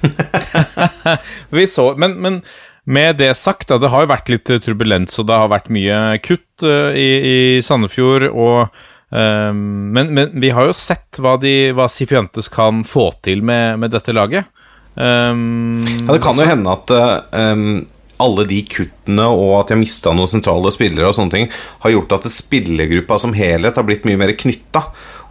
Vi 1.55 1.67
så, 1.71 1.91
men, 1.99 2.15
men, 2.21 2.39
med 2.85 3.17
det 3.21 3.33
sagt, 3.37 3.67
da, 3.69 3.79
det 3.81 3.89
har 3.93 4.05
jo 4.05 4.11
vært 4.13 4.29
litt 4.33 4.51
turbulens, 4.65 5.17
og 5.21 5.29
det 5.29 5.39
har 5.41 5.51
vært 5.53 5.71
mye 5.73 6.19
kutt 6.25 6.65
uh, 6.65 6.91
i, 6.93 7.09
i 7.31 7.37
Sandefjord. 7.65 8.29
og 8.31 8.91
Um, 9.15 9.93
men, 9.93 10.09
men, 10.13 10.31
vi 10.41 10.49
har 10.51 10.65
jo 10.67 10.73
sett 10.75 11.21
hva, 11.21 11.35
de, 11.39 11.69
hva 11.77 11.85
Sifuentes 11.87 12.49
kan 12.51 12.81
få 12.87 13.11
til 13.23 13.43
med, 13.45 13.77
med 13.79 13.93
dette 13.93 14.11
laget. 14.15 14.49
Um, 14.95 15.83
ja, 15.85 16.15
det 16.15 16.23
kan 16.23 16.39
jo 16.39 16.47
hende 16.47 16.73
at 16.73 16.91
um, 17.35 17.85
alle 18.23 18.45
de 18.49 18.61
kuttene 18.71 19.27
og 19.27 19.57
at 19.59 19.69
de 19.69 19.75
har 19.75 19.81
mista 19.81 20.13
noen 20.15 20.31
sentrale 20.31 20.71
spillere 20.73 21.11
og 21.11 21.17
sånne 21.17 21.35
ting, 21.35 21.53
har 21.83 21.93
gjort 21.95 22.17
at 22.17 22.27
spillergruppa 22.31 23.19
som 23.21 23.35
helhet 23.37 23.77
har 23.79 23.87
blitt 23.87 24.07
mye 24.07 24.19
mer 24.19 24.33
knytta 24.39 24.83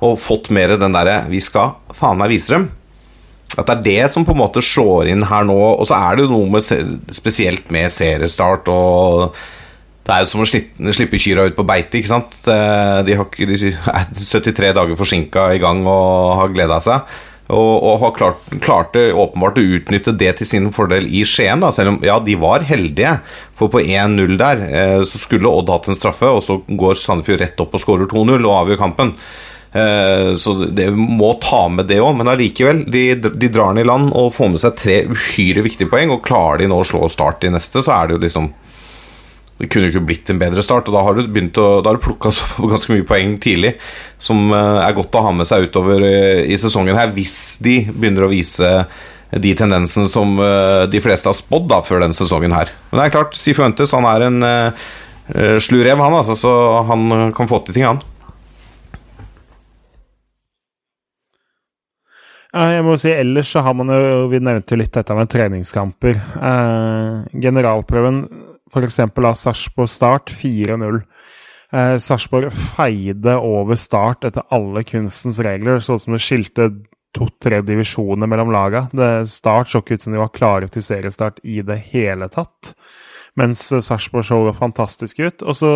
og 0.05 0.19
fått 0.21 0.51
mer 0.55 0.77
den 0.79 0.97
derre 0.97 1.25
'vi 1.29 1.41
skal 1.41 1.77
faen 1.97 2.19
meg 2.21 2.35
vise 2.35 2.55
dem'. 2.55 2.69
At 3.59 3.69
det 3.69 3.75
er 3.75 3.85
det 3.87 4.13
som 4.13 4.25
på 4.27 4.35
en 4.35 4.43
måte 4.43 4.63
slår 4.65 5.11
inn 5.13 5.27
her 5.31 5.45
nå. 5.47 5.59
Og 5.75 5.87
så 5.89 5.99
er 5.99 6.17
det 6.17 6.27
jo 6.27 6.33
noe 6.33 6.55
med, 6.57 7.05
spesielt 7.15 7.71
med 7.75 7.93
seriestart 7.93 8.71
og 8.73 9.37
det 10.05 10.13
er 10.13 10.25
jo 10.25 10.29
som 10.35 10.43
å 10.45 10.49
slippe, 10.49 10.93
slippe 10.93 11.21
kyrne 11.21 11.47
ut 11.49 11.55
på 11.57 11.65
beite. 11.65 11.97
ikke 11.97 12.11
sant? 12.11 12.43
De, 12.45 13.15
har, 13.17 13.29
de 13.33 13.71
er 13.73 14.11
73 14.13 14.75
dager 14.77 14.99
forsinka 15.01 15.47
i 15.57 15.63
gang 15.63 15.81
og 15.89 16.35
har 16.43 16.53
gleda 16.53 16.77
seg. 16.85 17.15
Og, 17.45 17.73
og 17.85 17.99
har 18.01 18.13
klart, 18.17 18.53
klarte 18.65 19.01
åpenbart 19.13 19.59
å 19.61 19.65
utnytte 19.77 20.15
det 20.17 20.31
til 20.39 20.49
sin 20.49 20.69
fordel 20.73 21.09
i 21.09 21.25
Skien. 21.29 21.61
Da, 21.61 21.69
selv 21.77 21.95
om 21.95 21.99
ja, 22.05 22.17
de 22.25 22.37
var 22.41 22.65
heldige, 22.69 23.19
for 23.57 23.73
på 23.73 23.83
1-0 23.85 24.39
der 24.41 24.63
eh, 24.69 25.01
så 25.09 25.21
skulle 25.21 25.53
Odd 25.53 25.73
hatt 25.73 25.91
en 25.93 25.99
straffe, 25.99 26.29
og 26.29 26.41
så 26.45 26.59
går 26.69 27.01
Sandefjord 27.01 27.45
rett 27.45 27.61
opp 27.65 27.77
og 27.77 27.85
skårer 27.85 28.09
2-0 28.13 28.39
og 28.39 28.55
avgjør 28.63 28.81
kampen. 28.81 29.13
Eh, 29.75 30.35
så 30.35 30.55
det 30.71 30.87
må 30.95 31.33
ta 31.43 31.65
med 31.69 31.89
det 31.91 31.99
òg, 32.03 32.15
men 32.19 32.31
allikevel. 32.31 32.85
De, 32.91 33.07
de, 33.19 33.49
drar 33.51 33.73
den 33.73 33.83
i 33.83 33.89
land 33.89 34.13
og 34.15 34.35
får 34.37 34.53
med 34.53 34.63
seg 34.63 34.77
tre 34.79 35.01
uhyre 35.11 35.65
viktige 35.67 35.91
poeng. 35.91 36.13
Og 36.15 36.23
klarer 36.27 36.63
de 36.63 36.71
nå 36.71 36.79
å 36.81 36.87
slå 36.87 37.09
Start 37.11 37.47
i 37.47 37.53
neste, 37.53 37.83
så 37.83 37.97
er 37.97 38.09
det 38.09 38.19
jo 38.19 38.25
liksom 38.27 38.53
det 39.55 39.69
kunne 39.71 39.87
jo 39.87 39.93
ikke 39.93 40.07
blitt 40.09 40.31
en 40.33 40.39
bedre 40.41 40.63
start. 40.67 40.89
Og 40.91 40.97
da 40.97 41.03
har 41.07 41.15
du 41.15 41.29
begynt 41.31 41.59
å 41.63 41.79
Da 41.85 41.93
du 41.95 42.01
plukka 42.03 42.33
ganske 42.73 42.95
mye 42.95 43.07
poeng 43.07 43.37
tidlig, 43.43 43.75
som 44.19 44.47
eh, 44.51 44.85
er 44.87 44.97
godt 44.97 45.19
å 45.19 45.27
ha 45.27 45.35
med 45.35 45.49
seg 45.51 45.69
utover 45.69 46.07
eh, 46.07 46.47
i 46.51 46.59
sesongen 46.61 46.99
her, 46.99 47.15
hvis 47.15 47.59
de 47.63 47.81
begynner 47.91 48.27
å 48.27 48.33
vise 48.33 48.71
de 49.35 49.51
tendensene 49.59 50.07
som 50.07 50.37
de 50.39 50.99
fleste 51.03 51.27
har 51.27 51.35
spådd 51.35 51.73
før 51.89 52.05
denne 52.05 52.15
sesongen 52.15 52.53
her. 52.55 52.69
Men 52.93 53.01
det 53.01 53.07
er 53.09 53.15
klart, 53.17 53.33
Sifuentes 53.35 53.91
han 53.97 54.07
er 54.07 54.23
en 54.29 54.37
uh, 54.47 54.85
slu 55.59 55.81
rev, 55.83 55.99
han, 55.99 56.15
altså, 56.15 56.37
så 56.39 56.53
han 56.87 57.33
kan 57.35 57.51
få 57.51 57.59
til 57.65 57.75
ting, 57.75 57.89
han. 57.89 57.99
Jeg 62.55 62.85
må 62.87 62.95
si 63.01 63.11
Ellers 63.11 63.51
så 63.51 63.65
har 63.67 63.75
man 63.75 63.91
jo 63.91 64.29
Vi 64.31 64.39
nevnte 64.43 64.77
jo 64.77 64.79
litt 64.79 64.95
dette 64.95 65.17
med 65.19 65.31
treningskamper. 65.33 66.19
Eh, 66.39 67.39
generalprøven 67.43 68.21
f.eks. 68.71 69.01
av 69.03 69.35
Sarpsborg 69.39 69.91
Start 69.91 70.33
4-0. 70.35 71.01
Eh, 71.75 71.97
Sarpsborg 72.03 72.53
feide 72.75 73.35
over 73.43 73.79
Start 73.79 74.27
etter 74.29 74.47
alle 74.55 74.85
kunstens 74.87 75.41
regler, 75.45 75.83
sånn 75.83 76.01
som 76.03 76.15
det 76.17 76.23
skilte 76.23 76.69
to-tre 77.15 77.61
divisjoner 77.67 78.31
mellom 78.31 78.53
laga. 78.55 78.87
Det 78.95 79.29
Start 79.31 79.71
så 79.71 79.83
ikke 79.83 79.99
ut 79.99 80.07
som 80.07 80.15
de 80.15 80.23
var 80.23 80.33
klare 80.35 80.71
til 80.73 80.87
seriestart 80.87 81.43
i 81.45 81.61
det 81.67 81.81
hele 81.93 82.31
tatt, 82.33 82.73
mens 83.39 83.67
Sarpsborg 83.69 84.27
så 84.27 84.41
fantastisk 84.59 85.23
ut. 85.23 85.43
Og 85.43 85.59
så 85.59 85.75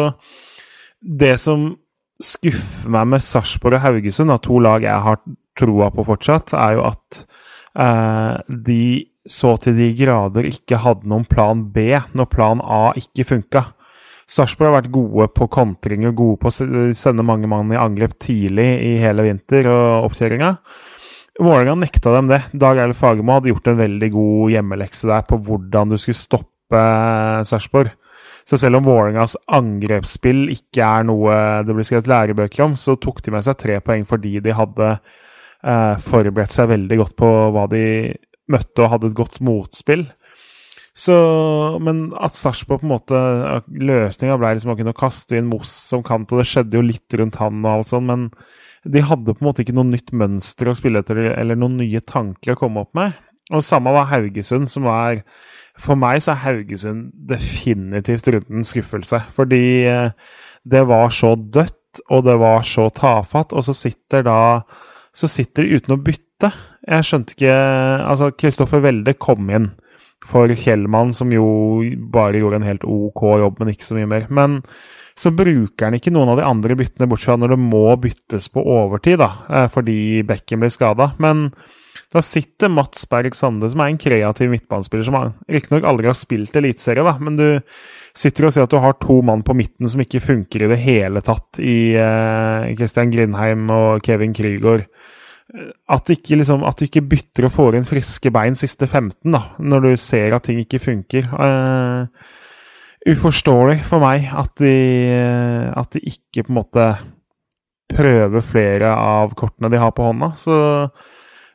Det 0.98 1.38
som 1.38 1.76
skuffer 2.18 2.90
meg 2.90 3.06
med 3.06 3.22
Sarpsborg 3.22 3.78
og 3.78 3.84
Haugesund, 3.84 4.32
av 4.34 4.40
to 4.42 4.58
lag 4.58 4.82
jeg 4.82 5.04
har 5.04 5.20
troa 5.58 5.90
på 5.94 6.06
fortsatt, 6.06 6.54
er 6.56 6.76
jo 6.78 6.84
at 6.88 7.22
eh, 7.78 8.34
de 8.48 8.82
så 9.28 9.56
til 9.60 9.76
de 9.76 9.90
grader 9.92 10.46
ikke 10.48 10.80
hadde 10.80 11.08
noen 11.10 11.26
plan 11.28 11.66
B 11.74 11.90
når 12.16 12.30
plan 12.32 12.62
A 12.64 12.94
ikke 12.96 13.26
funka. 13.28 13.64
Sarpsborg 14.28 14.68
har 14.68 14.76
vært 14.82 14.92
gode 14.92 15.28
på 15.36 15.48
kontring 15.52 16.04
og 16.08 16.16
gode 16.16 16.40
på 16.42 16.50
å 16.50 16.94
sende 16.96 17.24
mange 17.24 17.48
mann 17.48 17.72
i 17.72 17.80
angrep 17.80 18.18
tidlig 18.20 18.66
i 18.84 18.96
hele 19.00 19.24
vinter 19.24 19.68
og 19.72 20.08
oppkjøringa. 20.10 20.50
Vålerenga 21.38 21.76
nekta 21.78 22.12
dem 22.16 22.28
det. 22.32 22.42
Dag 22.52 22.80
Eilif 22.82 22.98
Fagermo 23.00 23.36
hadde 23.36 23.52
gjort 23.52 23.70
en 23.70 23.78
veldig 23.78 24.10
god 24.12 24.52
hjemmelekse 24.52 25.08
der 25.08 25.24
på 25.28 25.38
hvordan 25.46 25.92
du 25.92 25.96
skulle 26.00 26.18
stoppe 26.18 26.82
Sarpsborg. 27.48 27.94
Så 28.48 28.58
selv 28.60 28.80
om 28.80 28.86
Vålerengas 28.86 29.36
angrepsspill 29.52 30.48
ikke 30.52 30.84
er 30.84 31.06
noe 31.08 31.38
det 31.64 31.76
blir 31.76 31.86
skrevet 31.86 32.08
lærebøker 32.10 32.64
om, 32.64 32.76
så 32.80 32.96
tok 33.00 33.22
de 33.24 33.32
med 33.34 33.44
seg 33.46 33.58
tre 33.60 33.78
poeng 33.84 34.06
fordi 34.08 34.38
de 34.44 34.56
hadde 34.56 34.92
eh, 35.64 35.94
forberedt 36.02 36.54
seg 36.54 36.70
veldig 36.72 37.00
godt 37.02 37.16
på 37.18 37.32
hva 37.54 37.66
de 37.72 37.84
møtte 38.48 38.84
og 38.84 38.94
hadde 38.94 39.10
et 39.10 39.18
godt 39.18 39.42
motspill. 39.44 40.06
Så, 40.98 41.14
men 41.84 42.08
at 42.18 42.34
Sarpsborg 42.34 42.80
på 42.82 42.88
en 42.88 42.90
måte 42.90 43.18
Løsninga 43.70 44.38
ble 44.40 44.56
liksom 44.56 44.72
å 44.72 44.78
kunne 44.80 44.96
kaste 44.98 45.38
inn 45.38 45.50
Moss 45.50 45.70
som 45.92 46.02
kant, 46.02 46.32
og 46.32 46.42
det 46.42 46.48
skjedde 46.50 46.74
jo 46.74 46.82
litt 46.82 47.14
rundt 47.20 47.38
han 47.38 47.60
og 47.62 47.70
alt 47.70 47.92
sånn, 47.92 48.08
men 48.08 48.24
de 48.88 49.04
hadde 49.06 49.34
på 49.36 49.44
en 49.44 49.48
måte 49.50 49.62
ikke 49.62 49.76
noe 49.76 49.86
nytt 49.86 50.10
mønster 50.16 50.70
å 50.70 50.74
spille 50.74 51.04
etter, 51.04 51.20
eller 51.36 51.58
noen 51.58 51.78
nye 51.78 52.02
tanker 52.02 52.56
å 52.56 52.58
komme 52.58 52.82
opp 52.82 52.98
med. 52.98 53.14
Og 53.54 53.64
samme 53.64 53.92
var 53.94 54.10
Haugesund, 54.10 54.68
som 54.68 54.84
var 54.88 55.22
For 55.78 55.94
meg 55.94 56.18
så 56.20 56.32
er 56.32 56.42
Haugesund 56.42 57.12
definitivt 57.30 58.26
rundens 58.34 58.72
skuffelse. 58.74 59.20
Fordi 59.30 59.86
eh, 59.86 60.10
det 60.66 60.82
var 60.90 61.12
så 61.14 61.36
dødt, 61.38 62.02
og 62.10 62.24
det 62.26 62.34
var 62.42 62.66
så 62.66 62.88
tafatt, 62.90 63.54
og 63.54 63.62
så 63.64 63.74
sitter 63.76 64.26
da 64.26 64.40
Så 65.18 65.31
sitter 65.31 65.66
de 65.66 65.78
uten 65.78 65.96
å 65.96 66.00
bytte. 66.02 66.52
Jeg 66.87 67.07
skjønte 67.07 67.35
ikke 67.35 67.54
Altså, 68.07 68.31
Kristoffer 68.38 68.83
Welde 68.85 69.16
kom 69.18 69.50
inn 69.50 69.72
for 70.28 70.50
Kjellmann, 70.50 71.12
som 71.14 71.31
jo 71.33 71.46
bare 72.12 72.40
gjorde 72.40 72.61
en 72.61 72.66
helt 72.66 72.87
OK 72.87 73.22
jobb, 73.40 73.61
men 73.61 73.72
ikke 73.72 73.87
så 73.87 73.96
mye 73.98 74.11
mer. 74.11 74.26
Men 74.35 74.61
så 75.18 75.33
bruker 75.35 75.88
han 75.88 75.96
ikke 75.98 76.12
noen 76.14 76.33
av 76.33 76.40
de 76.40 76.46
andre 76.46 76.76
byttene, 76.78 77.09
bortsett 77.11 77.33
fra 77.33 77.38
når 77.40 77.54
det 77.54 77.61
må 77.62 77.85
byttes 78.02 78.48
på 78.54 78.62
overtid, 78.62 79.18
da, 79.22 79.31
eh, 79.48 79.68
fordi 79.72 80.22
bekken 80.26 80.62
blir 80.62 80.74
skada. 80.74 81.12
Men 81.22 81.48
da 82.14 82.22
sitter 82.24 82.70
Mats 82.72 83.04
Berg 83.11 83.35
Sande, 83.37 83.70
som 83.70 83.83
er 83.83 83.92
en 83.92 84.00
kreativ 84.00 84.50
midtbanespiller, 84.52 85.04
som 85.04 85.35
riktignok 85.50 85.87
aldri 85.88 86.11
har 86.11 86.18
spilt 86.18 86.57
eliteserie, 86.57 87.16
men 87.20 87.37
du 87.37 87.48
sitter 88.18 88.48
og 88.48 88.54
sier 88.54 88.66
at 88.66 88.72
du 88.72 88.81
har 88.83 88.96
to 89.02 89.20
mann 89.24 89.44
på 89.46 89.54
midten 89.57 89.88
som 89.90 90.02
ikke 90.02 90.22
funker 90.22 90.64
i 90.64 90.70
det 90.70 90.81
hele 90.83 91.22
tatt 91.24 91.61
i 91.62 91.94
eh, 91.98 92.72
Christian 92.78 93.12
Grindheim 93.14 93.68
og 93.74 94.02
Kevin 94.07 94.35
Krygård. 94.37 94.87
At, 95.88 96.11
liksom, 96.11 96.64
at 96.68 96.76
du 96.76 96.85
ikke 96.85 97.07
bytter 97.09 97.46
og 97.48 97.54
får 97.54 97.78
inn 97.78 97.87
friske 97.88 98.33
bein 98.35 98.59
siste 98.59 98.85
15, 98.85 99.31
da, 99.33 99.40
når 99.62 99.87
du 99.87 99.92
ser 100.00 100.35
at 100.37 100.44
ting 100.44 100.59
ikke 100.61 100.83
funker. 100.83 101.31
Uh, 101.33 102.04
uforståelig 103.09 103.78
for 103.87 104.04
meg 104.04 104.26
at 104.28 104.52
de, 104.61 104.74
at 105.72 105.94
de 105.94 106.02
ikke 106.11 106.44
på 106.44 106.52
en 106.52 106.59
måte 106.59 106.88
prøver 107.88 108.44
flere 108.44 108.92
av 108.92 109.33
kortene 109.38 109.70
de 109.72 109.81
har 109.81 109.94
på 109.96 110.04
hånda. 110.04 110.35
Så 110.37 110.59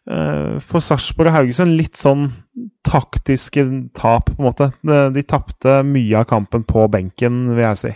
for 0.04 0.84
Sarpsborg 0.84 1.30
og 1.32 1.36
Haugesund 1.38 1.78
litt 1.80 1.96
sånn 1.96 2.26
taktiske 2.84 3.64
tap, 3.96 4.34
på 4.34 4.42
en 4.42 4.50
måte. 4.50 4.72
De, 4.84 5.24
tapte 5.24 5.80
mye 5.88 6.20
av 6.20 6.28
kampen 6.28 6.66
på 6.68 6.88
benken, 6.92 7.46
vil 7.54 7.64
jeg 7.70 7.80
si. 7.80 7.94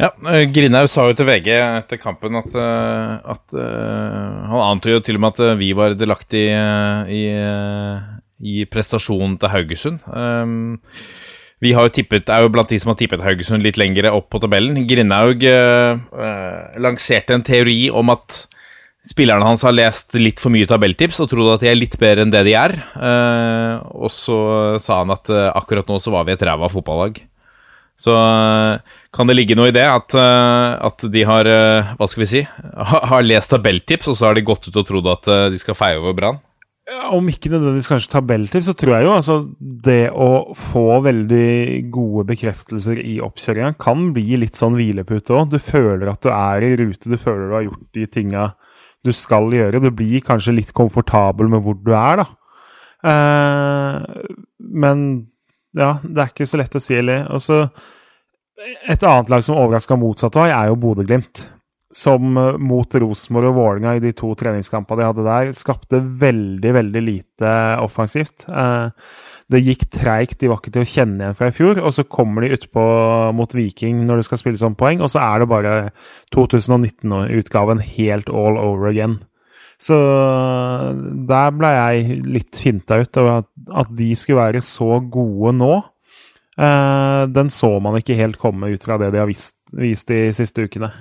Ja, 0.00 0.10
eh, 0.26 0.86
sa 0.90 1.06
jo 1.06 1.14
til 1.14 1.28
VG 1.28 1.52
etter 1.54 2.00
kampen 2.02 2.34
at, 2.34 2.50
eh, 2.50 3.12
at 3.30 3.54
uh, 3.54 4.50
Han 4.50 4.62
antydet 4.72 5.04
til 5.06 5.14
og 5.14 5.22
med 5.22 5.38
at 5.38 5.58
vi 5.60 5.68
var 5.70 5.94
delaktige 5.94 6.56
i, 7.06 7.20
i, 7.30 8.56
i 8.58 8.64
prestasjonen 8.66 9.38
til 9.38 9.52
Haugesund. 9.52 10.00
Um, 10.10 10.80
vi 11.62 11.72
tippet, 11.94 12.28
er 12.28 12.42
jo 12.42 12.50
blant 12.50 12.68
de 12.68 12.78
som 12.78 12.90
har 12.90 12.98
tippet 12.98 13.22
Haugesund 13.22 13.62
litt 13.62 13.78
lengre 13.78 14.10
opp 14.10 14.30
på 14.34 14.42
tabellen. 14.42 14.82
Grindhaug 14.86 15.46
uh, 15.46 16.74
lanserte 16.82 17.38
en 17.38 17.46
teori 17.46 17.86
om 17.94 18.10
at 18.10 18.48
spillerne 19.04 19.44
hans 19.44 19.62
har 19.66 19.74
lest 19.76 20.16
litt 20.16 20.40
for 20.40 20.54
mye 20.54 20.68
tabelltips 20.68 21.20
og 21.20 21.28
trodde 21.30 21.58
at 21.58 21.64
de 21.64 21.70
er 21.70 21.78
litt 21.78 21.98
bedre 22.00 22.24
enn 22.24 22.32
det 22.32 22.44
de 22.46 22.54
er. 22.56 22.72
og 23.92 24.08
så 24.12 24.38
sa 24.80 25.02
han 25.02 25.12
at 25.12 25.28
akkurat 25.28 25.88
nå 25.90 25.98
så 26.00 26.14
var 26.14 26.24
vi 26.24 26.32
et 26.36 26.44
ræva 26.48 26.70
fotballag. 26.72 27.20
Så 28.00 28.14
kan 29.14 29.30
det 29.30 29.36
ligge 29.38 29.56
noe 29.58 29.70
i 29.70 29.74
det? 29.74 29.84
At, 29.86 30.14
eh, 30.18 30.70
at 30.88 31.06
de 31.14 31.22
har 31.28 31.46
eh, 31.46 31.92
Hva 31.98 32.08
skal 32.10 32.24
vi 32.24 32.30
si? 32.30 32.42
Har 33.12 33.26
lest 33.26 33.52
tabelltips, 33.54 34.10
og 34.10 34.18
så 34.18 34.28
har 34.28 34.38
de 34.38 34.46
gått 34.46 34.66
ut 34.68 34.80
og 34.80 34.88
trodd 34.88 35.12
at 35.12 35.30
eh, 35.30 35.46
de 35.54 35.60
skal 35.62 35.78
feie 35.78 36.00
over 36.00 36.16
Brann? 36.18 36.42
Om 36.84 37.30
ikke 37.32 37.48
nødvendigvis 37.48 37.88
kanskje 37.88 38.10
tabelltips, 38.12 38.66
så 38.68 38.74
tror 38.76 38.98
jeg 38.98 39.06
jo 39.06 39.12
altså 39.14 39.36
det 39.86 40.10
å 40.10 40.52
få 40.58 40.98
veldig 41.06 41.86
gode 41.94 42.26
bekreftelser 42.28 42.98
i 43.00 43.14
oppkjøringa 43.24 43.70
kan 43.80 44.10
bli 44.12 44.36
litt 44.42 44.60
sånn 44.60 44.76
hvilepute 44.76 45.32
òg. 45.32 45.54
Du 45.54 45.56
føler 45.62 46.10
at 46.12 46.20
du 46.20 46.28
er 46.34 46.66
i 46.66 46.74
rute, 46.82 47.08
du 47.08 47.16
føler 47.16 47.46
du 47.48 47.56
har 47.56 47.64
gjort 47.70 47.86
de 47.96 48.04
tinga 48.18 48.44
du 49.04 49.12
skal 49.14 49.52
gjøre. 49.52 49.82
Du 49.82 49.90
blir 49.94 50.24
kanskje 50.24 50.56
litt 50.56 50.72
komfortabel 50.76 51.50
med 51.52 51.64
hvor 51.64 51.76
du 51.78 51.92
er, 51.96 52.22
da. 52.22 52.26
Eh, 53.04 54.24
men 54.84 55.04
ja, 55.76 55.96
det 56.02 56.22
er 56.22 56.32
ikke 56.32 56.48
så 56.48 56.60
lett 56.60 56.78
å 56.78 56.82
si, 56.82 56.96
eller. 56.98 57.26
Og 57.34 57.42
så 57.44 57.64
et 58.88 59.02
annet 59.02 59.30
lag 59.32 59.44
som 59.44 59.58
overraska 59.58 59.96
motsatt 59.98 60.38
vei, 60.38 60.48
er 60.54 60.70
jo 60.70 60.80
Bodø-Glimt. 60.80 61.44
Som 61.94 62.38
eh, 62.40 62.56
mot 62.58 62.96
Rosenborg 63.02 63.52
og 63.52 63.58
Vålerenga 63.58 63.96
i 63.98 64.02
de 64.02 64.14
to 64.16 64.32
treningskampene 64.38 65.02
de 65.02 65.08
hadde 65.10 65.26
der, 65.28 65.52
skapte 65.58 66.00
veldig, 66.00 66.74
veldig 66.78 67.04
lite 67.04 67.52
offensivt. 67.84 68.48
Eh, 68.48 68.88
det 69.54 69.62
gikk 69.64 69.84
treigt, 69.94 70.38
de 70.40 70.50
var 70.50 70.60
ikke 70.60 70.72
til 70.74 70.84
å 70.84 70.88
kjenne 70.88 71.22
igjen 71.22 71.36
fra 71.38 71.50
i 71.50 71.54
fjor. 71.54 71.78
Og 71.80 71.94
så 71.96 72.04
kommer 72.06 72.44
de 72.44 72.56
utpå 72.56 72.82
mot 73.36 73.54
Viking 73.56 74.02
når 74.08 74.20
det 74.20 74.26
skal 74.28 74.40
spilles 74.40 74.64
om 74.66 74.76
poeng, 74.78 75.02
og 75.04 75.12
så 75.12 75.22
er 75.22 75.42
det 75.42 75.50
bare 75.52 75.76
2019-utgaven 76.34 77.82
helt 77.94 78.32
all 78.32 78.58
over 78.60 78.90
again. 78.90 79.20
Så 79.80 79.96
der 81.28 81.56
ble 81.56 81.72
jeg 81.74 82.20
litt 82.24 82.60
finta 82.62 83.00
ut 83.02 83.20
over 83.20 83.42
at, 83.42 83.50
at 83.82 83.90
de 83.96 84.12
skulle 84.18 84.42
være 84.42 84.62
så 84.64 85.00
gode 85.12 85.56
nå. 85.58 85.74
Uh, 86.54 87.26
den 87.34 87.50
så 87.50 87.72
man 87.82 87.98
ikke 87.98 88.14
helt 88.14 88.38
komme 88.38 88.70
ut 88.70 88.84
fra 88.86 88.94
det 89.02 89.10
de 89.10 89.18
har 89.18 89.26
vist, 89.26 89.56
vist 89.74 90.10
de 90.10 90.28
siste 90.36 90.68
ukene. 90.68 90.92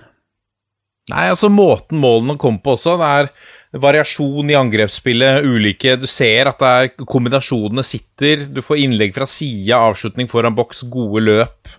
Nei, 1.12 1.26
altså 1.28 1.50
måten 1.52 2.00
målene 2.00 2.38
kom 2.40 2.62
på 2.64 2.78
også. 2.78 2.96
Det 3.02 3.08
er 3.12 3.82
variasjon 3.84 4.52
i 4.52 4.56
angrepsspillet, 4.56 5.44
ulike 5.44 5.98
Du 6.00 6.06
ser 6.08 6.48
at 6.48 6.62
det 6.62 6.70
er 6.72 7.06
kombinasjonene 7.10 7.84
sitter. 7.84 8.46
Du 8.48 8.62
får 8.64 8.86
innlegg 8.86 9.16
fra 9.16 9.28
sida, 9.28 9.82
avslutning 9.82 10.32
foran 10.32 10.56
boks, 10.56 10.86
gode 10.94 11.26
løp. 11.26 11.74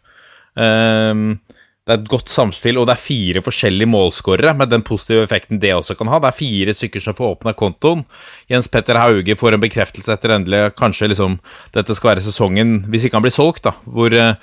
Um, 0.61 1.39
det 1.85 1.93
er 1.93 1.99
et 2.01 2.09
godt 2.09 2.31
samspill, 2.33 2.79
og 2.81 2.87
det 2.89 2.95
er 2.95 3.05
fire 3.05 3.41
forskjellige 3.45 3.91
målskårere 3.93 4.55
med 4.57 4.71
den 4.73 4.85
positive 4.85 5.27
effekten 5.27 5.61
det 5.61 5.75
også 5.77 5.97
kan 5.99 6.09
ha. 6.09 6.21
Det 6.21 6.31
er 6.31 6.39
fire 6.39 6.75
stykker 6.77 7.05
som 7.05 7.17
får 7.17 7.35
åpna 7.35 7.53
kontoen. 7.57 8.05
Jens 8.49 8.71
Petter 8.73 8.97
Hauge 9.01 9.37
får 9.37 9.57
en 9.57 9.65
bekreftelse 9.65 10.13
etter 10.17 10.33
endelig 10.33 10.63
Kanskje 10.81 11.11
liksom 11.13 11.37
dette 11.77 11.97
skal 11.97 12.15
være 12.15 12.25
sesongen, 12.25 12.79
hvis 12.89 13.05
ikke 13.05 13.21
han 13.21 13.27
blir 13.27 13.37
solgt, 13.37 13.67
da, 13.69 13.75
hvor, 13.85 14.17
eh, 14.17 14.37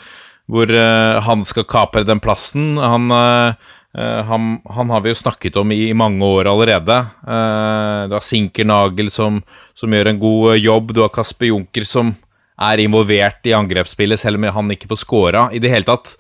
hvor 0.50 0.70
uh, 0.70 1.18
han 1.26 1.42
skal 1.46 1.66
kapre 1.70 2.06
den 2.06 2.22
plassen. 2.22 2.76
Han, 2.78 3.10
uh, 3.10 3.74
han, 4.00 4.62
han, 4.72 4.90
har 4.94 5.02
vi 5.04 5.12
jo 5.12 5.20
snakket 5.20 5.58
om 5.60 5.72
i, 5.76 5.92
mange 5.98 6.24
år 6.24 6.48
allerede. 6.48 6.96
Uh, 7.26 8.08
du 8.08 8.16
har 8.16 8.24
Sinker 8.24 8.68
Nagel 8.68 9.12
som, 9.12 9.42
som, 9.76 9.92
gjør 9.92 10.14
en 10.14 10.22
god 10.22 10.60
jobb. 10.62 10.94
Du 10.96 11.02
har 11.04 11.12
Kasper 11.12 11.50
Junker 11.52 11.88
som 11.88 12.14
er 12.62 12.84
involvert 12.84 13.44
i 13.50 13.56
angrepsspillet, 13.58 14.22
selv 14.22 14.40
om 14.40 14.48
han 14.56 14.72
ikke 14.72 14.88
får 14.92 15.02
scora. 15.02 15.50
I 15.52 15.60
det 15.60 15.74
hele 15.74 15.88
tatt 15.90 16.16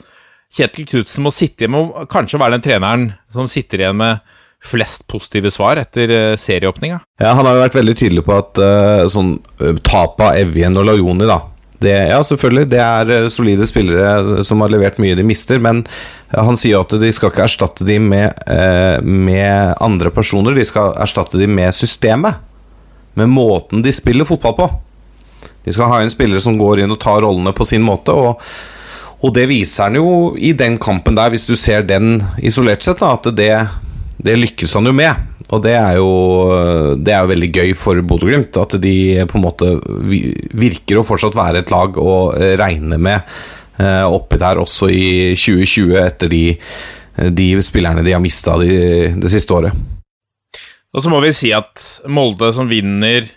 Kjetil 0.51 0.89
Knutsen 0.89 1.23
må 1.23 1.31
sitte 1.31 1.63
igjen 1.63 1.77
med 1.77 2.10
kanskje 2.12 2.41
være 2.41 2.57
den 2.57 2.65
treneren 2.65 3.05
som 3.31 3.47
sitter 3.47 3.86
igjen 3.86 4.01
med 4.01 4.19
flest 4.67 5.07
positive 5.10 5.49
svar 5.53 5.79
etter 5.79 6.36
serieåpninga. 6.38 6.99
Ja, 7.23 7.31
han 7.38 7.47
har 7.47 7.55
jo 7.55 7.63
vært 7.63 7.79
veldig 7.79 7.95
tydelig 7.97 8.25
på 8.27 8.36
at 8.36 8.60
uh, 8.60 9.07
sånn 9.10 9.38
tapet 9.79 10.27
av 10.27 10.41
Evjen 10.43 10.75
og 10.77 10.89
Lajoni, 10.91 11.29
da 11.29 11.39
det, 11.82 11.96
Ja, 12.12 12.20
selvfølgelig, 12.26 12.70
det 12.72 12.82
er 12.82 13.30
solide 13.34 13.67
spillere 13.70 14.46
som 14.48 14.62
har 14.63 14.72
levert 14.74 15.00
mye 15.02 15.17
de 15.17 15.26
mister, 15.26 15.60
men 15.62 15.84
han 16.32 16.60
sier 16.60 16.78
jo 16.78 16.86
at 16.86 16.96
de 17.02 17.12
skal 17.13 17.32
ikke 17.34 17.46
erstatte 17.48 17.88
dem 17.88 18.08
med, 18.13 18.38
med 19.04 19.74
andre 19.84 20.13
personer, 20.13 20.56
de 20.56 20.65
skal 20.67 20.96
erstatte 21.02 21.41
dem 21.41 21.54
med 21.58 21.76
systemet. 21.76 22.39
Med 23.20 23.28
måten 23.28 23.84
de 23.84 23.91
spiller 23.91 24.28
fotball 24.28 24.56
på. 24.56 24.67
De 25.65 25.74
skal 25.74 25.91
ha 25.91 26.00
en 26.02 26.13
spillere 26.13 26.41
som 26.44 26.56
går 26.60 26.84
inn 26.84 26.94
og 26.94 27.02
tar 27.02 27.26
rollene 27.26 27.52
på 27.54 27.67
sin 27.67 27.84
måte. 27.84 28.15
og 28.15 28.39
og 29.22 29.34
det 29.36 29.46
viser 29.52 29.89
han 29.89 30.00
jo 30.00 30.34
i 30.38 30.52
den 30.58 30.80
kampen 30.82 31.17
der, 31.17 31.30
hvis 31.30 31.46
du 31.46 31.54
ser 31.60 31.86
den 31.86 32.24
isolert 32.41 32.82
sett, 32.82 33.04
da, 33.04 33.13
at 33.13 33.30
det, 33.38 33.52
det 34.21 34.38
lykkes 34.38 34.75
han 34.77 34.89
jo 34.89 34.93
med. 34.95 35.29
Og 35.51 35.63
det 35.65 35.73
er 35.75 35.97
jo, 35.99 36.12
det 36.95 37.12
er 37.12 37.25
jo 37.25 37.31
veldig 37.34 37.49
gøy 37.51 37.73
for 37.75 37.99
Bodø-Glimt. 38.07 38.57
At 38.62 38.77
de 38.81 38.95
på 39.27 39.39
en 39.39 39.45
måte 39.45 39.71
virker 40.55 41.01
å 41.01 41.05
fortsatt 41.07 41.36
være 41.38 41.63
et 41.63 41.73
lag 41.73 41.97
å 41.99 42.13
regne 42.62 42.99
med 43.01 43.19
eh, 43.81 44.05
oppi 44.07 44.39
der 44.41 44.62
også 44.62 44.91
i 44.93 45.34
2020, 45.36 45.97
etter 46.05 46.31
de, 46.31 46.45
de 47.36 47.49
spillerne 47.65 48.05
de 48.05 48.15
har 48.15 48.23
mista 48.23 48.55
det 48.62 49.17
de 49.19 49.34
siste 49.34 49.57
året. 49.57 49.75
Og 50.91 51.03
så 51.03 51.12
må 51.12 51.21
vi 51.23 51.31
si 51.36 51.51
at 51.55 51.84
Molde 52.12 52.51
som 52.55 52.67
vinner 52.71 53.27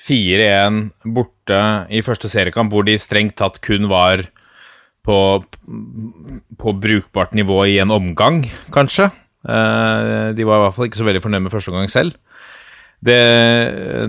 4-1 0.00 0.82
borte 1.14 1.62
i 1.92 2.02
første 2.06 2.30
seriekamp, 2.32 2.72
hvor 2.72 2.86
de 2.86 2.96
strengt 3.00 3.36
tatt 3.40 3.58
kun 3.64 3.90
var 3.90 4.24
på, 5.06 5.16
på 6.60 6.76
brukbart 6.82 7.34
nivå 7.36 7.64
i 7.68 7.80
en 7.82 7.92
omgang, 7.94 8.44
kanskje. 8.74 9.10
Eh, 9.40 10.30
de 10.36 10.44
var 10.44 10.58
i 10.58 10.64
hvert 10.66 10.76
fall 10.76 10.90
ikke 10.90 11.00
så 11.00 11.06
veldig 11.06 11.22
fornøyd 11.24 11.46
med 11.46 11.54
første 11.54 11.72
omgang 11.72 11.92
selv. 11.92 12.16
Det, 13.00 13.20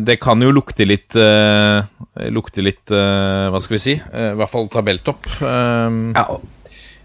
det, 0.04 0.18
kan 0.20 0.42
jo 0.44 0.52
lukte 0.52 0.84
litt 0.84 1.16
uh, 1.16 1.80
Lukte 2.28 2.60
litt 2.60 2.92
uh, 2.92 3.48
Hva 3.48 3.62
skal 3.64 3.78
vi 3.78 3.80
si? 3.80 3.94
Uh, 3.96 4.34
I 4.34 4.40
hvert 4.42 4.52
fall 4.52 4.68
tabelltopp. 4.68 5.30
ja, 5.40 6.26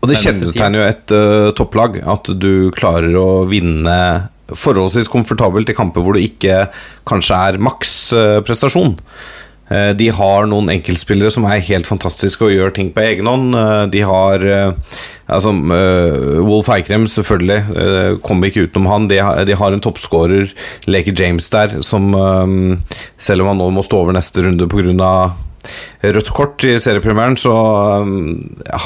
og 0.02 0.10
det 0.10 0.18
kjennetegner 0.18 0.80
jo 0.80 0.88
et 0.88 1.14
topplag 1.54 2.00
at 2.02 2.32
du 2.42 2.72
klarer 2.74 3.14
å 3.14 3.44
vinne 3.46 3.94
forholdsvis 4.50 5.06
komfortabelt 5.10 5.70
i 5.70 5.78
kamper 5.78 6.02
hvor 6.02 6.18
det 6.18 6.26
ikke 6.26 6.66
kanskje 7.06 7.38
er 7.52 7.62
maks 7.62 7.94
prestasjon. 8.46 8.98
Eh, 9.68 9.90
de 9.98 10.08
har 10.14 10.46
noen 10.46 10.70
enkeltspillere 10.70 11.32
som 11.34 11.46
er 11.48 11.64
helt 11.66 11.88
fantastiske 11.90 12.46
og 12.46 12.54
gjør 12.54 12.74
ting 12.76 12.92
på 12.94 13.02
egen 13.02 13.30
hånd. 13.30 13.56
Eh, 13.58 13.82
de 13.94 14.02
har 14.06 14.44
eh, 14.46 14.98
altså, 15.26 15.52
Wolf 16.46 16.70
Eikrem, 16.72 17.08
selvfølgelig. 17.10 18.20
Kommer 18.26 18.50
ikke 18.50 18.68
utenom 18.68 18.90
han. 18.92 19.08
De 19.10 19.18
har, 19.22 19.72
en 19.72 19.82
toppskårer, 19.82 20.52
Laker 20.86 21.16
James, 21.16 21.50
der, 21.50 21.80
som 21.82 22.12
selv 23.18 23.42
om 23.42 23.50
han 23.52 23.60
nå 23.60 23.70
må 23.74 23.84
stå 23.84 24.04
over 24.04 24.16
neste 24.16 24.46
runde 24.46 24.68
pga. 24.70 25.12
Rødt 26.02 26.32
kort 26.36 26.64
i 26.66 26.76
seriepremieren, 26.82 27.36
så 27.40 27.54
um, 28.02 28.34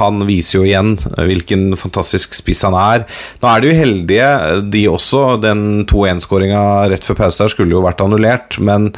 han 0.01 0.25
viser 0.29 0.61
jo 0.61 0.67
igjen 0.67 0.95
hvilken 1.17 1.75
fantastisk 1.81 2.37
spiss 2.37 2.65
han 2.67 2.77
er. 2.79 3.07
Nå 3.43 3.51
er 3.51 3.63
de 3.63 3.71
jo 3.71 3.79
heldige, 3.81 4.31
de 4.73 4.85
også. 4.91 5.25
Den 5.43 5.85
2-1-skåringa 5.91 6.63
rett 6.93 7.07
før 7.07 7.23
pause 7.25 7.45
der 7.45 7.53
skulle 7.53 7.77
jo 7.77 7.85
vært 7.85 8.03
annullert, 8.05 8.59
men 8.63 8.91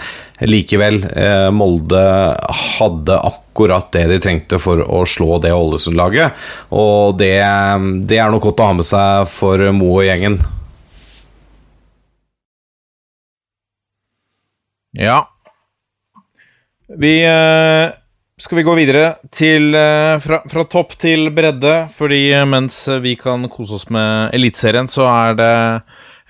likevel. 0.43 1.03
Eh, 1.17 1.51
Molde 1.55 2.03
hadde 2.79 3.19
akkurat 3.19 3.93
det 3.95 4.07
de 4.11 4.19
trengte 4.23 4.59
for 4.63 4.83
å 4.83 5.05
slå 5.09 5.39
det 5.43 5.53
Ålesund-laget, 5.55 6.35
og 6.75 7.19
det, 7.21 7.37
det 8.09 8.19
er 8.19 8.33
nok 8.33 8.49
godt 8.49 8.65
å 8.65 8.73
ha 8.73 8.79
med 8.81 8.89
seg 8.89 9.31
for 9.31 9.63
Mo 9.77 9.95
og 10.01 10.07
gjengen. 10.09 10.41
Ja. 14.93 15.32
Vi 16.99 17.25
eh, 17.25 17.93
Skal 18.43 18.59
vi 18.59 18.65
gå 18.67 18.75
videre 18.77 19.15
til 19.33 19.73
eh, 19.77 20.19
fra, 20.21 20.43
fra 20.51 20.65
topp 20.69 20.97
til 21.01 21.31
bredde? 21.35 21.89
Fordi 21.95 22.23
eh, 22.35 22.49
mens 22.49 22.85
vi 23.05 23.15
kan 23.21 23.47
kose 23.53 23.79
oss 23.79 23.89
med 23.93 24.35
Eliteserien, 24.37 24.91
så 24.93 25.07
er 25.09 25.39
det 25.39 25.53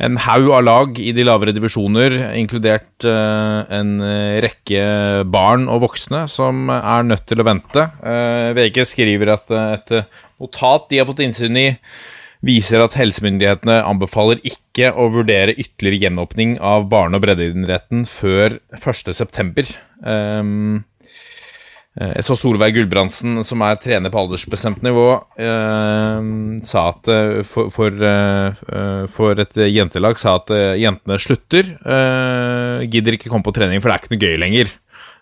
en 0.03 0.18
haug 0.18 0.48
av 0.51 0.64
lag 0.66 0.98
i 0.98 1.12
de 1.14 1.25
lavere 1.27 1.53
divisjoner, 1.55 2.14
inkludert 2.35 3.05
en 3.07 3.90
rekke 4.42 4.81
barn 5.31 5.68
og 5.70 5.85
voksne, 5.85 6.25
som 6.33 6.72
er 6.75 7.05
nødt 7.07 7.22
til 7.31 7.38
å 7.38 7.46
vente. 7.46 7.85
VG 8.57 8.81
skriver 8.88 9.31
at 9.37 9.53
et 9.55 9.92
notat 10.42 10.88
de 10.90 10.98
har 10.98 11.07
fått 11.07 11.22
innsyn 11.22 11.61
i, 11.61 11.68
viser 12.43 12.83
at 12.83 12.97
helsemyndighetene 12.99 13.81
anbefaler 13.87 14.43
ikke 14.47 14.91
å 14.93 15.09
vurdere 15.15 15.55
ytterligere 15.55 16.09
gjenåpning 16.09 16.57
av 16.59 16.89
barne- 16.91 17.19
og 17.19 17.27
breddeidretten 17.27 18.07
før 18.11 18.59
1.9. 18.75 19.77
Um, 20.03 20.83
jeg 21.93 22.25
så 22.25 22.35
Solveig 22.41 22.73
Gulbrandsen, 22.73 23.43
som 23.45 23.61
er 23.67 23.77
trener 23.77 24.09
på 24.09 24.23
aldersbestemt 24.23 24.81
nivå, 24.85 25.09
eh, 25.37 26.21
sa 26.65 26.87
at 26.89 27.11
eh, 27.13 27.43
for, 27.45 27.69
for, 27.75 27.93
eh, 27.93 29.03
for, 29.13 29.43
et 29.43 29.61
jentelag 29.69 30.17
sa 30.21 30.39
at 30.39 30.49
eh, 30.57 30.81
jentene 30.81 31.21
slutter. 31.21 31.69
Eh, 31.85 32.87
gidder 32.89 33.19
ikke 33.19 33.29
komme 33.29 33.45
på 33.45 33.53
trening, 33.53 33.85
for 33.85 33.93
det 33.93 33.99
er 33.99 34.07
ikke 34.07 34.15
noe 34.15 34.25
gøy 34.25 34.41
lenger. 34.41 34.73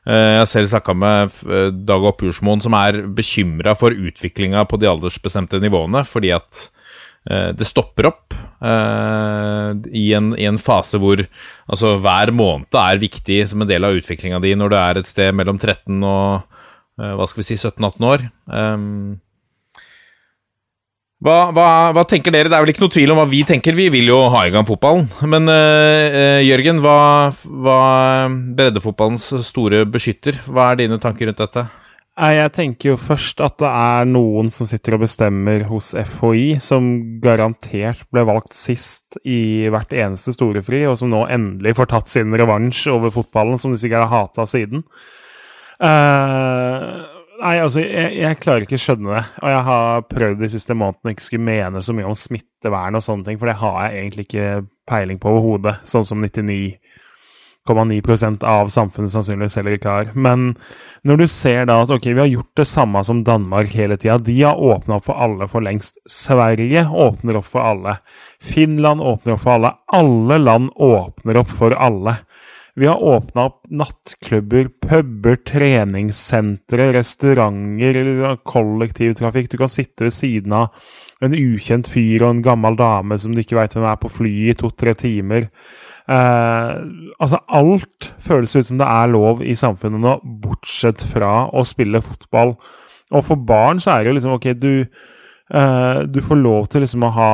Eh, 0.06 0.28
jeg 0.36 0.38
har 0.44 0.50
selv 0.52 0.70
snakka 0.70 0.94
med 0.94 1.42
Dag 1.90 2.06
Oppjordsmoen, 2.12 2.62
som 2.62 2.78
er 2.78 3.02
bekymra 3.18 3.74
for 3.74 3.90
utviklinga 3.90 4.62
på 4.70 4.78
de 4.78 4.92
aldersbestemte 4.92 5.58
nivåene, 5.58 6.06
fordi 6.06 6.30
at 6.38 6.68
det 7.20 7.66
stopper 7.68 8.06
opp 8.08 8.32
i 8.64 10.04
en, 10.16 10.30
i, 10.40 10.46
en, 10.48 10.56
fase 10.60 10.96
hvor 11.00 11.20
altså, 11.20 11.90
hver 12.00 12.32
måned 12.32 12.78
er 12.80 13.02
viktig 13.02 13.42
som 13.50 13.60
en 13.60 13.68
del 13.68 13.84
av 13.84 13.98
utviklinga 13.98 14.40
di 14.40 14.54
når 14.56 14.72
du 14.72 14.76
er 14.80 15.00
et 15.00 15.10
sted 15.10 15.36
mellom 15.36 15.60
13 15.60 16.00
og 16.00 16.46
uh, 17.00 17.16
hva 17.16 17.26
skal 17.28 17.42
vi 17.42 17.48
si, 17.50 17.58
17-18 17.58 18.08
år. 18.12 18.24
Um, 18.46 19.18
hva, 21.20 21.50
hva, 21.52 21.66
hva, 21.92 22.04
tenker 22.08 22.32
dere? 22.32 22.48
Det 22.48 22.56
er 22.56 22.64
vel 22.64 22.72
ikke 22.72 22.84
noe 22.86 22.94
tvil 22.94 23.12
om 23.12 23.20
hva 23.20 23.26
vi 23.28 23.42
tenker. 23.48 23.76
Vi 23.76 23.90
vil 23.92 24.08
jo 24.08 24.22
ha 24.32 24.46
i 24.48 24.52
gang 24.54 24.64
fotballen. 24.68 25.10
Men 25.28 25.50
uh, 25.52 26.40
Jørgen, 26.44 26.80
hva, 26.84 27.00
hva 27.44 27.80
breddefotballens 28.56 29.28
store 29.48 29.84
beskytter? 29.88 30.40
Hva 30.48 30.70
er 30.70 30.82
dine 30.84 31.00
tanker 31.02 31.28
rundt 31.28 31.42
dette? 31.42 31.66
Jeg 32.18 32.50
tenker 32.52 32.90
jo 32.90 32.96
først 33.00 33.38
at 33.40 33.54
det 33.62 33.68
er 33.70 34.08
noen 34.10 34.50
som 34.52 34.66
sitter 34.68 34.96
og 34.96 35.04
bestemmer 35.04 35.62
hos 35.70 35.92
FHI, 35.94 36.58
som 36.60 36.90
garantert 37.22 38.02
ble 38.12 38.24
valgt 38.28 38.52
sist 38.56 39.16
i 39.22 39.70
hvert 39.72 39.94
eneste 39.94 40.34
storefri, 40.34 40.82
og 40.90 40.98
som 41.00 41.12
nå 41.12 41.22
endelig 41.32 41.76
får 41.78 41.92
tatt 41.94 42.12
sin 42.12 42.34
revansj 42.36 42.90
over 42.92 43.14
fotballen, 43.14 43.60
som 43.62 43.72
de 43.72 43.80
sikkert 43.80 44.04
har 44.10 44.26
hata 44.26 44.44
siden. 44.50 44.84
Uh, 45.80 46.98
nei, 47.40 47.54
altså, 47.62 47.86
jeg, 47.86 48.12
jeg, 48.18 48.40
klarer 48.42 48.66
ikke 48.66 48.76
å 48.76 48.84
skjønne 48.84 49.14
det. 49.14 49.24
Og 49.40 49.54
jeg 49.54 49.64
har 49.70 50.06
prøvd 50.10 50.42
de 50.42 50.52
siste 50.52 50.76
månedene 50.76 51.14
ikke 51.14 51.28
skulle 51.30 51.48
mene 51.48 51.84
så 51.86 51.96
mye 51.96 52.10
om 52.10 52.18
smittevern 52.18 53.00
og 53.00 53.06
sånne 53.06 53.30
ting, 53.30 53.40
for 53.40 53.48
det 53.48 53.60
har 53.62 53.80
jeg 53.86 54.02
egentlig 54.02 54.26
ikke 54.28 54.50
peiling 54.90 55.22
på 55.22 55.32
overhodet, 55.32 55.78
sånn 55.88 56.04
som 56.04 56.20
99,9 57.74 58.44
av 58.44 58.70
samfunnet 58.72 59.12
sannsynligvis 59.12 59.56
heller 59.58 59.76
ikke 59.76 59.94
har. 59.94 60.10
Men 60.14 60.54
når 61.06 61.22
du 61.22 61.26
ser 61.30 61.68
da 61.70 61.80
at 61.82 61.92
ok, 61.94 62.10
vi 62.12 62.20
har 62.20 62.30
gjort 62.30 62.60
det 62.60 62.68
samme 62.68 63.02
som 63.06 63.24
Danmark 63.24 63.74
hele 63.76 63.98
tida, 64.00 64.18
de 64.18 64.36
har 64.42 64.60
åpna 64.60 64.98
opp 64.98 65.08
for 65.08 65.20
alle 65.20 65.48
for 65.50 65.64
lengst. 65.64 66.00
Sverige 66.10 66.86
åpner 66.88 67.40
opp 67.40 67.48
for 67.50 67.64
alle. 67.64 67.98
Finland 68.42 69.00
åpner 69.00 69.36
opp 69.36 69.44
for 69.44 69.56
alle. 69.58 69.74
Alle 69.92 70.40
land 70.40 70.74
åpner 70.76 71.42
opp 71.42 71.54
for 71.60 71.76
alle. 71.76 72.16
Vi 72.74 72.86
har 72.86 73.02
åpna 73.02 73.44
opp 73.44 73.66
nattklubber, 73.70 74.68
puber, 74.80 75.36
treningssentre, 75.36 76.92
restauranter, 76.94 78.36
kollektivtrafikk. 78.46 79.50
Du 79.50 79.58
kan 79.58 79.68
sitte 79.68 80.06
ved 80.06 80.14
siden 80.14 80.54
av 80.54 80.68
en 81.20 81.34
ukjent 81.36 81.90
fyr 81.90 82.22
og 82.22 82.36
en 82.36 82.44
gammel 82.44 82.78
dame 82.78 83.18
som 83.18 83.34
du 83.34 83.42
ikke 83.42 83.58
veit 83.58 83.74
hvem 83.76 83.88
er, 83.90 83.98
på 84.00 84.12
flyet 84.12 84.54
i 84.54 84.58
to-tre 84.62 84.94
timer. 84.96 85.50
Eh, 86.10 86.74
altså, 87.22 87.38
alt 87.46 88.10
føles 88.18 88.56
ut 88.56 88.66
som 88.66 88.80
det 88.80 88.88
er 88.90 89.12
lov 89.12 89.44
i 89.46 89.54
samfunnet 89.58 90.02
nå, 90.02 90.16
bortsett 90.42 91.04
fra 91.06 91.46
å 91.54 91.64
spille 91.68 92.02
fotball. 92.02 92.56
Og 93.10 93.24
for 93.26 93.38
barn 93.46 93.82
så 93.82 93.94
er 93.94 94.04
det 94.04 94.12
jo 94.12 94.18
liksom 94.18 94.36
OK, 94.38 94.52
du 94.58 94.74
Uh, 95.50 96.06
du 96.06 96.20
får 96.22 96.38
lov 96.38 96.68
til 96.70 96.84
liksom 96.84 97.02
å 97.02 97.08
ha, 97.10 97.30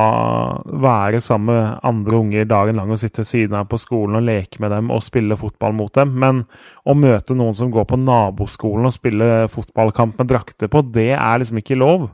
være 0.81 1.19
sammen 1.21 1.51
med 1.51 1.83
andre 1.85 2.17
unger 2.17 2.47
dagen 2.49 2.79
lang 2.79 2.89
og 2.89 2.97
sitte 2.97 3.21
ved 3.21 3.29
siden 3.29 3.57
av 3.59 3.67
på 3.69 3.77
skolen 3.77 4.17
og 4.17 4.25
leke 4.25 4.57
med 4.63 4.73
dem 4.73 4.89
og 4.89 5.03
spille 5.05 5.37
fotball 5.37 5.75
mot 5.77 5.93
dem, 5.93 6.15
men 6.17 6.39
å 6.81 6.95
møte 6.97 7.37
noen 7.37 7.53
som 7.53 7.69
går 7.69 7.85
på 7.91 7.99
naboskolen 8.01 8.89
og 8.89 8.95
spille 8.95 9.27
fotballkamp 9.53 10.17
med 10.17 10.31
drakter 10.33 10.71
på, 10.73 10.81
det 10.97 11.11
er 11.13 11.43
liksom 11.43 11.61
ikke 11.61 11.77
lov. 11.77 12.07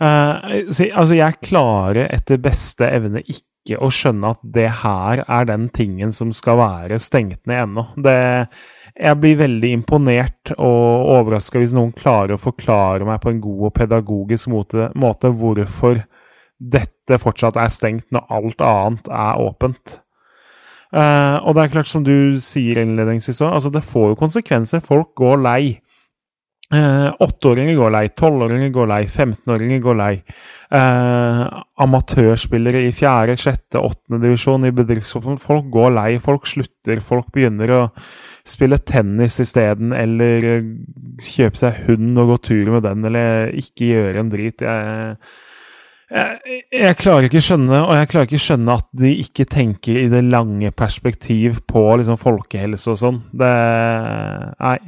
Uh, 0.00 0.72
så, 0.72 0.88
altså, 0.88 1.18
jeg 1.20 1.42
klarer 1.50 2.08
etter 2.08 2.40
beste 2.40 2.88
evne 2.88 3.20
ikke 3.26 3.44
å 3.72 3.88
skjønne 3.88 4.34
at 4.34 4.40
det 4.54 4.68
her 4.82 5.22
er 5.24 5.46
den 5.48 5.70
tingen 5.72 6.12
som 6.12 6.32
skal 6.36 6.58
være 6.60 6.98
stengt 7.00 7.46
ned 7.48 7.62
ennå. 7.62 7.86
Det 7.96 8.18
jeg 8.94 9.18
blir 9.18 9.40
veldig 9.40 9.70
imponert 9.74 10.52
og 10.54 11.08
overraska 11.16 11.58
hvis 11.58 11.72
noen 11.74 11.94
klarer 11.96 12.36
å 12.36 12.42
forklare 12.42 13.06
meg 13.08 13.22
på 13.24 13.32
en 13.32 13.40
god 13.42 13.64
og 13.70 13.74
pedagogisk 13.74 14.52
måte, 14.52 14.90
måte 14.94 15.32
hvorfor 15.34 16.04
dette 16.58 17.18
fortsatt 17.18 17.58
er 17.58 17.72
stengt 17.72 18.06
når 18.14 18.28
alt 18.36 18.62
annet 18.62 19.10
er 19.10 19.40
åpent. 19.42 19.98
Uh, 20.94 21.42
og 21.42 21.56
det 21.56 21.64
er 21.64 21.72
klart, 21.72 21.90
som 21.90 22.04
du 22.06 22.38
sier 22.38 22.78
innledningsvis 22.84 23.40
òg, 23.42 23.56
altså 23.56 23.72
det 23.74 23.82
får 23.82 24.12
jo 24.12 24.20
konsekvenser. 24.20 24.84
Folk 24.84 25.10
går 25.18 25.40
lei. 25.42 25.62
Uh, 26.72 27.12
åtteåringer 27.20 27.76
går 27.76 27.92
lei, 27.92 28.06
tolvåringer 28.16 28.70
går 28.72 28.88
lei, 28.88 29.02
15-åringer 29.04 29.82
går 29.84 29.98
lei. 30.00 30.14
Eh, 30.74 31.42
amatørspillere 31.84 32.80
i 32.88 32.92
fjerde, 32.94 33.36
sjette, 33.38 33.78
åttende 33.78 34.18
divisjon 34.24 34.64
i 34.66 34.72
bedriftsfotball, 34.74 35.36
folk 35.38 35.68
går 35.70 35.92
lei. 35.94 36.08
Folk 36.22 36.48
slutter, 36.50 37.02
folk 37.04 37.28
begynner 37.34 37.70
å 37.76 37.80
spille 38.48 38.80
tennis 38.82 39.38
isteden, 39.44 39.92
eller 39.94 40.48
eh, 40.50 40.70
kjøpe 41.22 41.60
seg 41.60 41.82
hund 41.86 42.18
og 42.18 42.32
gå 42.32 42.38
tur 42.48 42.72
med 42.74 42.86
den, 42.88 43.04
eller 43.10 43.52
ikke 43.60 43.92
gjøre 43.92 44.24
en 44.24 44.32
drit. 44.32 44.64
Jeg, 44.64 45.16
jeg, 46.14 46.64
jeg, 46.80 46.98
klarer 47.04 47.28
ikke 47.28 47.44
skjønne, 47.44 47.84
og 47.84 47.94
jeg 48.00 48.10
klarer 48.10 48.30
ikke 48.30 48.44
skjønne 48.48 48.78
at 48.80 48.90
de 49.04 49.14
ikke 49.22 49.46
tenker 49.54 50.00
i 50.00 50.10
det 50.10 50.24
lange 50.26 50.72
perspektiv 50.74 51.62
på 51.70 51.84
liksom 52.00 52.18
folkehelse 52.18 52.96
og 52.96 53.02
sånn. 53.04 53.22
Det 53.30 53.54
Nei. 54.58 54.78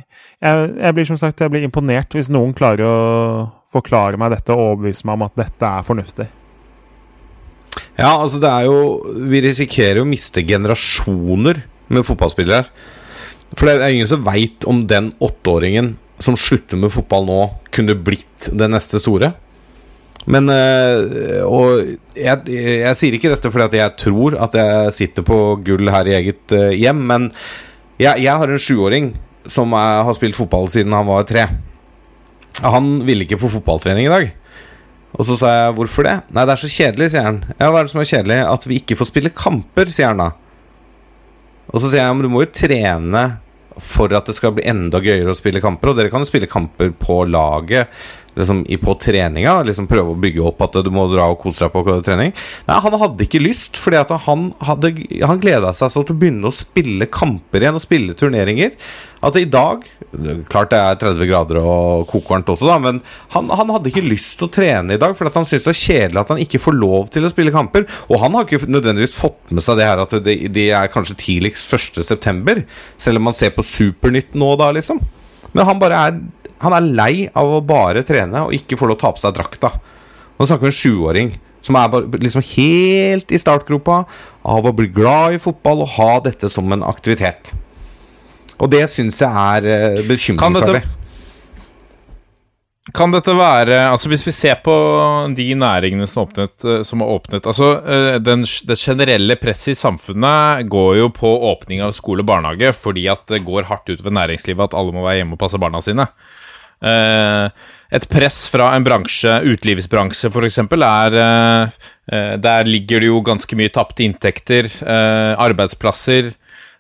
Jeg, 0.46 0.72
jeg, 0.78 0.94
blir 0.94 1.08
som 1.08 1.18
sagt 1.18 1.40
jeg 1.42 1.50
blir 1.50 1.64
imponert 1.66 2.14
hvis 2.14 2.30
noen 2.30 2.54
klarer 2.56 2.86
å 2.86 2.96
forklare 3.74 4.18
meg 4.20 4.34
dette 4.36 4.54
og 4.54 4.62
overbevise 4.72 5.06
meg 5.08 5.18
om 5.18 5.24
at 5.26 5.40
dette 5.40 5.70
er 5.70 5.86
fornuftig. 5.86 6.26
Ja, 7.96 8.12
altså 8.12 8.38
det 8.40 8.48
er 8.50 8.66
jo 8.68 8.78
Vi 9.32 9.40
risikerer 9.44 10.02
å 10.02 10.08
miste 10.08 10.44
generasjoner 10.46 11.62
med 11.92 12.06
fotballspillere. 12.06 12.66
For 13.56 13.68
det 13.68 13.78
er 13.78 13.94
ingen 13.94 14.10
som 14.10 14.24
veit 14.26 14.66
om 14.68 14.84
den 14.90 15.12
åtteåringen 15.22 15.94
som 16.22 16.38
slutter 16.40 16.80
med 16.80 16.92
fotball 16.94 17.26
nå, 17.28 17.40
kunne 17.74 17.96
blitt 18.00 18.48
det 18.56 18.68
neste 18.72 19.00
store. 19.02 19.34
Men 20.26 20.50
øh, 20.50 21.44
Og 21.46 21.82
jeg, 22.16 22.40
jeg, 22.50 22.94
sier 22.98 23.16
ikke 23.16 23.30
dette 23.30 23.52
fordi 23.52 23.68
at 23.68 23.76
jeg 23.78 23.96
tror 24.02 24.38
at 24.42 24.56
jeg 24.58 24.96
sitter 24.96 25.26
på 25.26 25.38
gull 25.66 25.92
her 25.92 26.08
i 26.08 26.16
eget 26.18 26.56
øh, 26.56 26.72
hjem, 26.74 27.04
men 27.12 27.30
jeg, 28.00 28.24
jeg 28.24 28.34
har 28.34 28.50
en 28.50 28.60
sjuåring 28.60 29.12
som 29.52 29.72
er, 29.76 30.02
har 30.06 30.16
spilt 30.16 30.38
fotball 30.38 30.68
siden 30.72 30.94
han 30.96 31.08
var 31.08 31.26
tre. 31.28 31.46
Han 32.64 33.00
ville 33.06 33.26
ikke 33.26 33.40
på 33.40 33.52
fotballtrening 33.58 34.08
i 34.08 34.12
dag. 34.12 34.34
Og 35.16 35.24
så 35.24 35.36
sa 35.36 35.48
jeg 35.48 35.74
'hvorfor 35.74 36.04
det?' 36.04 36.22
'Nei, 36.30 36.44
det 36.44 36.52
er 36.52 36.62
så 36.62 36.68
kjedelig', 36.68 37.10
sier 37.10 37.22
han. 37.22 37.44
'Ja, 37.58 37.70
hva 37.70 37.80
er 37.80 37.84
det 37.84 37.90
som 37.90 38.00
er 38.00 38.12
kjedelig?' 38.12 38.52
'At 38.52 38.66
vi 38.66 38.80
ikke 38.80 38.96
får 38.96 39.06
spille 39.06 39.30
kamper', 39.30 39.88
sier 39.88 40.08
han 40.08 40.18
da. 40.18 40.30
Og 41.72 41.80
så 41.80 41.90
sier 41.90 42.04
jeg 42.04 42.14
men 42.14 42.22
du 42.22 42.28
må 42.28 42.44
jo 42.44 42.52
trene 42.52 43.38
for 43.78 44.12
at 44.16 44.26
det 44.26 44.36
skal 44.36 44.52
bli 44.52 44.64
enda 44.64 45.00
gøyere 45.00 45.32
å 45.32 45.36
spille 45.36 45.60
kamper. 45.60 45.90
Og 45.90 45.96
dere 45.96 46.10
kan 46.10 46.20
jo 46.20 46.28
spille 46.28 46.48
kamper 46.48 46.90
på 46.90 47.28
laget 47.28 47.88
liksom, 48.36 48.62
på 48.82 48.94
treninga. 49.02 49.58
Liksom 49.66 49.88
prøve 49.90 50.14
å 50.14 50.20
bygge 50.20 50.44
opp 50.46 50.62
at 50.66 50.78
du 50.84 50.92
må 50.94 51.06
dra 51.12 51.28
og 51.32 51.40
kose 51.42 51.66
deg 51.66 51.74
på 51.74 51.98
trening. 52.06 52.32
Nei, 52.68 52.78
han 52.84 52.98
hadde 53.02 53.26
ikke 53.26 53.42
lyst, 53.42 53.80
fordi 53.80 54.00
at 54.00 54.14
han, 54.28 54.50
hadde, 54.64 54.94
han 55.24 55.42
gleda 55.42 55.74
seg 55.76 55.92
så 55.92 56.04
til 56.04 56.16
å 56.16 56.20
begynne 56.22 56.50
å 56.50 56.54
spille 56.54 57.10
kamper 57.10 57.64
igjen 57.64 57.78
og 57.78 57.84
spille 57.84 58.16
turneringer. 58.18 58.76
At 59.24 59.38
i 59.40 59.46
dag 59.48 59.86
Klart 60.48 60.70
det 60.72 60.78
er 60.78 60.98
30 61.00 61.28
grader 61.28 61.58
og 61.60 62.06
kokvarmt 62.08 62.48
også, 62.52 62.68
da, 62.68 62.76
men 62.80 63.00
han, 63.34 63.50
han 63.52 63.72
hadde 63.74 63.90
ikke 63.90 64.04
lyst 64.06 64.36
til 64.38 64.46
å 64.46 64.52
trene 64.54 64.96
i 64.96 65.00
dag, 65.00 65.16
fordi 65.16 65.32
at 65.32 65.38
han 65.40 65.48
syntes 65.48 65.66
det 65.66 65.72
er 65.72 65.80
kjedelig 65.80 66.20
at 66.22 66.32
han 66.32 66.40
ikke 66.40 66.60
får 66.62 66.76
lov 66.78 67.10
til 67.12 67.26
å 67.26 67.32
spille 67.32 67.52
kamper. 67.54 67.84
Og 68.08 68.20
han 68.22 68.36
har 68.36 68.46
ikke 68.46 68.70
nødvendigvis 68.70 69.16
fått 69.18 69.52
med 69.52 69.64
seg 69.66 69.80
det 69.80 69.88
her 69.90 70.04
at 70.04 70.14
det, 70.24 70.38
de 70.54 70.68
er 70.70 70.92
kanskje 70.92 71.18
tidligst 71.20 71.74
1.9., 71.76 72.64
selv 73.02 73.20
om 73.20 73.28
man 73.28 73.36
ser 73.36 73.52
på 73.56 73.66
Supernytt 73.66 74.36
nå 74.38 74.54
da, 74.60 74.70
liksom. 74.76 75.02
Men 75.56 75.68
han 75.68 75.80
bare 75.80 76.00
er 76.08 76.16
Han 76.62 76.76
er 76.76 76.88
lei 77.00 77.26
av 77.36 77.58
å 77.58 77.64
bare 77.64 78.04
trene 78.06 78.46
og 78.46 78.54
ikke 78.56 78.78
få 78.80 78.88
lov 78.88 78.98
å 78.98 79.02
ta 79.04 79.12
på 79.14 79.22
seg 79.22 79.36
drakta. 79.36 79.72
Nå 80.36 80.46
snakker 80.46 80.66
vi 80.66 80.70
om 80.70 80.74
en 80.74 80.80
sjuåring 80.80 81.34
som 81.66 81.78
er 81.80 81.90
bare, 81.90 82.20
liksom 82.22 82.44
helt 82.46 83.32
i 83.34 83.40
startgropa 83.42 84.04
av 84.46 84.68
å 84.68 84.74
bli 84.76 84.88
glad 84.94 85.36
i 85.36 85.42
fotball 85.42 85.82
og 85.84 85.96
ha 85.96 86.12
dette 86.28 86.50
som 86.52 86.70
en 86.72 86.84
aktivitet. 86.86 87.54
Og 88.56 88.70
det 88.72 88.86
syns 88.92 89.18
jeg 89.20 89.28
er 89.30 89.66
uh, 89.66 90.04
bekymringsverdig. 90.06 90.84
Kan 92.94 93.10
dette 93.10 93.32
være 93.34 93.80
Altså 93.88 94.06
Hvis 94.12 94.22
vi 94.22 94.30
ser 94.30 94.60
på 94.62 94.74
de 95.34 95.46
næringene 95.58 96.06
som, 96.06 96.22
åpnet, 96.22 96.54
eh, 96.62 96.84
som 96.86 97.02
har 97.02 97.16
åpnet 97.16 97.48
altså 97.50 97.72
eh, 97.82 98.18
den, 98.22 98.44
Det 98.68 98.76
generelle 98.78 99.34
presset 99.40 99.72
i 99.72 99.78
samfunnet 99.78 100.68
går 100.70 100.92
jo 101.00 101.08
på 101.10 101.32
åpning 101.50 101.82
av 101.82 101.96
skole 101.96 102.22
og 102.22 102.30
barnehage 102.30 102.70
fordi 102.78 103.08
at 103.10 103.26
det 103.32 103.42
går 103.46 103.66
hardt 103.72 103.90
utover 103.90 104.14
næringslivet 104.14 104.68
at 104.68 104.78
alle 104.78 104.94
må 104.94 105.02
være 105.02 105.18
hjemme 105.18 105.34
og 105.34 105.42
passe 105.42 105.58
barna 105.58 105.82
sine. 105.82 106.06
Et 106.84 108.08
press 108.10 108.38
fra 108.52 108.72
en 108.76 108.84
bransje, 108.84 109.32
utelivsbransje 109.46 110.28
f.eks., 110.28 110.58
er 110.60 111.18
Der 112.42 112.68
ligger 112.68 113.00
det 113.00 113.08
jo 113.08 113.22
ganske 113.24 113.56
mye 113.56 113.72
tapte 113.72 114.04
inntekter, 114.04 114.68
arbeidsplasser 114.84 116.34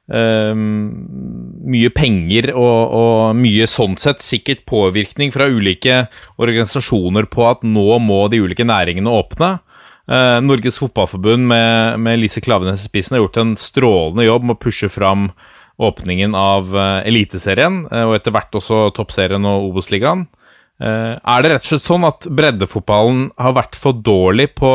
mye 0.06 1.90
penger 1.90 2.52
og, 2.54 2.92
og, 2.94 3.36
mye 3.38 3.66
sånn 3.66 3.96
sett 3.98 4.22
sikkert 4.22 4.62
påvirkning 4.68 5.32
fra 5.34 5.48
ulike 5.50 6.04
organisasjoner 6.38 7.26
på 7.30 7.46
at 7.48 7.64
nå 7.66 7.98
må 7.98 8.20
de 8.30 8.42
ulike 8.44 8.66
næringene 8.66 9.10
åpne. 9.10 9.56
Norges 10.46 10.78
Fotballforbund 10.78 11.48
med, 11.50 11.98
med 11.98 12.20
Lise 12.22 12.40
Klavenes 12.44 12.84
i 12.84 12.86
spissen 12.86 13.16
har 13.16 13.24
gjort 13.24 13.40
en 13.42 13.56
strålende 13.58 14.28
jobb 14.28 14.46
med 14.46 14.54
å 14.54 14.62
pushe 14.62 14.90
fram 14.92 15.32
åpningen 15.78 16.36
av 16.38 16.70
uh, 16.72 17.02
Eliteserien, 17.06 17.82
uh, 17.90 18.06
og 18.08 18.16
etter 18.18 18.34
hvert 18.34 18.56
også 18.56 18.86
Toppserien 18.96 19.44
og 19.48 19.70
Obos-ligaen. 19.72 20.26
er 20.76 21.40
det 21.40 21.48
rett 21.48 21.64
og 21.64 21.70
slett 21.70 21.84
sånn 21.86 22.04
at 22.04 22.26
breddefotballen 22.28 23.30
har 23.40 23.54
vært 23.56 23.78
for 23.80 23.96
dårlig 23.96 24.50
på 24.58 24.70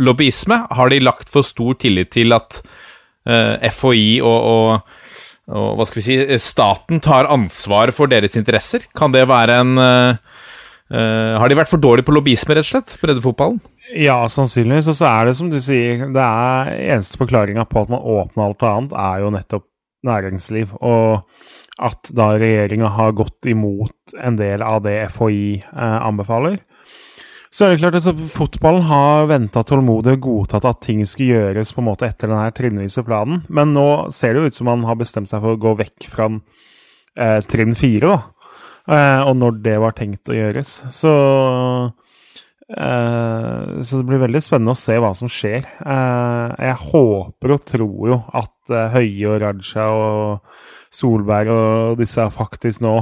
lobbyisme? 0.00 0.56
Har 0.72 0.88
de 0.88 1.02
lagt 1.04 1.28
for 1.28 1.44
stor 1.44 1.76
tillit 1.76 2.14
til 2.14 2.32
at 2.32 2.62
Eh, 3.28 3.70
FHI 3.74 4.20
og, 4.24 4.38
og, 4.48 4.94
og, 5.52 5.66
hva 5.76 5.86
skal 5.88 6.00
vi 6.00 6.06
si, 6.06 6.18
staten 6.40 7.02
tar 7.04 7.28
ansvar 7.28 7.92
for 7.96 8.10
deres 8.10 8.38
interesser? 8.40 8.86
Kan 8.96 9.12
det 9.12 9.26
være 9.28 9.60
en 9.64 9.74
uh, 9.76 10.16
Har 10.88 11.50
de 11.50 11.58
vært 11.58 11.68
for 11.68 11.80
dårlige 11.82 12.06
på 12.08 12.14
lobbyisme, 12.16 12.56
rett 12.56 12.64
og 12.64 12.70
slett, 12.70 12.94
breddefotballen? 13.02 13.60
Ja, 13.92 14.22
sannsynligvis. 14.32 14.88
Og 14.88 14.96
så 14.96 15.08
er 15.10 15.28
det 15.28 15.34
som 15.36 15.50
du 15.52 15.58
sier, 15.60 16.06
det 16.12 16.24
er 16.24 16.72
eneste 16.94 17.20
forklaringa 17.20 17.66
på 17.68 17.82
at 17.82 17.92
man 17.92 18.00
åpner 18.00 18.46
alt 18.46 18.64
annet, 18.64 18.96
er 18.96 19.24
jo 19.24 19.32
nettopp 19.36 19.67
næringsliv. 20.06 20.74
Og 20.78 21.24
at 21.78 22.10
da 22.14 22.32
regjeringa 22.38 22.90
har 22.96 23.14
gått 23.18 23.46
imot 23.46 24.16
en 24.18 24.38
del 24.38 24.64
av 24.66 24.82
det 24.86 24.96
FHI 25.14 25.60
eh, 25.62 25.98
anbefaler. 26.02 26.58
Så 27.50 27.64
er 27.64 27.72
det 27.72 27.80
klart 27.80 27.96
at 27.96 28.24
Fotballen 28.28 28.84
har 28.90 29.28
venta 29.30 29.62
tålmodig 29.64 30.18
og 30.18 30.24
godtatt 30.26 30.66
at 30.68 30.82
ting 30.84 31.00
skulle 31.08 31.38
gjøres 31.38 31.72
på 31.72 31.80
en 31.80 31.86
måte 31.88 32.08
etter 32.08 32.28
denne 32.28 32.50
trinnvise 32.52 33.04
planen, 33.06 33.40
men 33.48 33.72
nå 33.72 33.86
ser 34.12 34.34
det 34.34 34.42
jo 34.42 34.50
ut 34.50 34.58
som 34.58 34.68
man 34.68 34.84
har 34.84 34.98
bestemt 35.00 35.30
seg 35.30 35.40
for 35.40 35.56
å 35.56 35.62
gå 35.62 35.72
vekk 35.78 36.08
fra 36.12 36.28
eh, 36.28 37.38
trinn 37.48 37.72
fire, 37.78 38.18
da. 38.18 38.18
Eh, 38.88 39.22
og 39.28 39.34
når 39.40 39.62
det 39.64 39.78
var 39.80 39.96
tenkt 39.96 40.28
å 40.28 40.36
gjøres. 40.36 40.74
Så 40.92 41.14
eh, 42.76 43.80
Så 43.82 44.00
det 44.00 44.06
blir 44.08 44.22
veldig 44.22 44.42
spennende 44.44 44.74
å 44.76 44.78
se 44.78 44.96
hva 45.00 45.12
som 45.16 45.30
skjer. 45.32 45.66
Uh, 45.82 46.52
jeg 46.60 46.80
håper 46.88 47.54
og 47.54 47.64
tror 47.66 48.10
jo 48.12 48.18
at 48.36 48.74
uh, 48.74 48.88
Høie 48.94 49.30
og 49.30 49.38
Raja 49.44 49.86
og 49.94 50.58
Solberg 50.94 51.52
og 51.52 52.00
disse 52.00 52.24
faktisk 52.34 52.84
nå 52.84 52.96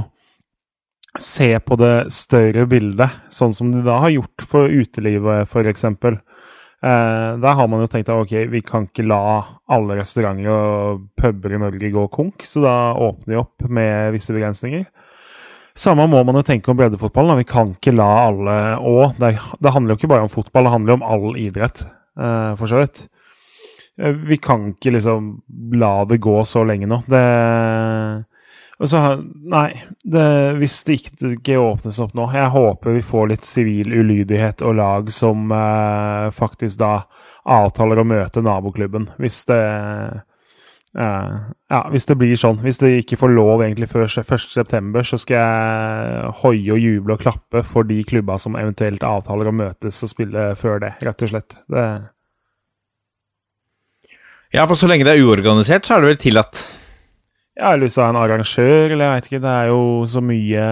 se 1.17 1.49
på 1.59 1.77
det 1.79 2.11
større 2.13 2.67
bildet, 2.69 3.23
sånn 3.33 3.55
som 3.55 3.71
de 3.73 3.81
da 3.85 3.97
har 4.03 4.13
gjort 4.13 4.43
for 4.45 4.69
utelivet, 4.69 5.47
f.eks. 5.49 5.87
Uh, 6.77 7.33
der 7.41 7.55
har 7.57 7.69
man 7.71 7.81
jo 7.81 7.89
tenkt 7.89 8.11
at 8.13 8.21
ok, 8.21 8.35
vi 8.51 8.61
kan 8.65 8.85
ikke 8.85 9.07
la 9.07 9.21
alle 9.73 9.97
restauranter 9.97 10.51
og 10.53 11.07
puber 11.17 11.55
i 11.55 11.61
Norge 11.61 11.89
gå 11.93 12.05
konk, 12.13 12.45
så 12.45 12.61
da 12.61 12.75
åpner 12.93 13.33
vi 13.33 13.41
opp 13.41 13.65
med 13.79 14.13
visse 14.13 14.35
begrensninger. 14.35 14.85
Samme 15.77 16.07
må 16.09 16.23
man 16.25 16.39
jo 16.39 16.45
tenke 16.45 16.71
om 16.71 16.77
breddefotballen. 16.79 17.37
Vi 17.37 17.49
kan 17.49 17.75
ikke 17.75 17.93
la 17.93 18.07
alle 18.23 18.55
òg 18.81 19.19
det, 19.21 19.35
det, 19.61 19.73
handler 19.75 19.93
jo 19.93 19.99
ikke 19.99 20.09
bare 20.09 20.25
om 20.25 20.33
fotball, 20.33 20.65
det 20.65 20.73
handler 20.73 20.93
jo 20.93 20.97
om 20.97 21.05
all 21.05 21.37
idrett, 21.37 21.83
eh, 22.17 22.55
for 22.57 22.71
så 22.71 22.81
vidt. 22.81 23.03
Eh, 24.01 24.15
vi 24.25 24.39
kan 24.41 24.71
ikke 24.73 24.95
liksom 24.97 25.29
la 25.77 25.93
det 26.09 26.17
gå 26.23 26.39
så 26.49 26.65
lenge 26.65 26.89
nå. 26.89 27.03
Det 27.05 27.23
så, 28.85 28.99
nei, 29.49 29.71
det, 30.05 30.25
hvis 30.61 30.83
det 30.85 30.97
ikke, 30.99 31.31
ikke, 31.39 31.55
åpnes 31.57 31.97
opp 32.03 32.11
nå 32.13 32.27
Jeg 32.29 32.51
håper 32.53 32.93
vi 32.93 33.01
får 33.01 33.31
litt 33.31 33.47
sivil 33.47 33.89
ulydighet 33.89 34.61
og 34.61 34.75
lag 34.77 35.09
som 35.13 35.49
eh, 35.49 36.27
faktisk 36.29 36.77
da 36.83 36.91
avtaler 37.49 38.01
å 38.01 38.05
møte 38.05 38.43
naboklubben. 38.45 39.09
Hvis 39.17 39.39
det 39.49 39.61
eh, 40.97 41.37
Ja, 41.67 41.81
hvis 41.91 42.07
det 42.09 42.17
blir 42.19 42.35
sånn. 42.39 42.59
Hvis 42.63 42.79
de 42.81 42.93
ikke 43.01 43.19
får 43.19 43.33
lov 43.35 43.63
egentlig 43.65 43.89
før 43.91 44.07
1.9., 44.07 45.03
så 45.07 45.19
skal 45.21 45.37
jeg 45.37 46.35
hoie 46.41 46.75
og 46.75 46.83
juble 46.83 47.17
og 47.17 47.23
klappe 47.23 47.63
for 47.67 47.87
de 47.87 48.01
klubba 48.07 48.37
som 48.41 48.55
eventuelt 48.59 49.03
avtaler 49.03 49.49
å 49.51 49.55
møtes 49.55 50.03
og 50.03 50.13
spille 50.13 50.53
før 50.59 50.79
det, 50.85 50.93
rett 51.03 51.25
og 51.27 51.33
slett. 51.33 51.59
Det 51.67 51.87
ja, 54.55 54.63
for 54.63 54.79
så 54.79 54.87
lenge 54.87 55.03
det 55.03 55.17
er 55.17 55.25
uorganisert, 55.27 55.85
så 55.85 55.97
er 55.97 56.03
det 56.03 56.13
vel 56.13 56.19
tillatt? 56.21 56.61
Ja, 57.57 57.73
eller 57.73 57.87
hvis 57.87 57.97
du 57.97 58.01
er 58.03 58.11
en 58.13 58.19
arrangør, 58.21 58.93
eller 58.93 59.03
jeg 59.03 59.13
vet 59.13 59.29
ikke. 59.29 59.43
Det 59.43 59.53
er 59.53 59.71
jo 59.73 59.81
så 60.07 60.21
mye 60.23 60.65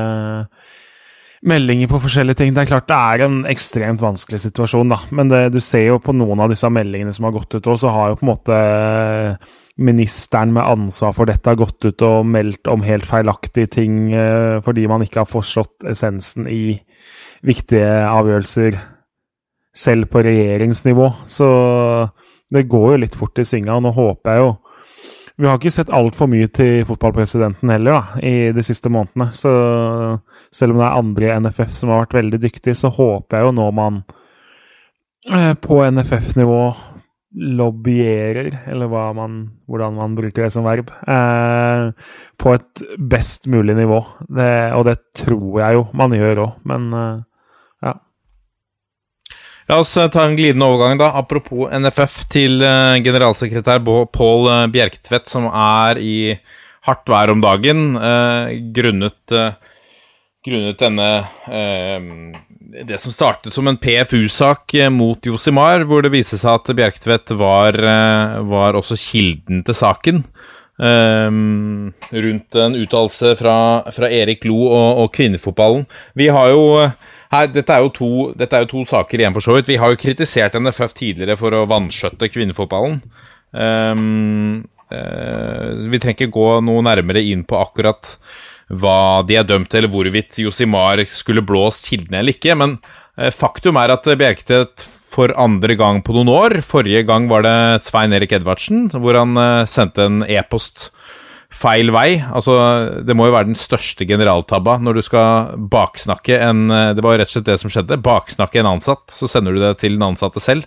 meldinger 1.45 1.89
på 1.91 1.99
forskjellige 2.05 2.39
ting. 2.39 2.53
Det 2.55 2.63
er 2.63 2.71
klart 2.71 2.87
det 2.89 2.97
er 2.97 3.25
en 3.25 3.37
ekstremt 3.49 4.01
vanskelig 4.01 4.39
situasjon, 4.45 4.93
da. 4.93 4.99
Men 5.15 5.31
det, 5.33 5.41
du 5.53 5.59
ser 5.63 5.89
jo 5.89 5.99
på 6.01 6.15
noen 6.15 6.45
av 6.45 6.53
disse 6.53 6.69
meldingene 6.71 7.13
som 7.15 7.27
har 7.27 7.35
gått 7.35 7.57
ut 7.57 7.67
òg, 7.67 7.79
så 7.81 7.91
har 7.93 8.13
jo 8.13 8.19
på 8.21 8.27
en 8.27 8.31
måte 8.31 8.59
ministeren 9.75 10.53
med 10.55 10.63
ansvar 10.63 11.13
for 11.17 11.27
dette 11.27 11.51
har 11.51 11.59
gått 11.59 11.83
ut 11.83 12.03
og 12.07 12.27
meldt 12.31 12.69
om 12.71 12.85
helt 12.87 13.07
feilaktige 13.07 13.67
ting 13.75 14.13
eh, 14.15 14.61
fordi 14.63 14.85
man 14.87 15.03
ikke 15.03 15.23
har 15.23 15.29
forstått 15.29 15.87
essensen 15.91 16.47
i 16.47 16.77
viktige 17.45 17.89
avgjørelser 18.07 18.77
selv 19.75 20.07
på 20.11 20.23
regjeringsnivå. 20.23 21.09
Så 21.27 21.47
det 22.53 22.67
går 22.71 22.93
jo 22.93 23.01
litt 23.03 23.17
fort 23.19 23.41
i 23.41 23.45
svinga, 23.47 23.75
og 23.75 23.83
nå 23.83 23.91
håper 23.95 24.31
jeg 24.31 24.45
jo 24.45 24.53
vi 25.35 25.47
har 25.49 25.57
ikke 25.59 25.71
sett 25.73 25.89
altfor 25.91 26.29
mye 26.31 26.47
til 26.55 26.85
fotballpresidenten 26.87 27.71
heller 27.73 27.97
da, 27.97 28.19
i 28.23 28.53
de 28.55 28.63
siste 28.63 28.87
månedene. 28.87 29.33
Så 29.35 29.51
selv 30.47 30.71
om 30.71 30.79
det 30.79 30.85
er 30.87 30.99
andre 31.01 31.27
i 31.27 31.39
NFF 31.43 31.73
som 31.75 31.91
har 31.91 32.05
vært 32.05 32.15
veldig 32.15 32.39
dyktige, 32.45 32.75
så 32.79 32.87
håper 32.95 33.41
jeg 33.41 33.49
jo 33.49 33.55
nå 33.57 33.65
man 33.75 33.97
eh, 35.27 35.51
på 35.59 35.81
NFF-nivå 35.91 36.61
lobbyerer, 37.35 38.51
eller 38.71 38.87
man, 39.17 39.37
hvordan 39.67 39.97
man 39.99 40.15
bruker 40.15 40.45
det 40.45 40.51
som 40.53 40.65
verb, 40.67 40.91
eh, 41.07 41.91
på 42.39 42.55
et 42.55 42.83
best 42.97 43.49
mulig 43.51 43.75
nivå. 43.75 43.99
Det, 44.27 44.51
og 44.77 44.85
det 44.87 44.99
tror 45.19 45.61
jeg 45.61 45.79
jo 45.79 45.87
man 45.93 46.15
gjør 46.15 46.45
òg, 46.47 46.59
men 46.71 46.91
eh, 46.95 47.15
La 49.65 49.79
oss 49.81 49.95
eh, 49.97 50.09
ta 50.13 50.27
en 50.27 50.35
glidende 50.37 50.67
overgang, 50.69 50.99
da. 51.01 51.09
Apropos 51.17 51.71
NFF, 51.73 52.19
til 52.29 52.61
uh, 52.61 53.01
generalsekretær 53.01 53.81
Pål 54.13 54.49
Bjerketvedt 54.51 54.73
Bjerktvedt, 54.73 55.31
som 55.31 55.47
er 55.49 55.97
i 55.97 56.17
hardt 56.85 57.09
vær 57.09 57.33
om 57.33 57.41
dagen 57.41 57.95
eh, 57.97 58.51
grunnet, 58.75 59.33
grunnet 60.45 60.77
denne 60.77 61.07
Det 62.65 62.97
som 62.97 63.13
startet 63.13 63.53
som 63.53 63.67
en 63.69 63.77
PFU-sak 63.77 64.73
mot 64.91 65.25
Josimar, 65.25 65.85
hvor 65.85 66.01
det 66.01 66.13
viste 66.13 66.39
seg 66.41 66.57
at 66.57 66.71
Bjerktvedt 66.77 67.35
var, 67.37 67.77
var 68.49 68.77
også 68.79 68.97
kilden 68.97 69.61
til 69.67 69.77
saken. 69.77 70.23
rundt 70.75 72.55
en 72.59 72.75
uttalelse 72.75 73.35
fra, 73.39 73.57
fra, 73.95 74.09
Erik 74.09 74.43
Lo 74.49 74.57
og, 74.65 75.03
og 75.03 75.13
kvinnefotballen. 75.13 75.85
Vi 76.17 76.27
har 76.27 76.49
jo 76.51 76.65
her, 77.35 77.51
dette, 77.51 77.73
er 77.73 77.89
to, 77.93 78.09
dette, 78.37 78.55
er 78.55 78.65
jo 78.65 78.71
to, 78.73 78.85
saker 78.89 79.21
igjen, 79.21 79.35
for 79.35 79.45
så 79.45 79.57
vidt. 79.57 79.69
Vi 79.69 79.79
har 79.81 79.91
jo 79.91 79.99
kritisert 79.99 80.57
NFF 80.59 80.95
tidligere 80.97 81.37
for 81.39 81.55
å 81.55 81.65
vanskjøtte 81.69 82.29
kvinnefotballen. 82.31 82.99
Um, 83.55 84.65
uh, 84.91 85.87
vi 85.89 86.01
trenger 86.01 86.17
ikke 86.17 86.35
gå 86.35 86.49
noe 86.65 86.83
nærmere 86.85 87.23
inn 87.23 87.45
på 87.47 87.59
akkurat 87.59 88.17
hva 88.73 89.21
de 89.27 89.37
er 89.37 89.45
dømt 89.45 89.69
til, 89.69 89.87
hvorvidt 89.91 90.39
Josimar 90.41 91.03
skulle 91.13 91.45
blåst 91.45 91.89
kildene 91.91 92.21
eller 92.21 92.35
ikke. 92.35 92.57
Men 92.57 92.77
eh, 93.17 93.33
faktum 93.33 93.77
er 93.77 93.93
at 93.93 94.07
Bjerkstedt 94.07 94.87
for 95.15 95.31
andre 95.39 95.77
gang 95.79 96.01
på 96.03 96.11
noen 96.11 96.27
år 96.27 96.57
Forrige 96.65 97.05
gang 97.07 97.29
var 97.31 97.45
det 97.45 97.85
Svein 97.85 98.11
Erik 98.15 98.33
Edvardsen, 98.35 98.89
hvor 98.97 99.17
han 99.19 99.37
eh, 99.37 99.69
sendte 99.69 100.09
en 100.09 100.25
e-post 100.25 100.89
feil 101.55 101.87
vei. 101.93 102.17
Altså, 102.35 102.55
det 103.07 103.15
må 103.15 103.29
jo 103.29 103.35
være 103.37 103.47
den 103.53 103.59
største 103.59 104.03
generaltabba 104.09 104.79
når 104.83 104.97
du 104.97 105.05
skal 105.05 105.61
baksnakke 105.71 106.41
en 106.41 106.67
eh, 106.73 106.91
Det 106.97 107.05
var 107.05 107.21
rett 107.21 107.29
og 107.29 107.37
slett 107.37 107.49
det 107.53 107.61
som 107.61 107.71
skjedde. 107.71 108.01
Baksnakke 108.03 108.63
en 108.63 108.73
ansatt, 108.75 109.05
så 109.13 109.29
sender 109.29 109.53
du 109.53 109.61
det 109.61 109.75
til 109.83 109.99
den 109.99 110.09
ansatte 110.09 110.41
selv. 110.43 110.65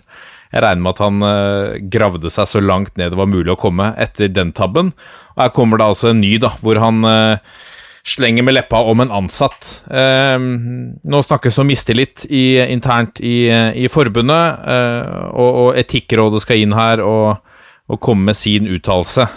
Jeg 0.49 0.63
regner 0.63 0.81
med 0.81 0.95
at 0.95 1.01
han 1.03 1.89
gravde 1.93 2.31
seg 2.33 2.47
så 2.49 2.57
langt 2.57 2.95
ned 2.97 3.11
det 3.13 3.19
var 3.19 3.27
mulig 3.29 3.51
å 3.53 3.59
komme 3.59 3.91
etter 4.01 4.31
den 4.33 4.49
tabben. 4.57 4.95
Og 5.35 5.43
her 5.43 5.51
kommer 5.53 5.77
det 5.77 5.91
altså 5.91 6.09
en 6.09 6.23
ny, 6.23 6.39
da, 6.41 6.55
hvor 6.63 6.79
han 6.81 7.05
slenger 8.09 8.45
med 8.45 8.57
leppa 8.57 8.81
om 8.91 9.03
en 9.03 9.13
ansatt. 9.19 9.69
Eh, 9.89 10.37
nå 10.39 11.21
snakkes 11.25 11.59
det 11.59 11.63
om 11.63 11.69
mistillit 11.69 12.25
i, 12.29 12.59
internt 12.65 13.21
i, 13.21 13.47
i 13.49 13.87
forbundet, 13.91 14.65
og, 15.29 15.49
og, 15.49 15.69
Etikkrådet 15.79 16.43
skal 16.43 16.63
inn 16.63 16.75
her 16.77 17.03
og, 17.05 17.39
og 17.89 18.01
komme 18.03 18.31
med 18.31 18.37
sin 18.37 18.67
uttalelse. 18.69 19.27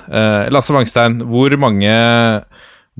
Lasse 0.52 0.74
Wangstein, 0.74 1.20
hvor 1.28 1.54
mange 1.60 1.92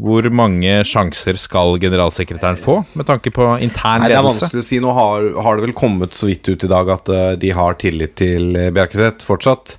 hvor 0.01 0.25
mange 0.33 0.79
sjanser 0.89 1.37
skal 1.37 1.77
generalsekretæren 1.81 2.57
få, 2.57 2.79
med 2.97 3.07
tanke 3.11 3.29
på 3.35 3.45
intern 3.61 4.01
ledelse? 4.01 4.07
Nei, 4.07 4.09
Det 4.09 4.17
er 4.17 4.25
vanskelig 4.25 4.63
å 4.63 4.65
si. 4.65 4.81
Nå 4.81 4.93
har, 4.97 5.27
har 5.45 5.59
det 5.59 5.67
vel 5.67 5.75
kommet 5.77 6.17
så 6.17 6.31
vidt 6.31 6.49
ut 6.49 6.65
i 6.65 6.71
dag 6.71 6.93
at 6.95 7.11
uh, 7.13 7.33
de 7.37 7.51
har 7.53 7.77
tillit 7.81 8.15
til 8.17 8.57
uh, 8.57 8.71
Bjerkeseth 8.73 9.29
fortsatt 9.29 9.75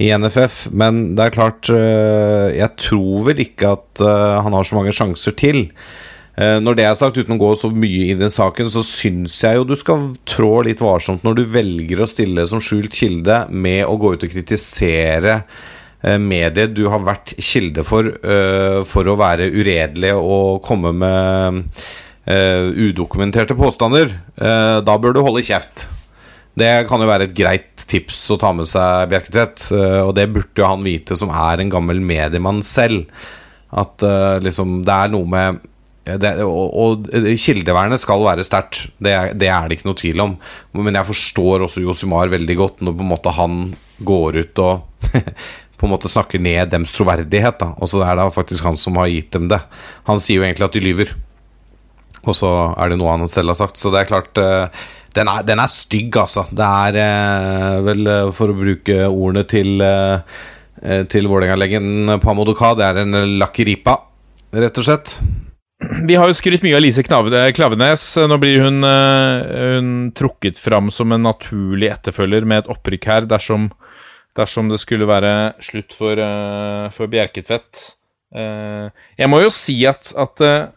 i 0.00 0.08
NFF. 0.16 0.70
Men 0.72 1.10
det 1.12 1.26
er 1.26 1.34
klart, 1.34 1.68
uh, 1.68 2.48
jeg 2.56 2.72
tror 2.80 3.26
vel 3.28 3.42
ikke 3.44 3.74
at 3.76 4.00
han 4.00 4.56
har 4.56 4.64
så 4.64 4.78
mange 4.78 4.94
sjanser 4.96 5.36
til. 5.36 5.66
Når 6.40 6.76
det 6.78 6.84
er 6.88 6.94
sagt, 6.96 7.18
uten 7.20 7.34
å 7.34 7.40
gå 7.42 7.50
så 7.58 7.68
mye 7.68 8.06
i 8.08 8.14
den 8.16 8.30
saken, 8.32 8.70
så 8.72 8.80
syns 8.86 9.34
jeg 9.42 9.58
jo 9.58 9.66
du 9.68 9.74
skal 9.76 10.06
trå 10.24 10.62
litt 10.64 10.80
varsomt 10.80 11.26
når 11.26 11.36
du 11.36 11.42
velger 11.52 12.00
å 12.00 12.08
stille 12.08 12.46
som 12.48 12.62
skjult 12.64 12.96
kilde 12.96 13.42
med 13.52 13.82
å 13.84 13.98
gå 14.00 14.14
ut 14.14 14.24
og 14.24 14.32
kritisere 14.32 15.34
medier 16.00 16.70
du 16.72 16.86
har 16.88 17.02
vært 17.04 17.34
kilde 17.44 17.84
for 17.84 18.06
uh, 18.08 18.80
for 18.88 19.08
å 19.08 19.18
være 19.20 19.50
uredelig 19.52 20.14
og 20.16 20.62
komme 20.64 20.94
med 20.96 21.62
uh, 22.30 22.68
udokumenterte 22.72 23.56
påstander, 23.58 24.14
da 24.36 24.94
bør 25.02 25.16
du 25.16 25.20
holde 25.24 25.42
kjeft. 25.44 25.88
Det 26.56 26.86
kan 26.88 27.02
jo 27.02 27.08
være 27.08 27.28
et 27.28 27.34
greit 27.36 27.84
tips 27.90 28.22
å 28.32 28.38
ta 28.40 28.52
med 28.54 28.68
seg 28.68 29.10
Bjerketvedt, 29.10 29.66
og 30.04 30.12
det 30.16 30.28
burde 30.32 30.62
jo 30.62 30.68
han 30.68 30.84
vite, 30.84 31.16
som 31.18 31.32
er 31.32 31.60
en 31.60 31.72
gammel 31.72 32.00
mediemann 32.04 32.62
selv. 32.66 33.10
At 33.70 34.02
liksom 34.44 34.80
det 34.86 34.94
er 34.94 35.12
noe 35.12 35.28
med 35.30 35.60
det, 36.18 36.32
og, 36.42 36.70
og, 36.80 37.08
kildevernet 37.38 38.00
skal 38.00 38.24
være 38.24 38.44
sterkt, 38.46 38.86
det, 39.02 39.12
det, 39.38 39.50
er 39.52 39.68
det 39.68 39.78
ikke 39.78 39.90
noe 39.90 40.00
tvil 40.00 40.22
om. 40.24 40.36
Men 40.80 40.96
jeg 40.96 41.08
forstår 41.10 41.66
også 41.66 41.84
Josimar 41.84 42.32
veldig 42.32 42.56
godt 42.58 42.84
når 42.84 42.96
på 42.96 43.04
en 43.04 43.10
måte 43.10 43.34
han 43.36 43.58
går 44.06 44.40
ut 44.40 44.62
og 44.64 45.10
på 45.80 45.88
en 45.88 45.94
måte 45.94 46.10
snakker 46.12 46.42
ned 46.42 46.68
dems 46.74 46.92
troverdighet. 46.92 47.58
da 47.62 47.72
Og 47.80 47.88
så 47.88 48.02
er 48.04 48.18
det 48.18 48.28
faktisk 48.36 48.68
han 48.68 48.76
som 48.76 49.00
har 49.00 49.08
gitt 49.08 49.32
dem 49.32 49.48
det. 49.48 49.62
Han 50.08 50.20
sier 50.20 50.40
jo 50.40 50.46
egentlig 50.46 50.68
at 50.68 50.76
de 50.76 50.84
lyver. 50.84 51.14
Og 52.28 52.36
så 52.36 52.50
er 52.76 52.92
det 52.92 53.00
noe 53.00 53.16
han 53.16 53.30
selv 53.32 53.54
har 53.54 53.60
sagt. 53.62 53.80
Så 53.80 53.92
det 53.92 54.02
er 54.02 54.10
klart 54.10 54.40
uh, 54.40 54.68
den, 55.16 55.30
er, 55.30 55.44
den, 55.48 55.62
er, 55.62 55.72
stygg, 55.72 56.12
altså. 56.20 56.44
Det 56.52 56.66
er 56.66 57.00
uh, 57.00 57.80
vel, 57.86 58.04
uh, 58.04 58.32
for 58.36 58.52
å 58.52 58.58
bruke 58.60 59.04
ordene 59.08 59.46
til 59.48 59.80
Til 60.80 61.26
Vålerenga-legenden 61.28 62.22
Pamodoka, 62.22 62.70
det 62.78 62.86
er 62.86 62.98
en 63.02 63.16
lakkeripa, 63.36 63.98
rett 64.56 64.78
og 64.80 64.86
slett. 64.86 65.10
Vi 66.08 66.16
har 66.16 66.30
jo 66.30 66.36
skrytt 66.38 66.62
mye 66.64 66.78
av 66.78 66.80
Lise 66.80 67.04
Klavenes. 67.04 68.04
Nå 68.16 68.38
blir 68.40 68.64
hun, 68.64 68.80
hun 68.80 69.90
trukket 70.16 70.56
fram 70.56 70.88
som 70.88 71.12
en 71.12 71.26
naturlig 71.26 71.90
etterfølger 71.92 72.48
med 72.48 72.62
et 72.62 72.72
opprykk 72.72 73.10
her, 73.10 73.28
dersom 73.28 73.68
dersom 74.38 74.70
det 74.70 74.80
skulle 74.82 75.08
være 75.08 75.32
slutt 75.64 75.96
for, 75.96 76.20
uh, 76.20 76.90
for 76.94 77.10
Bjerketvedt. 77.10 77.82
Uh, 78.30 78.92
jeg 79.18 79.30
må 79.30 79.42
jo 79.42 79.50
si 79.50 79.76
at, 79.90 80.12
at 80.18 80.46
uh, 80.46 80.70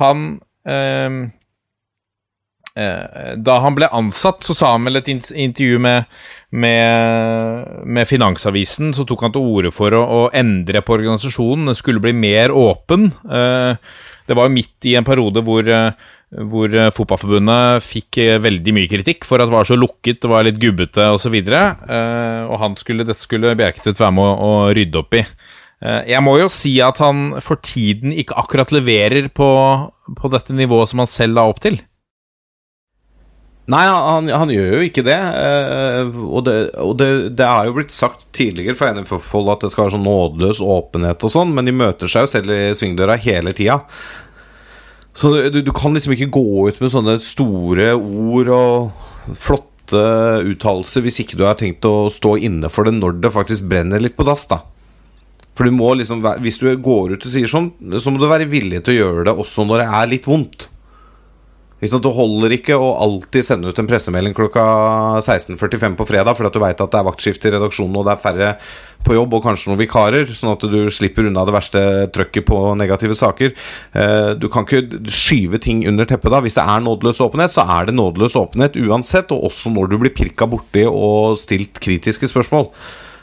han 0.00 0.32
Da 2.80 3.54
han 3.60 3.74
ble 3.76 3.88
ansatt, 3.92 4.44
så 4.46 4.54
sa 4.56 4.68
han 4.72 4.86
vel 4.86 5.00
et 5.00 5.08
intervju 5.10 5.80
med, 5.82 6.06
med, 6.54 7.82
med 7.84 8.08
Finansavisen, 8.08 8.94
så 8.96 9.04
tok 9.04 9.24
han 9.26 9.34
til 9.34 9.42
orde 9.42 9.72
for 9.74 9.92
å, 9.92 10.00
å, 10.00 10.20
endre 10.32 10.80
på 10.80 10.94
organisasjonen. 10.94 11.66
Den 11.68 11.76
skulle 11.76 12.00
bli 12.00 12.14
mer 12.16 12.54
åpen. 12.56 13.10
det 13.26 14.38
var 14.38 14.48
jo 14.48 14.54
midt 14.54 14.88
i 14.88 14.94
en 14.96 15.04
periode 15.04 15.42
hvor 15.44 15.66
hvor 16.30 16.70
eh, 16.70 16.92
Fotballforbundet 16.94 17.82
fikk 17.82 18.20
eh, 18.22 18.36
veldig 18.42 18.74
mye 18.76 18.90
kritikk 18.90 19.26
for 19.26 19.42
at 19.42 19.50
det 19.50 19.56
var 19.56 19.66
så 19.66 19.78
lukket, 19.78 20.20
det 20.22 20.30
var 20.30 20.46
litt 20.46 20.60
gubbete 20.62 21.08
osv. 21.16 21.34
Og, 21.34 21.50
uh, 21.50 22.42
og 22.46 22.56
han 22.62 22.78
skulle, 22.78 23.06
dette 23.06 23.22
skulle 23.22 23.56
Bjerketvedt 23.58 23.98
være 23.98 24.14
med 24.14 24.26
å, 24.30 24.46
å, 24.46 24.52
rydde 24.76 25.02
opp 25.02 25.18
i. 25.18 25.24
Uh, 25.82 26.02
jeg 26.06 26.22
må 26.22 26.36
jo 26.38 26.50
si 26.52 26.76
at 26.84 27.02
han 27.02 27.40
for 27.42 27.58
tiden 27.66 28.14
ikke 28.14 28.38
akkurat 28.38 28.70
leverer 28.74 29.30
på, 29.34 29.50
på 30.20 30.32
dette 30.32 30.54
nivået 30.54 30.92
som 30.92 31.02
han 31.02 31.10
selv 31.10 31.40
la 31.40 31.48
opp 31.50 31.62
til. 31.66 31.80
Nei, 33.70 33.84
han, 33.86 34.26
han, 34.34 34.50
gjør 34.50 34.80
jo 34.80 34.86
ikke 34.88 35.04
det. 35.06 35.18
og, 36.10 36.40
det, 36.42 36.54
og 36.82 36.96
det, 36.98 37.10
det 37.38 37.46
har 37.46 37.68
jo 37.68 37.76
blitt 37.76 37.92
sagt 37.94 38.24
tidligere 38.34 38.74
fra 38.74 38.88
NFF-hold 38.96 39.52
at 39.52 39.62
det 39.62 39.70
skal 39.70 39.84
være 39.84 39.94
sånn 39.94 40.08
nådeløs 40.08 40.62
åpenhet 40.64 41.22
og 41.26 41.30
sånn, 41.30 41.52
men 41.54 41.70
de 41.70 41.76
møter 41.78 42.10
seg 42.10 42.26
jo 42.26 42.32
selv 42.32 42.50
i 42.50 42.72
svingdøra 42.74 43.14
hele 43.22 43.54
tida. 43.54 43.84
Så 45.16 45.32
du, 45.50 45.60
du, 45.62 45.72
kan 45.74 45.94
liksom 45.94 46.14
ikke 46.14 46.30
gå 46.32 46.68
ut 46.70 46.80
med 46.80 46.92
sånne 46.92 47.16
store 47.24 47.92
ord 47.96 48.50
og 48.54 49.34
flotte 49.34 50.02
uttalelser 50.46 51.02
hvis 51.04 51.18
ikke 51.24 51.38
du 51.38 51.44
har 51.48 51.58
tenkt 51.58 51.86
å 51.88 52.08
stå 52.12 52.36
inne 52.46 52.70
for 52.70 52.86
det 52.86 52.94
når 52.94 53.18
det 53.24 53.32
faktisk 53.34 53.66
brenner 53.70 54.02
litt 54.02 54.16
på 54.18 54.26
dass, 54.28 54.46
da. 54.50 54.62
For 55.58 55.66
du 55.66 55.74
må 55.76 55.90
liksom 55.98 56.22
Hvis 56.40 56.56
du 56.62 56.70
går 56.80 57.16
ut 57.16 57.24
og 57.26 57.32
sier 57.32 57.50
sånn, 57.50 57.72
så 57.98 58.12
må 58.12 58.22
du 58.22 58.28
være 58.30 58.48
villig 58.48 58.84
til 58.86 58.94
å 58.94 59.00
gjøre 59.00 59.26
det 59.28 59.34
også 59.42 59.66
når 59.68 59.82
det 59.82 59.88
er 59.98 60.12
litt 60.14 60.28
vondt. 60.30 60.69
Det 61.80 62.12
holder 62.12 62.52
ikke 62.52 62.76
å 62.76 62.92
alltid 63.00 63.46
sende 63.46 63.70
ut 63.70 63.78
en 63.80 63.88
pressemelding 63.88 64.34
klokka 64.36 64.62
16.45 65.24 65.96
på 65.96 66.06
fredag 66.10 66.36
fordi 66.36 66.50
at 66.50 66.56
du 66.56 66.60
veit 66.60 66.82
at 66.84 66.92
det 66.92 67.00
er 67.00 67.06
vaktskifte 67.08 67.48
i 67.48 67.54
redaksjonen 67.54 67.96
og 67.96 68.04
det 68.04 68.12
er 68.12 68.20
færre 68.20 68.50
på 69.00 69.16
jobb 69.16 69.32
og 69.36 69.44
kanskje 69.46 69.70
noen 69.70 69.80
vikarer, 69.80 70.28
sånn 70.36 70.52
at 70.52 70.64
du 70.68 70.80
slipper 70.92 71.28
unna 71.30 71.46
det 71.48 71.54
verste 71.54 71.82
trøkket 72.12 72.44
på 72.50 72.58
negative 72.76 73.16
saker. 73.16 73.54
Eh, 73.96 74.32
du 74.36 74.48
kan 74.52 74.66
ikke 74.66 75.00
skyve 75.08 75.60
ting 75.62 75.86
under 75.88 76.08
teppet 76.08 76.32
da. 76.34 76.42
Hvis 76.44 76.58
det 76.58 76.66
er 76.68 76.82
nådeløs 76.84 77.22
åpenhet, 77.24 77.54
så 77.54 77.64
er 77.64 77.88
det 77.88 77.96
nådeløs 77.96 78.36
åpenhet 78.36 78.76
uansett, 78.76 79.32
og 79.32 79.48
også 79.48 79.72
når 79.72 79.88
du 79.88 79.96
blir 80.02 80.12
pirka 80.12 80.48
borti 80.50 80.84
og 80.88 81.38
stilt 81.40 81.80
kritiske 81.80 82.28
spørsmål. 82.28 82.68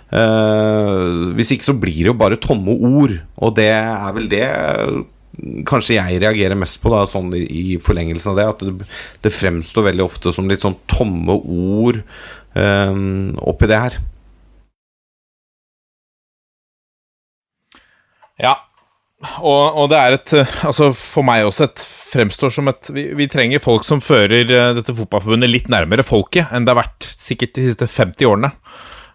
Uh, 0.08 1.36
hvis 1.36 1.52
ikke 1.52 1.68
så 1.68 1.76
blir 1.76 1.98
det 2.00 2.12
jo 2.14 2.18
bare 2.18 2.40
tomme 2.40 2.74
ord, 2.74 3.18
og 3.38 3.56
det 3.58 3.68
er 3.76 4.14
vel 4.16 4.30
det 4.32 4.46
kanskje 5.68 5.98
jeg 5.98 6.22
reagerer 6.24 6.58
mest 6.58 6.80
på, 6.82 6.92
da, 6.94 7.06
sånn 7.10 7.32
i, 7.38 7.46
i 7.46 7.78
forlengelsen 7.82 8.34
av 8.34 8.40
det, 8.40 8.48
at 8.52 8.64
det, 8.68 8.92
det, 9.26 9.34
fremstår 9.34 9.90
veldig 9.92 10.06
ofte 10.06 10.34
som 10.36 10.50
litt 10.50 10.66
sånn 10.66 10.78
tomme 10.90 11.38
ord 11.38 12.02
um, 12.54 13.36
oppi 13.46 13.70
det 13.70 13.82
her. 13.84 14.00
Ja, 18.42 18.56
og, 19.42 19.62
og, 19.74 19.88
det 19.90 19.98
er 19.98 20.14
et 20.14 20.34
Altså, 20.68 20.92
for 20.94 21.26
meg 21.26 21.48
også 21.48 21.66
et 21.66 21.82
fremstår 21.82 22.52
som 22.54 22.70
et 22.70 22.92
vi, 22.94 23.08
vi, 23.18 23.26
trenger 23.32 23.64
folk 23.64 23.86
som 23.86 24.02
fører 24.04 24.46
eh, 24.46 24.74
dette 24.78 24.94
fotballforbundet 24.96 25.50
litt 25.50 25.72
nærmere 25.74 26.06
folket 26.06 26.54
enn 26.54 26.68
det 26.68 26.72
har 26.72 26.84
vært 26.84 27.08
sikkert 27.18 27.58
de 27.58 27.66
siste 27.66 27.90
50 27.90 28.30
årene. 28.30 28.54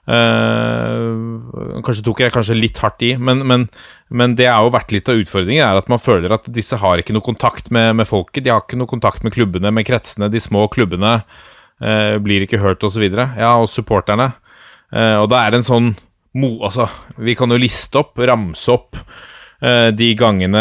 Uh, 0.02 1.78
kanskje 1.86 2.02
tok 2.02 2.24
jeg 2.24 2.32
kanskje 2.34 2.56
litt 2.58 2.80
hardt 2.82 3.04
i, 3.06 3.12
men, 3.22 3.44
men, 3.46 3.68
men 4.10 4.34
det 4.38 4.48
har 4.50 4.66
jo 4.66 4.72
vært 4.74 4.94
litt 4.94 5.10
av 5.12 5.20
utfordringen. 5.20 5.62
er 5.62 5.78
At 5.78 5.90
man 5.92 6.02
føler 6.02 6.34
at 6.34 6.48
disse 6.50 6.78
har 6.80 6.98
ikke 6.98 7.14
noe 7.14 7.26
kontakt 7.26 7.70
med, 7.74 7.94
med 8.00 8.08
folket. 8.08 8.42
De 8.44 8.50
har 8.52 8.64
ikke 8.64 8.80
noe 8.80 8.90
kontakt 8.90 9.22
med 9.22 9.34
klubbene, 9.36 9.70
med 9.74 9.86
kretsene. 9.86 10.30
De 10.32 10.42
små 10.42 10.66
klubbene 10.72 11.20
uh, 11.22 12.16
blir 12.22 12.46
ikke 12.46 12.62
hørt, 12.62 12.82
osv. 12.86 13.04
Ja, 13.12 13.54
og 13.54 13.70
supporterne. 13.70 14.32
Uh, 14.92 15.22
og 15.22 15.30
da 15.32 15.44
er 15.44 15.54
det 15.54 15.62
en 15.62 15.70
sånn 15.70 15.92
mo... 16.34 16.56
Altså, 16.66 16.88
vi 17.22 17.36
kan 17.38 17.52
jo 17.52 17.60
liste 17.60 18.02
opp, 18.02 18.18
ramse 18.18 18.72
opp 18.72 18.98
de 19.62 20.08
gangene 20.18 20.58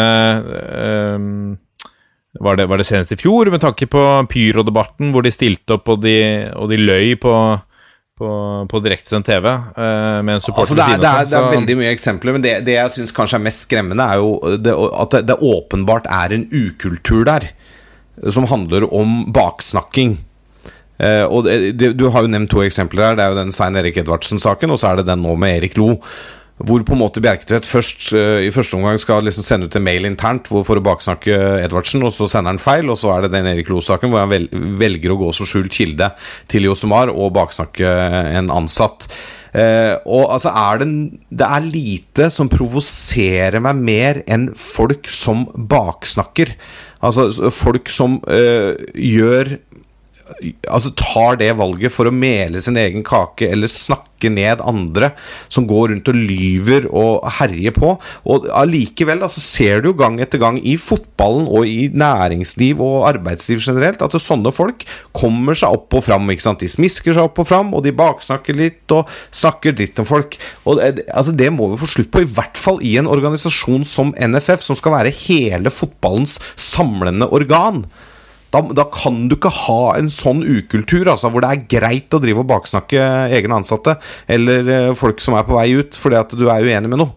var 2.38 2.54
det, 2.54 2.68
var 2.70 2.78
det 2.78 2.86
senest 2.86 3.16
i 3.16 3.18
fjor, 3.18 3.50
med 3.50 3.58
tanke 3.64 3.88
på 3.90 4.02
Pyro-debatten, 4.30 5.10
hvor 5.10 5.26
de 5.26 5.32
stilte 5.34 5.74
opp 5.74 5.90
og 5.90 6.04
de, 6.04 6.14
og 6.54 6.70
de 6.70 6.78
løy 6.78 7.16
på 7.18 7.32
på, 8.22 8.32
på 8.70 8.80
direktesendt 8.84 9.26
TV 9.26 9.48
uh, 9.50 10.20
med 10.22 10.36
en 10.36 10.44
supporter 10.44 10.62
altså 10.62 10.78
det, 10.78 10.86
er, 10.86 11.00
det, 11.02 11.10
er, 11.10 11.30
det 11.30 11.38
er 11.38 11.54
veldig 11.56 11.78
mye 11.80 11.92
eksempler, 11.92 12.36
men 12.36 12.44
det, 12.44 12.56
det 12.68 12.76
jeg 12.76 12.94
syns 12.96 13.14
kanskje 13.16 13.40
er 13.40 13.46
mest 13.48 13.64
skremmende, 13.66 14.06
er 14.06 14.20
jo 14.22 14.58
det, 14.62 14.74
at 15.04 15.16
det, 15.26 15.38
åpenbart 15.42 16.06
er 16.10 16.36
en 16.36 16.46
ukultur 16.52 17.24
der 17.28 17.50
som 18.30 18.46
handler 18.50 18.86
om 18.94 19.24
baksnakking. 19.34 20.20
Uh, 21.02 21.24
og 21.26 21.48
Du 21.80 22.04
har 22.14 22.22
jo 22.22 22.30
nevnt 22.30 22.52
to 22.52 22.60
eksempler 22.62 23.08
her. 23.08 23.16
Det 23.18 23.24
er 23.24 23.32
jo 23.32 23.40
den 23.40 23.54
Svein 23.54 23.78
Erik 23.80 23.96
Edvardsen-saken, 23.98 24.70
og 24.70 24.78
så 24.78 24.92
er 24.92 25.00
det 25.00 25.08
den 25.08 25.24
nå 25.24 25.34
med 25.40 25.56
Erik 25.56 25.78
Lo. 25.80 25.96
Hvor 26.66 26.84
på 26.86 26.94
en 26.94 27.02
måte 27.02 27.22
Bjerketvedt 27.24 27.68
først 27.68 28.12
eh, 28.18 28.46
i 28.46 28.52
første 28.54 28.78
omgang 28.78 29.00
skal 29.02 29.24
liksom 29.26 29.46
sende 29.46 29.68
ut 29.68 29.76
en 29.78 29.84
mail 29.86 30.06
internt 30.08 30.50
for 30.50 30.78
å 30.78 30.84
baksnakke 30.84 31.36
Edvardsen, 31.64 32.04
og 32.06 32.14
så 32.14 32.28
sender 32.30 32.54
han 32.54 32.62
feil, 32.62 32.90
og 32.92 33.00
så 33.00 33.12
er 33.14 33.26
det 33.26 33.34
den 33.34 33.50
Erik 33.50 33.70
Loe-saken 33.72 34.12
hvor 34.12 34.24
han 34.24 34.48
velger 34.80 35.14
å 35.14 35.20
gå 35.24 35.30
som 35.36 35.48
skjult 35.48 35.74
kilde 35.74 36.12
til 36.52 36.68
Josemar 36.70 37.12
og 37.12 37.34
baksnakke 37.36 37.92
en 38.38 38.52
ansatt. 38.54 39.08
Eh, 39.52 39.98
og 40.08 40.30
altså 40.32 40.52
er 40.56 40.80
det, 40.80 40.88
det 41.28 41.48
er 41.48 41.66
lite 41.66 42.30
som 42.32 42.48
provoserer 42.52 43.60
meg 43.60 43.82
mer 43.84 44.22
enn 44.24 44.48
folk 44.56 45.10
som 45.12 45.44
baksnakker. 45.52 46.54
Altså 47.04 47.50
folk 47.52 47.90
som 47.92 48.20
eh, 48.30 48.78
gjør 48.96 49.56
altså 50.68 50.92
tar 50.98 51.38
det 51.40 51.52
valget 51.58 51.92
for 51.94 52.08
å 52.08 52.14
mele 52.14 52.60
sin 52.62 52.78
egen 52.80 53.04
kake 53.06 53.48
eller 53.52 53.70
snakke 53.70 54.30
ned 54.30 54.62
andre 54.62 55.10
som 55.50 55.66
går 55.66 55.90
rundt 55.90 56.10
og 56.12 56.18
lyver 56.18 56.86
og 56.88 57.24
herjer 57.38 57.74
på. 57.76 57.94
Og 58.30 58.46
allikevel 58.54 59.22
da, 59.22 59.30
ser 59.32 59.82
du 59.82 59.90
jo 59.90 59.96
gang 59.98 60.20
etter 60.22 60.40
gang 60.42 60.60
i 60.62 60.76
fotballen 60.80 61.48
og 61.50 61.66
i 61.68 61.88
næringsliv 61.90 62.82
og 62.84 63.08
arbeidsliv 63.10 63.62
generelt 63.62 64.02
at 64.04 64.16
sånne 64.22 64.52
folk 64.54 64.86
kommer 65.16 65.58
seg 65.58 65.74
opp 65.74 65.98
og 65.98 66.06
fram. 66.06 66.30
ikke 66.30 66.46
sant? 66.46 66.62
De 66.62 66.70
smisker 66.70 67.16
seg 67.16 67.26
opp 67.26 67.42
og 67.42 67.48
fram, 67.50 67.74
og 67.74 67.84
de 67.86 67.94
baksnakker 67.96 68.56
litt 68.58 68.94
og 68.94 69.10
snakker 69.34 69.76
dritt 69.76 69.98
om 70.02 70.08
folk. 70.08 70.38
Og 70.66 70.80
altså, 70.82 71.34
det 71.34 71.50
må 71.54 71.72
vi 71.72 71.80
få 71.82 71.90
slutt 71.90 72.12
på, 72.14 72.22
i 72.22 72.30
hvert 72.30 72.60
fall 72.60 72.80
i 72.84 72.96
en 73.00 73.10
organisasjon 73.10 73.86
som 73.88 74.14
NFF, 74.16 74.64
som 74.64 74.78
skal 74.78 74.96
være 74.98 75.16
hele 75.24 75.72
fotballens 75.74 76.38
samlende 76.60 77.28
organ. 77.32 77.84
Da, 78.52 78.60
da 78.76 78.84
kan 78.92 79.26
du 79.30 79.36
ikke 79.38 79.52
ha 79.62 79.94
en 79.96 80.10
sånn 80.12 80.42
ukultur 80.44 81.08
altså, 81.08 81.30
hvor 81.32 81.44
det 81.44 81.52
er 81.52 81.66
greit 81.78 82.12
å 82.12 82.20
drive 82.20 82.42
og 82.42 82.50
baksnakke 82.50 83.00
egne 83.32 83.62
ansatte 83.62 83.96
eller 84.30 84.68
eh, 84.68 84.88
folk 84.98 85.22
som 85.24 85.38
er 85.38 85.46
på 85.48 85.56
vei 85.56 85.70
ut 85.78 85.96
fordi 85.96 86.18
at 86.20 86.34
du 86.36 86.44
er 86.52 86.66
uenig 86.68 86.92
med 86.92 87.00
noe. 87.00 87.16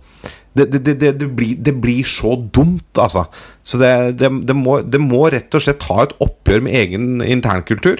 Det, 0.55 0.69
det, 0.71 0.93
det, 1.01 1.09
det, 1.19 1.27
blir, 1.35 1.57
blir 1.83 2.07
så 2.07 2.37
dumt, 2.39 2.87
altså. 2.95 3.25
Så 3.59 3.75
det, 3.75 4.29
må, 4.55 4.77
må 5.03 5.25
rett 5.33 5.51
og 5.51 5.65
slett 5.65 5.81
ta 5.83 6.05
et 6.05 6.13
oppgjør 6.23 6.63
med 6.63 6.77
egen 6.79 7.09
internkultur. 7.19 7.99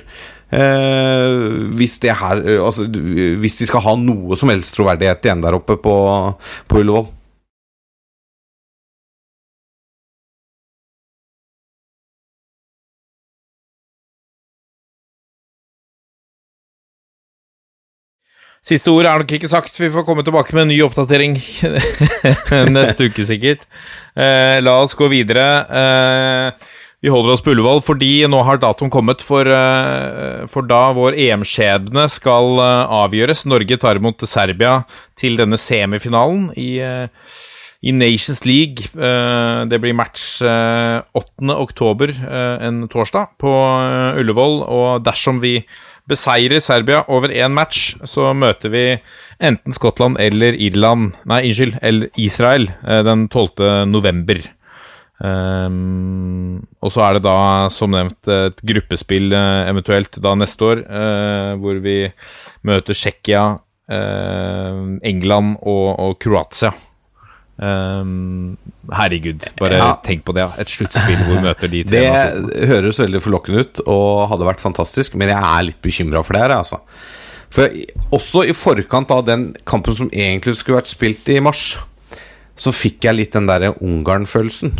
Eh, 0.55 1.36
hvis, 1.75 1.97
her, 2.05 2.39
eh, 2.45 2.61
altså, 2.63 2.88
hvis 2.88 3.59
de 3.59 3.67
skal 3.67 3.83
ha 3.83 3.97
noe 3.99 4.38
som 4.39 4.53
helst 4.53 4.75
troverdighet 4.77 5.27
igjen 5.27 5.43
der 5.43 5.57
oppe 5.57 5.75
på, 5.81 5.95
på 6.71 6.79
Ullevål. 6.79 7.09
Siste 18.66 18.89
ord 18.89 19.05
er 19.05 19.22
nok 19.22 19.30
ikke 19.38 19.49
sagt. 19.51 19.76
Vi 19.78 19.91
får 19.93 20.07
komme 20.07 20.24
tilbake 20.26 20.55
med 20.57 20.66
en 20.66 20.72
ny 20.74 20.80
oppdatering 20.82 21.36
neste 22.76 23.11
uke, 23.11 23.26
sikkert. 23.28 23.68
Eh, 24.18 24.57
la 24.66 24.80
oss 24.82 24.97
gå 24.97 25.05
videre. 25.11 25.45
Eh, 25.70 26.72
vi 27.05 27.11
holder 27.13 27.36
oss 27.36 27.43
på 27.45 27.53
Ullevål 27.53 27.84
fordi 27.86 28.24
nå 28.26 28.39
har 28.47 28.57
datoen 28.57 28.89
kommet 28.89 29.22
for, 29.22 29.45
eh, 29.45 30.47
for 30.49 30.66
da 30.66 30.88
vår 30.97 31.13
EM-skjebne 31.28 32.07
skal 32.09 32.57
eh, 32.57 32.95
avgjøres. 33.03 33.45
Norge 33.45 33.78
tar 33.78 34.01
imot 34.01 34.26
Serbia 34.26 34.80
til 35.22 35.38
denne 35.38 35.61
semifinalen 35.61 36.47
i, 36.57 36.80
eh, 36.82 37.05
i 37.86 37.93
Nations 37.93 38.41
League. 38.49 38.89
Eh, 38.97 39.61
det 39.70 39.78
blir 39.84 39.93
match 39.93 40.39
eh, 40.41 41.03
8. 41.13 41.53
oktober, 41.53 42.18
en 42.66 42.88
torsdag, 42.89 43.36
på 43.38 43.53
Ullevål. 44.24 44.63
Og 44.66 45.05
dersom 45.05 45.38
vi 45.45 45.59
beseirer 46.10 46.62
Serbia 46.62 47.03
over 47.12 47.34
én 47.34 47.56
match, 47.56 47.95
så 48.06 48.32
møter 48.38 48.72
vi 48.74 48.84
enten 49.43 49.76
Skottland 49.76 50.20
eller 50.22 50.53
Irland 50.53 51.16
Nei, 51.28 51.41
unnskyld, 51.49 51.80
eller 51.82 52.12
Israel 52.22 52.70
eh, 52.86 53.01
den 53.06 53.28
12. 53.32 53.88
november. 53.89 54.41
Um, 55.16 56.60
og 56.84 56.91
så 56.91 57.06
er 57.06 57.16
det 57.16 57.24
da, 57.24 57.38
som 57.72 57.93
nevnt, 57.95 58.20
et 58.28 58.58
gruppespill 58.68 59.32
eh, 59.32 59.62
eventuelt 59.72 60.20
da 60.22 60.34
neste 60.36 60.72
år, 60.74 60.82
uh, 60.89 61.51
hvor 61.62 61.80
vi 61.84 62.01
møter 62.68 62.97
Tsjekkia, 62.97 63.45
uh, 63.56 64.82
England 65.08 65.56
og, 65.62 65.88
og 66.03 66.20
Kroatia. 66.20 66.74
Um, 67.58 68.58
herregud, 68.91 69.45
bare 69.60 69.78
Ja. 69.78 69.95
tenk 70.03 70.26
på 70.28 70.34
det. 70.36 70.41
ja. 70.43 70.51
Et 70.60 70.68
sluttspill 70.68 71.22
hvor 71.24 71.36
vi 71.38 71.43
møter 71.45 71.72
de 71.72 71.84
tre. 71.88 72.01
Det 72.51 72.68
høres 72.68 72.99
veldig 72.99 73.22
forlokkende 73.24 73.62
ut 73.64 73.80
og 73.88 74.30
hadde 74.30 74.47
vært 74.49 74.60
fantastisk, 74.60 75.16
men 75.16 75.30
jeg 75.32 75.39
er 75.39 75.64
litt 75.70 75.82
bekymra 75.82 76.24
for 76.26 76.34
det 76.36 76.41
her, 76.41 76.56
altså. 76.58 76.82
For 77.56 77.70
også 78.12 78.43
i 78.49 78.51
forkant 78.58 79.12
av 79.12 79.26
den 79.26 79.53
kampen 79.66 79.95
som 79.95 80.10
egentlig 80.12 80.58
skulle 80.58 80.82
vært 80.82 80.91
spilt 80.91 81.30
i 81.32 81.39
mars, 81.39 81.78
så 82.58 82.72
fikk 82.76 83.08
jeg 83.08 83.16
litt 83.16 83.32
den 83.32 83.47
derre 83.47 83.74
Ungarn-følelsen. 83.80 84.74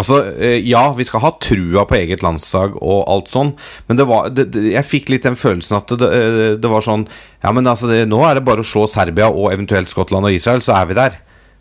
Altså, 0.00 0.20
eh, 0.40 0.58
ja, 0.64 0.86
vi 0.96 1.04
skal 1.04 1.20
ha 1.24 1.34
trua 1.44 1.84
på 1.88 1.98
eget 1.98 2.22
landslag 2.24 2.76
og 2.80 3.02
alt 3.10 3.28
sånn, 3.28 3.52
men 3.88 3.98
det 4.00 4.06
var, 4.08 4.30
det, 4.32 4.48
jeg 4.72 4.88
fikk 4.88 5.10
litt 5.12 5.26
den 5.26 5.36
følelsen 5.36 5.76
at 5.76 5.92
det, 5.92 6.08
det, 6.08 6.46
det 6.62 6.70
var 6.72 6.86
sånn 6.86 7.04
Ja, 7.42 7.52
men 7.56 7.68
altså, 7.68 7.90
nå 8.08 8.20
er 8.24 8.38
det 8.38 8.46
bare 8.46 8.64
å 8.64 8.70
slå 8.70 8.86
Serbia 8.88 9.28
og 9.28 9.50
eventuelt 9.52 9.92
Skottland 9.92 10.28
og 10.28 10.36
Israel, 10.36 10.64
så 10.64 10.76
er 10.78 10.88
vi 10.88 10.96
der. 10.98 11.18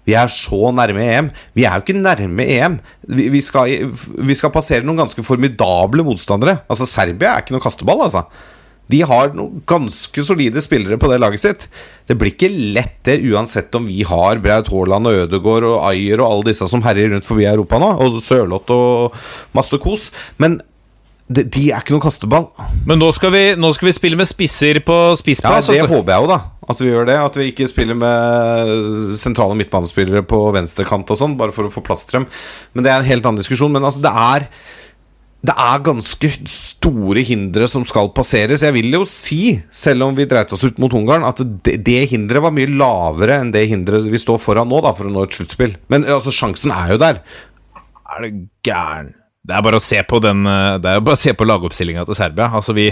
Vi 0.08 0.16
er 0.18 0.32
så 0.32 0.72
nærme 0.74 1.04
EM. 1.06 1.30
Vi 1.54 1.66
er 1.68 1.76
jo 1.78 1.86
ikke 1.86 2.00
nærme 2.00 2.46
EM. 2.56 2.80
Vi, 3.08 3.28
vi, 3.34 3.42
skal, 3.46 3.92
vi 3.92 4.38
skal 4.38 4.54
passere 4.54 4.88
noen 4.88 5.04
ganske 5.04 5.24
formidable 5.26 6.06
motstandere. 6.08 6.62
Altså, 6.72 6.88
Serbia 6.90 7.36
er 7.36 7.44
ikke 7.44 7.56
noe 7.56 7.64
kasteball, 7.64 8.08
altså. 8.08 8.26
De 8.90 9.02
har 9.06 9.36
noen 9.38 9.62
ganske 9.70 10.24
solide 10.26 10.62
spillere 10.66 10.98
på 10.98 11.10
det 11.12 11.20
laget 11.22 11.44
sitt. 11.44 11.68
Det 12.10 12.18
blir 12.18 12.34
ikke 12.34 12.50
lett, 12.50 12.98
det, 13.06 13.20
uansett 13.30 13.76
om 13.78 13.86
vi 13.86 14.02
har 14.08 14.42
Braut 14.42 14.72
Haaland 14.74 15.12
og 15.12 15.20
Ødegaard 15.26 15.68
og 15.70 15.84
Ayer 15.92 16.24
og 16.24 16.32
alle 16.32 16.50
disse 16.50 16.66
som 16.72 16.82
herjer 16.86 17.14
rundt 17.14 17.28
forbi 17.28 17.46
Europa 17.50 17.78
nå, 17.82 17.92
og 18.02 18.18
Sørloth 18.26 18.74
og 18.74 19.20
masse 19.58 19.78
kos. 19.84 20.10
Men 20.42 20.58
de, 21.30 21.44
de 21.46 21.68
er 21.70 21.84
ikke 21.84 21.94
noen 21.94 22.08
kasteball. 22.08 22.48
Men 22.90 22.98
nå 22.98 23.12
skal, 23.14 23.30
vi, 23.36 23.44
nå 23.62 23.70
skal 23.78 23.92
vi 23.92 23.94
spille 24.00 24.18
med 24.18 24.26
spisser 24.26 24.82
på 24.82 24.98
Ja, 25.14 25.60
det 25.62 25.84
håper 25.86 26.16
jeg 26.16 26.26
jo, 26.26 26.32
da. 26.32 26.40
At 26.70 26.82
vi 26.82 26.90
gjør 26.90 27.06
det. 27.10 27.20
At 27.22 27.38
vi 27.38 27.52
ikke 27.52 27.70
spiller 27.70 27.98
med 27.98 29.14
sentrale 29.22 29.58
midtbanespillere 29.58 30.26
på 30.26 30.42
venstrekant 30.58 31.14
og 31.14 31.22
sånn, 31.22 31.38
bare 31.38 31.54
for 31.54 31.70
å 31.70 31.74
få 31.74 31.86
plass 31.86 32.10
til 32.10 32.24
dem. 32.24 32.30
Men 32.74 32.86
det 32.86 32.94
er 32.94 33.04
en 33.04 33.10
helt 33.12 33.30
annen 33.30 33.42
diskusjon. 33.44 33.74
Men 33.74 33.86
altså, 33.86 34.02
det 34.02 34.14
er 34.18 34.50
det 35.46 35.56
er 35.56 35.84
ganske 35.86 36.30
store 36.80 37.24
hindre 37.28 37.68
som 37.70 37.86
skal 37.88 38.12
passeres. 38.16 38.64
Jeg 38.66 38.76
vil 38.76 38.90
jo 38.96 39.04
si, 39.08 39.60
selv 39.72 40.08
om 40.08 40.18
vi 40.18 40.28
dreit 40.30 40.52
oss 40.56 40.66
ut 40.66 40.80
mot 40.82 40.96
Ungarn, 40.96 41.28
at 41.28 41.44
det, 41.44 41.78
det 41.86 42.08
hinderet 42.14 42.46
var 42.46 42.56
mye 42.56 42.72
lavere 42.72 43.42
enn 43.44 43.54
det 43.56 43.68
hinderet 43.70 44.08
vi 44.10 44.22
står 44.22 44.42
foran 44.42 44.72
nå, 44.72 44.82
da, 44.86 44.96
for 44.96 45.10
å 45.10 45.14
nå 45.14 45.28
et 45.28 45.38
sluttspill. 45.38 45.78
Men 45.92 46.08
altså, 46.08 46.34
sjansen 46.34 46.74
er 46.76 46.96
jo 46.96 47.02
der. 47.04 47.24
Er 48.10 48.26
du 48.26 48.46
gæren? 48.66 49.14
Det 49.50 49.56
er 49.56 49.64
bare 49.66 49.80
å 49.80 49.82
se 49.82 50.02
på 50.06 50.20
den 50.22 50.44
eh, 50.46 51.46
lagoppstillinga 51.50 52.04
til 52.06 52.18
Serbia. 52.18 52.50
Altså 52.54 52.76
vi, 52.78 52.90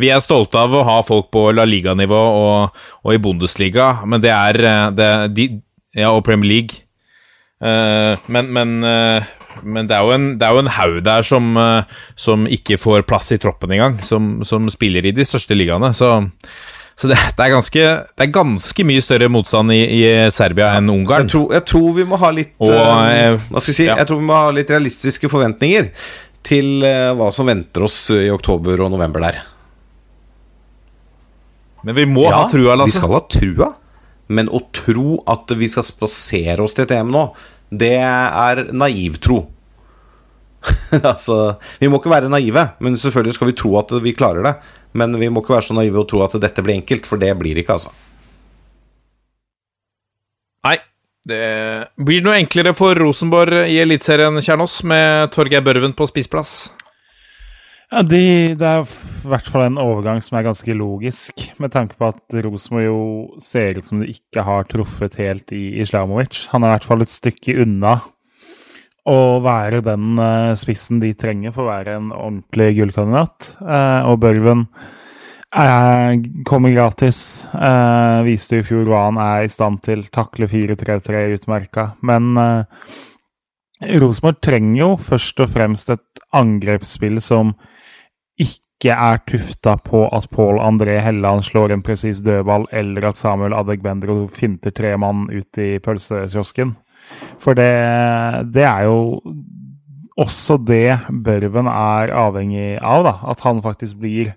vi 0.00 0.08
er 0.10 0.22
stolte 0.24 0.58
av 0.58 0.74
å 0.74 0.84
ha 0.86 0.96
folk 1.06 1.28
på 1.30 1.50
La 1.54 1.66
Liga-nivå 1.68 2.20
og, 2.40 2.78
og 3.04 3.14
i 3.14 3.20
Bundesliga, 3.22 4.00
men 4.08 4.22
det 4.24 4.32
er 4.34 4.58
eh, 4.64 4.86
det, 4.96 5.10
de, 5.36 5.50
Ja, 5.94 6.10
og 6.14 6.24
Premier 6.26 6.50
League. 6.50 6.86
Uh, 7.60 8.16
men, 8.32 8.48
men, 8.56 8.70
eh, 8.88 9.26
men 9.62 9.88
det 9.90 9.96
er 9.96 10.06
jo 10.06 10.14
en, 10.14 10.26
det 10.40 10.46
er 10.46 10.56
jo 10.56 10.64
en 10.64 10.74
haug 10.76 10.98
der 11.06 11.24
som, 11.26 11.54
eh, 11.60 11.96
som 12.18 12.46
ikke 12.50 12.78
får 12.80 13.06
plass 13.08 13.32
i 13.34 13.40
troppen 13.42 13.72
engang, 13.76 13.98
som, 14.06 14.38
som 14.46 14.68
spiller 14.72 15.06
i 15.06 15.14
de 15.16 15.26
største 15.26 15.56
ligaene. 15.56 15.92
Så, 15.96 16.12
så 17.00 17.10
det, 17.10 17.18
det, 17.36 17.44
er 17.46 17.54
ganske, 17.54 17.84
det 18.12 18.26
er 18.26 18.32
ganske 18.34 18.86
mye 18.86 19.04
større 19.04 19.30
motstand 19.32 19.72
i, 19.72 19.80
i 20.00 20.02
Serbia 20.34 20.74
enn 20.78 20.90
Ungarn. 20.92 21.24
jeg 21.24 21.32
tror, 21.32 21.46
jeg 21.56 21.66
tror 21.70 21.92
vi 21.96 22.08
må 22.08 22.18
ha 22.20 22.32
litt 22.36 22.52
Og, 22.60 22.74
eh, 22.74 23.14
eh, 23.30 23.46
Hva 23.48 23.62
skal 23.62 23.72
jeg 23.72 23.78
si? 23.78 23.86
ja. 23.88 23.96
Jeg 24.02 24.10
tror 24.10 24.20
vi 24.20 24.28
må 24.28 24.36
ha 24.36 24.50
litt 24.56 24.72
realistiske 24.74 25.30
forventninger 25.32 25.88
til 26.46 26.84
eh, 26.84 27.10
hva 27.16 27.30
som 27.36 27.48
venter 27.48 27.84
oss 27.86 28.02
i 28.16 28.28
oktober 28.32 28.84
og 28.84 28.92
november 28.92 29.24
der. 29.24 29.40
Men 31.84 31.96
vi 31.96 32.04
må 32.08 32.26
ha 32.28 32.44
trua, 32.52 32.76
vi 32.84 32.92
skal 32.92 33.14
ha 33.16 33.22
trua. 33.32 33.70
Men 34.30 34.50
å 34.52 34.60
tro 34.74 35.18
at 35.30 35.50
vi 35.58 35.68
skal 35.70 35.86
spasere 35.86 36.62
oss 36.62 36.76
til 36.76 36.86
et 36.86 36.92
EM 36.94 37.10
nå, 37.10 37.24
det 37.70 37.96
er 38.02 38.66
naiv 38.74 39.18
tro. 39.22 39.44
altså, 41.12 41.56
vi 41.80 41.88
må 41.88 42.00
ikke 42.00 42.12
være 42.12 42.30
naive, 42.32 42.66
men 42.84 42.98
selvfølgelig 42.98 43.36
skal 43.38 43.50
vi 43.50 43.56
tro 43.58 43.72
at 43.80 43.94
vi 44.04 44.14
klarer 44.16 44.44
det. 44.46 44.54
Men 44.92 45.14
vi 45.20 45.30
må 45.30 45.42
ikke 45.42 45.54
være 45.54 45.68
så 45.70 45.76
naive 45.76 46.02
og 46.02 46.08
tro 46.10 46.22
at 46.24 46.34
dette 46.42 46.64
blir 46.66 46.80
enkelt, 46.80 47.06
for 47.06 47.20
det 47.20 47.30
blir 47.38 47.60
ikke, 47.62 47.78
altså. 47.78 47.94
Nei. 50.66 50.78
Det 51.20 51.44
blir 52.00 52.22
noe 52.24 52.38
enklere 52.40 52.72
for 52.72 52.96
Rosenborg 52.96 53.68
i 53.68 53.76
Eliteserien, 53.82 54.40
Kjernås, 54.40 54.78
med 54.88 55.28
Torgeir 55.34 55.60
Børven 55.62 55.92
på 55.92 56.06
spissplass. 56.08 56.70
Ja, 57.90 58.04
de, 58.06 58.54
Det 58.54 58.66
er 58.66 58.84
i 58.86 59.30
hvert 59.32 59.48
fall 59.50 59.64
en 59.66 59.80
overgang 59.82 60.20
som 60.22 60.38
er 60.38 60.46
ganske 60.46 60.74
logisk, 60.78 61.42
med 61.58 61.72
tanke 61.74 61.96
på 61.98 62.12
at 62.12 62.36
Rosenborg 62.46 62.86
jo 62.86 63.00
ser 63.42 63.80
ut 63.80 63.88
som 63.88 63.98
de 63.98 64.12
ikke 64.12 64.44
har 64.46 64.68
truffet 64.70 65.16
helt 65.18 65.50
i 65.50 65.80
Islamovic. 65.82 66.44
Han 66.52 66.62
er 66.62 66.70
i 66.70 66.76
hvert 66.76 66.86
fall 66.86 67.02
et 67.02 67.10
stykke 67.10 67.56
unna 67.64 67.96
å 69.10 69.40
være 69.42 69.80
den 69.82 70.20
eh, 70.22 70.52
spissen 70.60 71.00
de 71.02 71.10
trenger 71.18 71.54
for 71.56 71.66
å 71.66 71.72
være 71.72 71.96
en 71.98 72.12
ordentlig 72.14 72.76
gullkandidat. 72.78 73.54
Eh, 73.58 74.06
og 74.06 74.20
Børven 74.22 74.68
kommer 76.46 76.70
gratis. 76.70 77.42
Eh, 77.50 78.20
viste 78.22 78.60
i 78.60 78.66
fjor 78.66 78.86
hva 78.86 79.08
han 79.08 79.18
er 79.18 79.48
i 79.48 79.50
stand 79.50 79.80
til. 79.82 80.04
Takle 80.14 80.46
4-3-3 80.46 81.24
utmerka. 81.40 81.88
Men 82.06 82.38
Rosenborg 83.98 84.38
trenger 84.46 84.78
jo 84.78 84.92
først 85.10 85.42
og 85.42 85.50
fremst 85.56 85.90
et 85.90 86.22
angrepsspill 86.38 87.18
som 87.24 87.56
ikke 88.40 88.96
er 88.96 89.20
tufta 89.28 89.76
på 89.84 90.06
at 90.16 90.30
Pål 90.32 90.60
André 90.64 90.98
Helland 91.04 91.44
slår 91.44 91.74
en 91.74 91.84
presis 91.84 92.22
dødball, 92.24 92.66
eller 92.72 93.10
at 93.10 93.20
Samuel 93.20 93.56
Adegbendro 93.56 94.22
finter 94.32 94.72
tre 94.74 94.94
mann 95.00 95.28
ut 95.30 95.60
i 95.60 95.74
pølsekiosken. 95.84 96.74
For 97.42 97.58
det, 97.58 97.72
det 98.54 98.64
er 98.64 98.86
jo 98.86 99.20
også 100.20 100.58
det 100.68 100.98
Børven 101.24 101.68
er 101.70 102.12
avhengig 102.14 102.78
av, 102.78 103.04
da. 103.06 103.14
At 103.32 103.44
han 103.46 103.62
faktisk 103.64 104.00
blir 104.02 104.34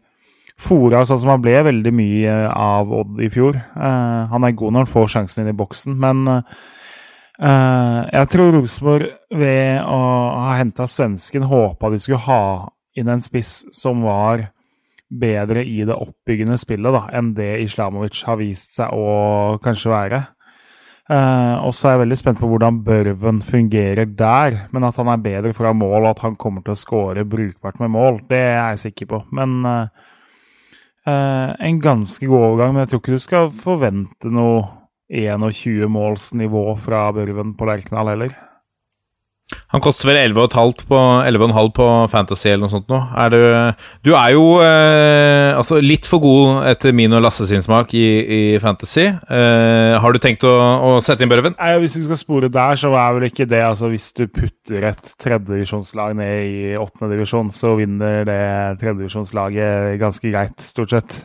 fora 0.60 1.04
sånn 1.08 1.20
som 1.22 1.34
han 1.34 1.41
ble 1.43 1.58
veldig 1.66 1.93
mye 1.95 2.36
av 2.49 2.91
Odd 2.93 3.20
i 3.24 3.30
fjor. 3.34 3.58
Uh, 3.76 4.30
han 4.32 4.45
er 4.45 4.56
god 4.58 4.76
når 4.76 4.86
han 4.86 4.93
får 4.93 5.12
sjansen 5.16 5.43
inn 5.43 5.54
i 5.54 5.58
boksen, 5.58 5.97
men 5.99 6.24
uh, 6.30 7.99
jeg 8.08 8.30
tror 8.32 8.54
Rosenborg 8.56 9.10
ved 9.34 9.82
å 9.84 9.99
ha 10.45 10.56
henta 10.60 10.88
svensken 10.88 11.49
håpa 11.49 11.91
de 11.91 11.99
skulle 12.01 12.24
ha 12.28 12.43
inn 12.98 13.10
en 13.10 13.24
spiss 13.24 13.64
som 13.76 14.04
var 14.06 14.48
bedre 15.14 15.62
i 15.66 15.84
det 15.86 15.94
oppbyggende 15.94 16.58
spillet 16.58 16.96
da, 16.96 17.04
enn 17.14 17.34
det 17.38 17.52
Islamovic 17.64 18.24
har 18.26 18.39
vist 18.39 18.78
seg 18.80 18.94
å 18.96 19.60
kanskje 19.64 19.94
være. 19.94 20.22
Uh, 21.12 21.60
og 21.68 21.74
så 21.76 21.89
er 21.89 21.98
jeg 21.98 22.04
veldig 22.06 22.18
spent 22.18 22.39
på 22.39 22.48
hvordan 22.48 22.80
Børven 22.86 23.41
fungerer 23.44 24.08
der. 24.08 24.56
Men 24.72 24.88
at 24.88 24.98
han 25.02 25.12
er 25.12 25.22
bedre 25.22 25.52
fra 25.58 25.74
mål, 25.76 26.00
og 26.06 26.14
at 26.14 26.24
han 26.24 26.39
kommer 26.39 26.64
til 26.64 26.74
å 26.74 26.80
skåre 26.80 27.28
brukbart 27.28 27.82
med 27.84 27.91
mål, 27.94 28.24
det 28.30 28.39
er 28.39 28.72
jeg 28.72 28.86
sikker 28.88 29.12
på. 29.12 29.22
Men 29.36 29.60
uh, 29.68 30.10
Uh, 31.04 31.52
en 31.60 31.82
ganske 31.84 32.28
god 32.28 32.46
overgang, 32.46 32.70
men 32.72 32.86
jeg 32.86 32.94
tror 32.94 33.02
ikke 33.02 33.18
du 33.18 33.20
skal 33.20 33.50
forvente 33.52 34.30
noe 34.32 34.62
21-målsnivå 35.12 36.62
fra 36.80 37.10
Børven 37.12 37.52
på 37.60 37.68
Lerkendal 37.68 38.14
heller. 38.14 38.38
Han 39.74 39.82
koster 39.84 40.10
vel 40.10 40.20
11,5 40.22 40.86
på, 40.89 40.99
11 41.26 41.72
på 41.78 41.88
Fantasy 42.12 42.49
eller 42.51 42.66
noe 42.66 42.74
sånt 42.74 42.91
nå. 42.91 42.99
Er 43.24 43.34
du, 43.34 43.39
du 44.06 44.12
er 44.14 44.34
jo 44.36 44.43
eh, 44.62 45.49
altså 45.58 45.80
litt 45.84 46.08
for 46.10 46.24
god 46.24 46.68
etter 46.70 46.95
min 46.95 47.14
og 47.16 47.24
Lasse 47.26 47.47
sin 47.49 47.64
smak 47.66 47.95
i, 47.97 48.06
i 48.22 48.41
Fantasy. 48.64 49.08
Eh, 49.10 49.95
har 50.04 50.14
du 50.14 50.22
tenkt 50.22 50.45
å, 50.47 50.54
å 50.54 50.93
sette 51.06 51.26
inn 51.26 51.32
Børven? 51.32 51.58
Nei, 51.58 51.74
Hvis 51.84 51.97
vi 51.97 52.06
skal 52.06 52.22
spore 52.22 52.51
der, 52.54 52.78
så 52.80 52.93
er 52.93 53.18
vel 53.18 53.28
ikke 53.30 53.49
det 53.49 53.64
altså 53.66 53.89
Hvis 53.91 54.12
du 54.18 54.26
putter 54.28 54.89
et 54.91 55.14
tredjedivisjonslag 55.22 56.18
ned 56.20 56.47
i 56.47 56.74
åttendedivisjon, 56.80 57.54
så 57.56 57.76
vinner 57.80 58.24
det 58.30 58.41
tredjedivisjonslaget 58.82 59.99
ganske 60.01 60.34
greit, 60.34 60.62
stort 60.64 60.93
sett. 60.93 61.22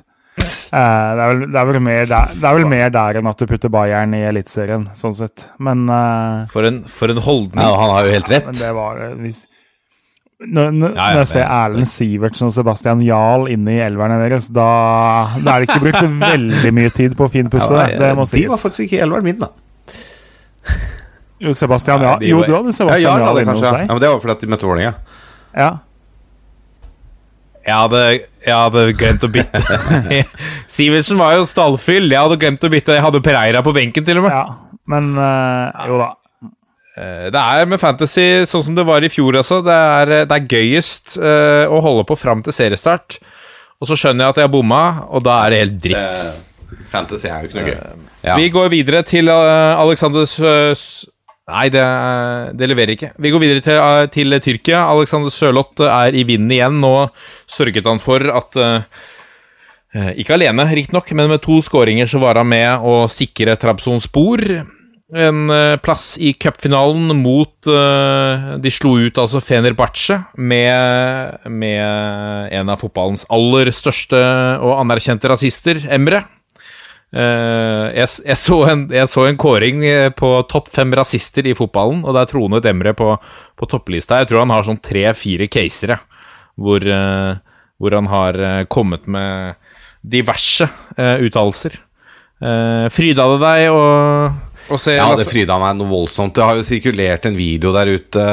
Eh, 0.69 1.11
det, 1.17 1.23
er 1.25 1.31
vel, 1.33 1.45
det, 1.47 1.59
er 1.59 1.69
vel 1.71 1.79
mer 1.81 2.09
der, 2.11 2.33
det 2.37 2.49
er 2.49 2.57
vel 2.59 2.67
mer 2.69 2.91
der 2.93 3.19
enn 3.21 3.29
at 3.31 3.41
du 3.41 3.47
putter 3.49 3.73
Bayern 3.73 4.17
i 4.17 4.25
Eliteserien, 4.29 4.89
sånn 4.99 5.15
sett. 5.17 5.47
Men 5.65 5.87
uh, 5.89 6.49
for, 6.53 6.67
en, 6.69 6.83
for 6.93 7.13
en 7.13 7.23
holdning. 7.25 7.63
Ja, 7.63 7.71
han 7.81 7.95
har 7.95 8.09
jo 8.09 8.19
helt 8.19 8.29
rett. 8.33 8.51
men 8.51 8.59
det 8.59 8.73
var 8.77 9.01
hvis, 9.23 9.47
Når, 10.45 10.69
når, 10.77 10.93
ja, 10.93 10.99
ja, 10.99 11.07
når 11.17 11.23
jeg 11.23 11.31
ser 11.33 11.47
Erlend 11.47 11.91
Sivertsen 11.91 12.51
og 12.51 12.55
Sebastian 12.55 13.01
Jarl 13.07 13.49
inne 13.55 13.79
i 13.79 13.81
elverne 13.87 14.21
deres, 14.23 14.51
da, 14.55 14.69
da 15.41 15.57
er 15.57 15.65
det 15.65 15.71
ikke 15.71 15.81
brukt 15.87 16.21
veldig 16.21 16.75
mye 16.77 16.93
tid 17.01 17.17
på 17.19 17.27
å 17.27 17.33
finpusse 17.33 17.73
det. 17.73 17.99
Det 18.05 18.13
må 18.19 18.29
sies. 18.29 18.45
De 18.45 18.53
var 18.53 18.63
faktisk 18.63 18.87
ikke 18.87 19.01
i 19.01 19.03
elveren 19.09 19.27
min, 19.31 19.41
da. 19.41 19.53
Jo, 21.43 21.55
Sebastian 21.55 22.03
Jarl. 22.03 22.25
Jo, 22.27 22.45
du 22.45 22.55
hadde 22.55 22.77
Sebastian 22.77 23.05
ja, 23.09 23.19
Jarl 23.25 23.43
inne 23.45 23.57
hos 23.57 23.65
deg. 23.65 23.85
Ja, 23.87 23.93
men 23.95 24.03
det 24.05 24.13
var 24.13 24.23
fordi 24.23 24.41
de 24.45 24.53
møtte 24.53 24.69
Vålerenga. 24.69 24.97
Ja. 25.57 25.73
Jeg 27.69 27.77
hadde, 27.77 28.03
jeg 28.47 28.55
hadde 28.57 28.85
glemt 28.97 29.25
å 29.27 29.29
bytte. 29.33 29.61
Sivertsen 30.77 31.19
var 31.21 31.37
jo 31.37 31.49
stallfyll. 31.49 32.09
Jeg 32.09 32.25
hadde 32.25 32.39
glemt 32.41 32.65
å 32.65 32.71
bytte. 32.73 32.97
Jeg 32.97 33.05
hadde 33.05 33.21
Pereira 33.25 33.61
på 33.65 33.75
benken, 33.77 34.07
til 34.07 34.23
og 34.23 34.25
med. 34.25 34.33
Ja, 34.33 34.79
men 34.89 35.11
øh, 35.21 35.83
jo 35.91 36.01
da. 36.01 36.15
Det 36.99 37.39
er 37.39 37.69
med 37.71 37.79
Fantasy 37.79 38.25
sånn 38.49 38.65
som 38.67 38.75
det 38.75 38.83
var 38.89 39.05
i 39.07 39.11
fjor, 39.13 39.37
altså. 39.39 39.61
Det 39.63 39.75
er, 39.75 40.15
det 40.27 40.35
er 40.35 40.49
gøyest 40.51 41.19
øh, 41.21 41.69
å 41.71 41.83
holde 41.85 42.07
på 42.09 42.17
fram 42.19 42.41
til 42.47 42.57
seriestart. 42.57 43.21
Og 43.79 43.91
så 43.91 43.99
skjønner 44.01 44.27
jeg 44.27 44.35
at 44.35 44.41
jeg 44.41 44.49
har 44.49 44.55
bomma, 44.57 44.83
og 45.13 45.23
da 45.27 45.37
er 45.45 45.55
det 45.55 45.61
helt 45.63 45.79
dritt. 45.85 46.25
Uh, 46.73 46.81
fantasy 46.91 47.29
er 47.31 47.45
jo 47.45 47.51
ikke 47.51 47.61
noe 47.61 47.69
gøy. 47.69 48.09
Ja. 48.25 48.35
Vi 48.41 48.49
går 48.51 48.73
videre 48.73 49.05
til 49.07 49.31
Alexander 49.31 50.27
Nei, 51.49 51.69
det, 51.73 51.85
det, 52.61 52.67
leverer 52.69 52.93
ikke. 52.93 53.13
Vi 53.17 53.31
går 53.33 53.41
videre 53.41 53.65
til, 53.65 53.79
til 54.13 54.41
Tyrkia. 54.45 54.83
Alexander 54.93 55.33
Sørloth 55.33 55.81
er 55.81 56.17
i 56.17 56.27
vinden 56.29 56.53
igjen. 56.53 56.81
Nå 56.83 57.09
sørget 57.49 57.89
han 57.89 58.03
for 58.03 58.21
at 58.21 58.59
uh, 58.61 58.83
Ikke 60.21 60.37
alene, 60.37 60.69
riktignok, 60.69 61.09
men 61.17 61.31
med 61.33 61.41
to 61.45 61.63
skåringer 61.65 62.11
så 62.11 62.21
var 62.21 62.41
han 62.41 62.51
med 62.51 62.85
å 62.85 63.07
sikre 63.09 63.57
Trabzonspor 63.57 64.45
en 65.17 65.49
uh, 65.49 65.79
plass 65.81 66.19
i 66.21 66.35
cupfinalen 66.37 67.15
mot 67.17 67.65
De 67.65 68.73
slo 68.73 68.99
ut 69.01 69.17
altså 69.17 69.41
Fenerbahçe 69.41 70.19
med, 70.37 71.49
med 71.49 72.53
en 72.53 72.69
av 72.69 72.85
fotballens 72.85 73.25
aller 73.33 73.73
største 73.73 74.21
og 74.61 74.77
anerkjente 74.83 75.33
rasister, 75.33 75.81
Emre. 75.89 76.27
Uh, 77.09 77.89
jeg, 77.97 78.09
jeg, 78.27 78.37
så 78.37 78.57
en, 78.69 78.83
jeg, 78.93 79.09
så 79.09 79.23
en, 79.25 79.39
kåring 79.41 79.81
eh, 79.89 80.11
på 80.13 80.29
topp 80.51 80.67
fem 80.75 80.91
rasister 80.93 81.47
i 81.49 81.55
fotballen, 81.57 82.03
og 82.05 82.13
der 82.13 82.29
tronet 82.29 82.69
Emre 82.69 82.93
på, 82.97 83.15
på 83.57 83.69
topplista. 83.71 84.21
Jeg 84.21 84.29
tror 84.29 84.43
han 84.45 84.53
har 84.53 84.67
sånn 84.67 84.83
tre-fire 84.85 85.49
casere 85.49 85.97
hvor, 86.59 86.85
uh, 86.85 87.39
hvor, 87.81 87.97
han 87.97 88.11
har 88.13 88.41
uh, 88.43 88.65
kommet 88.69 89.09
med 89.09 89.57
diverse 90.09 90.69
uttalelser. 90.97 91.73
fryda 92.95 93.25
det 93.33 93.39
deg 93.43 93.65
å, 93.75 93.81
å 94.71 94.77
se 94.79 94.95
Ja, 94.95 95.09
det 95.19 95.27
fryda 95.27 95.57
meg 95.59 95.75
noe 95.77 95.91
voldsomt. 95.91 96.37
Det 96.37 96.45
har 96.47 96.55
jo 96.57 96.65
sirkulert 96.65 97.27
en 97.27 97.37
video 97.37 97.73
der 97.75 97.91
ute. 97.91 98.27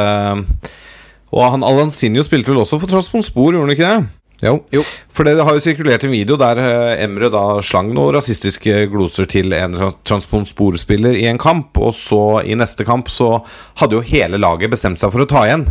Og 1.33 1.41
han 1.41 1.65
Alansinho 1.65 2.23
spilte 2.23 2.53
vel 2.53 2.61
også 2.61 2.77
for 2.79 2.91
Transponsspor, 2.91 3.57
gjorde 3.57 3.65
han 3.65 3.73
ikke 3.73 3.89
det? 3.89 4.24
Jo. 4.43 4.57
jo. 4.73 4.81
For 5.15 5.27
det 5.27 5.37
har 5.39 5.55
jo 5.55 5.63
sirkulert 5.63 6.03
en 6.03 6.11
video 6.11 6.35
der 6.39 6.59
eh, 6.59 7.03
Emre 7.05 7.29
da 7.33 7.43
slang 7.63 7.93
noen 7.95 8.17
rasistiske 8.17 8.87
gloser 8.91 9.29
til 9.31 9.55
en 9.55 9.77
transponsporespiller 10.07 11.15
i 11.21 11.29
en 11.31 11.39
kamp, 11.41 11.77
og 11.79 11.95
så 11.95 12.41
i 12.43 12.57
neste 12.57 12.87
kamp 12.87 13.11
så 13.13 13.37
hadde 13.79 13.97
jo 13.97 14.03
hele 14.05 14.41
laget 14.41 14.73
bestemt 14.73 15.01
seg 15.01 15.13
for 15.13 15.23
å 15.23 15.29
ta 15.29 15.45
igjen. 15.47 15.69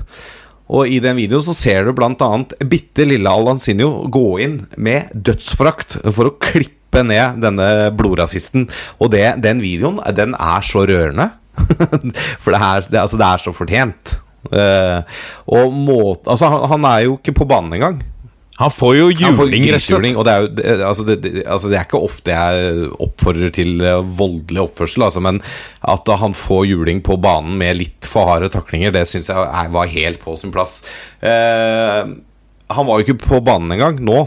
Og 0.73 0.89
i 0.89 1.01
den 1.05 1.19
videoen 1.19 1.45
så 1.45 1.53
ser 1.57 1.85
du 1.85 1.93
bl.a. 1.97 2.31
bitte 2.65 3.05
lille 3.05 3.29
Alansinho 3.29 4.07
gå 4.13 4.27
inn 4.47 4.63
med 4.81 5.13
dødsforakt 5.13 5.99
for 6.09 6.31
å 6.31 6.37
klippe 6.41 7.05
ned 7.05 7.43
denne 7.45 7.91
blodrasisten. 7.97 8.71
Og 8.97 9.13
det, 9.13 9.27
den 9.45 9.61
videoen, 9.61 10.01
den 10.17 10.33
er 10.39 10.65
så 10.65 10.87
rørende. 10.89 11.35
for 12.43 12.55
det 12.55 12.61
er, 12.61 12.89
det, 12.89 13.03
altså, 13.03 13.21
det 13.21 13.29
er 13.29 13.45
så 13.45 13.53
fortjent. 13.55 14.17
Uh, 14.45 15.05
og 15.53 15.73
måte, 15.73 16.29
altså, 16.33 16.49
han, 16.53 16.65
han 16.73 16.89
er 16.89 17.07
jo 17.07 17.19
ikke 17.19 17.37
på 17.43 17.49
banen 17.49 17.77
engang. 17.77 18.01
Han 18.61 18.71
får 18.71 18.93
jo 18.95 19.07
juling, 19.11 19.65
rett 19.75 19.89
og 20.15 20.27
det 20.27 20.33
er, 20.33 20.45
jo, 20.45 20.51
det, 20.55 20.75
altså 20.87 21.07
det, 21.09 21.17
altså 21.43 21.71
det 21.73 21.79
er 21.79 21.89
ikke 21.89 22.03
ofte 22.07 22.37
jeg 22.37 22.91
oppfordrer 23.03 23.51
til 23.57 23.83
eh, 23.83 24.05
voldelig 24.21 24.63
oppførsel, 24.69 25.09
altså, 25.09 25.23
men 25.25 25.41
at 25.83 26.13
han 26.21 26.37
får 26.39 26.69
juling 26.71 27.03
på 27.03 27.17
banen 27.23 27.59
med 27.59 27.81
litt 27.81 28.07
for 28.07 28.31
harde 28.31 28.53
taklinger, 28.55 28.95
det 28.95 29.09
syns 29.11 29.33
jeg 29.33 29.75
var 29.75 29.91
helt 29.91 30.23
på 30.23 30.37
sin 30.39 30.55
plass. 30.55 30.85
Eh, 31.19 32.15
han 32.75 32.89
var 32.89 33.01
jo 33.01 33.09
ikke 33.09 33.25
på 33.27 33.43
banen 33.45 33.75
engang 33.75 33.99
nå. 34.07 34.21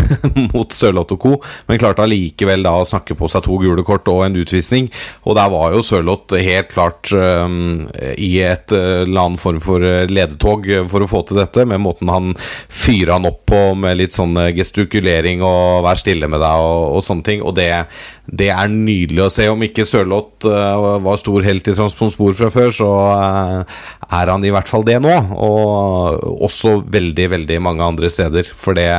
mot 0.52 0.72
Sørloth 0.74 1.16
og 1.16 1.22
co., 1.22 1.34
men 1.68 1.80
klarte 1.80 2.04
allikevel 2.04 2.64
da 2.64 2.74
å 2.80 2.88
snakke 2.88 3.16
på 3.18 3.28
seg 3.30 3.44
to 3.46 3.58
gule 3.62 3.84
kort 3.86 4.08
og 4.12 4.24
en 4.26 4.38
utvisning. 4.40 4.88
Og 5.26 5.36
der 5.38 5.50
var 5.52 5.76
jo 5.76 5.84
Sørloth 5.86 6.36
helt 6.38 6.72
klart 6.72 7.12
um, 7.14 7.86
i 8.16 8.32
et 8.44 8.74
uh, 8.74 9.02
eller 9.02 9.24
annen 9.24 9.40
form 9.40 9.60
for 9.62 9.84
uh, 9.84 10.04
ledetog 10.10 10.68
for 10.90 11.04
å 11.04 11.10
få 11.10 11.22
til 11.28 11.40
dette, 11.42 11.66
med 11.68 11.82
måten 11.82 12.10
han 12.12 12.32
fyra 12.72 13.18
han 13.18 13.28
opp 13.28 13.44
på 13.50 13.60
med 13.78 13.98
litt 14.00 14.16
sånn 14.16 14.36
uh, 14.38 14.50
gestikulering 14.54 15.42
og 15.46 15.82
'vær 15.84 16.00
stille 16.00 16.28
med 16.30 16.42
deg' 16.42 16.66
og, 16.66 16.98
og 16.98 17.06
sånne 17.06 17.26
ting. 17.26 17.44
Og 17.44 17.56
det, 17.58 17.70
det, 18.26 18.50
er 18.52 18.72
nydelig 18.72 19.26
å 19.26 19.32
se. 19.32 19.48
Om 19.52 19.66
ikke 19.68 19.86
Sørloth 19.88 20.48
uh, 20.48 20.98
var 21.04 21.20
stor 21.20 21.46
helt 21.46 21.68
i 21.68 21.76
Transponspor 21.76 22.36
fra 22.38 22.50
før, 22.52 22.74
så 22.74 22.90
uh, 22.90 23.80
er 24.12 24.32
han 24.32 24.44
i 24.44 24.52
hvert 24.54 24.70
fall 24.70 24.86
det 24.86 24.98
nå. 25.02 25.14
Og 25.36 26.42
også 26.48 26.80
veldig, 26.92 27.30
veldig 27.36 27.60
mange 27.64 27.86
andre 27.92 28.10
steder. 28.12 28.48
For 28.58 28.78
det 28.78 28.90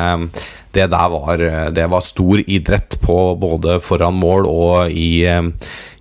det 0.73 0.87
der 0.91 1.09
var, 1.13 1.43
det 1.71 1.89
var 1.89 2.01
stor 2.01 2.41
idrett 2.43 2.97
på 3.01 3.17
både 3.39 3.79
foran 3.83 4.15
mål 4.17 4.47
og 4.49 4.91
i, 4.91 5.25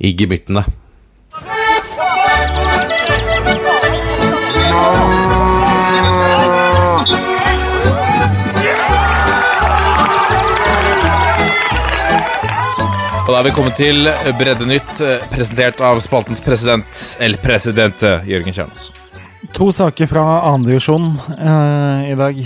i 0.00 0.14
gemyttene. 0.16 0.64
Og 13.22 13.28
da 13.30 13.38
er 13.38 13.46
vi 13.46 13.52
kommet 13.54 13.78
til 13.78 14.08
Breddenytt, 14.36 14.98
presentert 15.32 15.78
av 15.80 16.00
spaltens 16.04 16.42
president, 16.44 17.04
El 17.22 17.38
Presidente, 17.40 18.18
Jørgen 18.28 18.52
Kjøns. 18.52 18.90
To 19.56 19.70
saker 19.72 20.08
fra 20.10 20.24
andredivisjon 20.50 21.12
eh, 21.36 22.10
i 22.12 22.16
dag. 22.18 22.42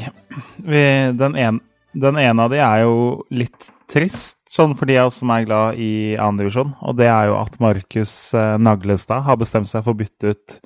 Vi, 0.66 0.84
den 1.16 1.38
ene 1.38 1.65
Den 1.96 2.18
ene 2.20 2.44
av 2.44 2.52
de 2.52 2.60
er 2.60 2.82
jo 2.84 2.96
litt 3.32 3.70
trist, 3.90 4.40
sånn 4.50 4.74
for 4.76 4.88
de 4.90 4.98
av 5.00 5.10
oss 5.10 5.20
som 5.22 5.30
er 5.32 5.46
glad 5.46 5.78
i 5.80 6.16
andredivisjon. 6.20 6.74
Og 6.84 6.98
det 6.98 7.08
er 7.08 7.30
jo 7.30 7.38
at 7.38 7.56
Markus 7.62 8.14
eh, 8.36 8.56
Naglestad 8.60 9.24
har 9.26 9.38
bestemt 9.40 9.70
seg 9.70 9.84
for 9.86 9.94
å 9.94 10.00
bytte 10.00 10.34
ut 10.34 10.58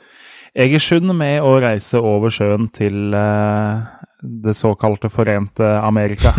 Egersund 0.51 1.13
med 1.15 1.45
å 1.47 1.53
reise 1.63 2.01
over 2.03 2.33
sjøen 2.35 2.67
til 2.75 3.15
uh, 3.15 3.87
det 4.19 4.57
såkalte 4.59 5.07
Forente 5.13 5.63
Amerika. 5.79 6.33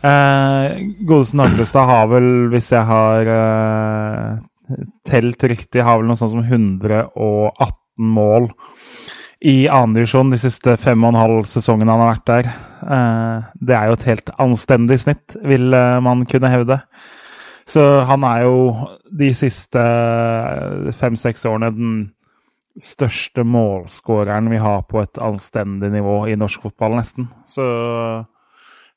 uh, 0.00 0.72
Godeste 1.08 1.36
Naglestad 1.36 1.84
har 1.90 2.08
vel, 2.14 2.48
hvis 2.54 2.70
jeg 2.72 2.88
har 2.88 3.28
uh, 3.28 4.40
telt 5.04 5.44
riktig, 5.52 5.84
har 5.84 6.00
vel 6.00 6.08
noe 6.08 6.16
sånt 6.16 6.32
som 6.32 6.40
118 6.40 7.76
mål 8.08 8.48
i 9.38 9.68
andredivisjon 9.70 10.32
de 10.32 10.38
siste 10.40 10.74
fem 10.82 11.04
og 11.04 11.12
en 11.12 11.20
halv 11.20 11.46
sesongene 11.50 11.94
han 11.94 12.02
har 12.02 12.12
vært 12.16 12.26
der. 12.30 12.50
Eh, 12.82 13.48
det 13.70 13.76
er 13.76 13.86
jo 13.86 13.98
et 13.98 14.08
helt 14.10 14.32
anstendig 14.42 14.98
snitt, 15.04 15.36
vil 15.46 15.74
eh, 15.74 15.98
man 16.02 16.24
kunne 16.26 16.50
hevde. 16.50 16.80
Så 17.68 17.82
han 18.08 18.24
er 18.24 18.46
jo 18.46 18.88
de 19.12 19.28
siste 19.36 19.82
fem-seks 20.96 21.44
årene 21.46 21.68
den 21.76 21.98
største 22.78 23.44
målskåreren 23.44 24.48
vi 24.50 24.60
har 24.62 24.84
på 24.88 25.02
et 25.02 25.20
anstendig 25.22 25.90
nivå 25.92 26.22
i 26.30 26.36
norsk 26.38 26.64
fotball, 26.64 26.96
nesten. 26.98 27.28
Så 27.46 27.66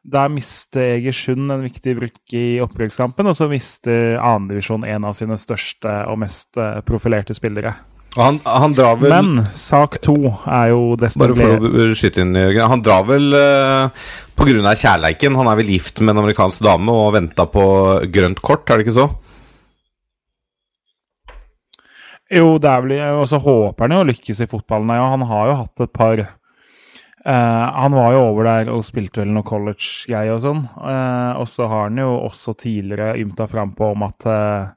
der 0.01 0.31
mister 0.33 0.95
Egersund 0.95 1.51
en 1.51 1.65
viktig 1.65 1.97
bruk 1.99 2.33
i 2.33 2.61
opprykkskampen, 2.63 3.27
og 3.29 3.37
så 3.37 3.49
mister 3.51 4.17
annendivisjon 4.17 4.87
en 4.87 5.05
av 5.09 5.17
sine 5.17 5.37
største 5.37 5.99
og 6.09 6.21
mest 6.23 6.57
eh, 6.57 6.79
profilerte 6.87 7.37
spillere. 7.37 7.75
Han, 8.15 8.39
han 8.43 8.73
drar 8.75 8.97
vel 8.99 9.13
Men 9.13 9.45
sak 9.55 10.01
to 10.03 10.17
er 10.43 10.73
jo 10.73 10.97
desto 10.99 11.21
Bare 11.21 11.35
for 11.37 11.63
å 11.63 11.85
skyte 11.95 12.25
inn, 12.25 12.35
Jørgen. 12.35 12.67
Han 12.73 12.83
drar 12.83 13.05
vel 13.07 13.31
uh, 13.31 14.09
pga. 14.35 14.73
kjærleiken. 14.75 15.37
Han 15.39 15.47
er 15.47 15.59
vel 15.61 15.71
gift 15.71 16.01
med 16.03 16.15
en 16.15 16.25
amerikansk 16.25 16.65
dame 16.65 16.91
og 16.91 17.13
venta 17.15 17.47
på 17.47 17.63
grønt 18.11 18.41
kort, 18.43 18.67
er 18.67 18.79
det 18.79 18.87
ikke 18.87 18.97
så? 18.99 19.07
Jo, 22.31 22.57
det 22.63 22.67
er 22.71 22.83
vel 22.83 22.93
Og 23.21 23.25
så 23.27 23.39
håper 23.43 23.87
han 23.87 23.95
jo 23.95 24.03
å 24.03 24.09
lykkes 24.11 24.43
i 24.43 24.49
fotballen. 24.51 24.91
Ja, 24.95 25.07
han 25.15 25.25
har 25.31 25.47
jo 25.47 25.57
hatt 25.63 25.85
et 25.87 25.95
par 25.95 26.25
uh, 26.25 27.65
Han 27.79 27.95
var 27.95 28.11
jo 28.17 28.27
over 28.27 28.51
der 28.51 28.75
og 28.75 28.85
spilte 28.87 29.23
vel 29.23 29.31
noe 29.35 29.47
college-greier 29.47 30.35
og 30.35 30.43
sånn. 30.43 30.61
Uh, 30.75 31.39
og 31.39 31.47
så 31.51 31.71
har 31.71 31.87
han 31.87 32.03
jo 32.03 32.11
også 32.27 32.59
tidligere 32.59 33.15
ymta 33.23 33.47
frampå 33.51 33.93
om 33.95 34.07
at 34.07 34.27
eh, 34.27 34.69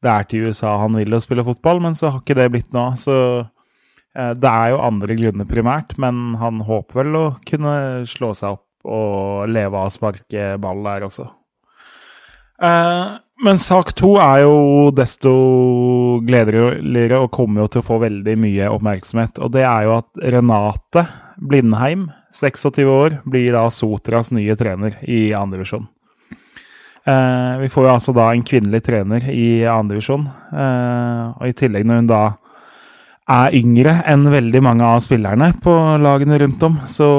det 0.00 0.10
er 0.12 0.28
til 0.28 0.48
USA 0.48 0.76
han 0.80 0.96
vil 0.96 1.16
å 1.16 1.22
spille 1.22 1.44
fotball, 1.46 1.82
men 1.84 1.96
så 1.98 2.10
har 2.10 2.22
ikke 2.22 2.38
det 2.38 2.50
blitt 2.54 2.70
noe. 2.76 2.94
Så 3.00 3.16
eh, 3.40 4.32
det 4.36 4.50
er 4.50 4.72
jo 4.72 4.82
andre 4.86 5.16
grunner 5.18 5.48
primært, 5.48 5.96
men 6.00 6.38
han 6.40 6.62
håper 6.66 7.02
vel 7.02 7.18
å 7.18 7.26
kunne 7.48 7.74
slå 8.10 8.32
seg 8.36 8.56
opp 8.56 8.66
og 8.90 9.50
leve 9.52 9.76
av 9.76 9.90
å 9.90 9.92
sparke 9.92 10.54
ball 10.60 10.80
der 10.86 11.04
også. 11.04 11.28
Eh, 12.60 13.18
men 13.44 13.60
sak 13.60 13.94
to 13.96 14.14
er 14.20 14.42
jo 14.44 14.56
desto 14.92 15.30
gledeligere 16.26 17.22
og 17.24 17.32
kommer 17.32 17.64
jo 17.64 17.70
til 17.72 17.82
å 17.82 17.86
få 17.86 18.00
veldig 18.02 18.36
mye 18.40 18.72
oppmerksomhet. 18.72 19.40
Og 19.40 19.52
det 19.54 19.64
er 19.64 19.86
jo 19.86 19.94
at 19.96 20.24
Renate 20.34 21.06
Blindheim, 21.40 22.10
26 22.36 22.84
år, 22.92 23.20
blir 23.24 23.56
da 23.56 23.64
Sotras 23.72 24.28
nye 24.36 24.56
trener 24.60 24.98
i 25.08 25.30
andredivisjon. 25.36 25.88
Eh, 27.10 27.58
vi 27.62 27.70
får 27.72 27.86
jo 27.86 27.92
altså 27.94 28.14
da 28.16 28.28
en 28.30 28.44
kvinnelig 28.46 28.82
trener 28.86 29.26
i 29.32 29.64
andredivisjon. 29.68 30.26
Eh, 30.52 31.24
og 31.40 31.48
i 31.48 31.56
tillegg, 31.56 31.86
når 31.88 32.02
hun 32.02 32.10
da 32.10 32.22
er 33.30 33.56
yngre 33.58 33.94
enn 34.10 34.26
veldig 34.30 34.62
mange 34.66 34.86
av 34.86 35.02
spillerne 35.04 35.52
på 35.62 35.74
lagene 36.02 36.38
rundt 36.42 36.62
om, 36.66 36.78
så 36.90 37.10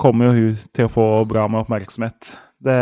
kommer 0.00 0.30
jo 0.30 0.36
hun 0.36 0.64
til 0.74 0.88
å 0.88 0.92
få 0.92 1.08
bra 1.30 1.46
med 1.50 1.64
oppmerksomhet. 1.64 2.34
Det 2.60 2.80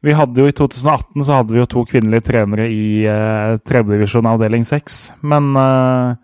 vi 0.00 0.14
hadde 0.16 0.40
jo 0.40 0.48
I 0.48 0.54
2018 0.56 1.24
så 1.26 1.36
hadde 1.36 1.52
vi 1.52 1.60
jo 1.60 1.68
to 1.68 1.84
kvinnelige 1.84 2.24
trenere 2.30 2.70
i 2.72 3.04
uh, 3.04 3.58
tredjedivisjon 3.68 4.30
avdeling 4.30 4.64
6. 4.64 4.96
Men 5.28 5.50
uh, 5.52 6.16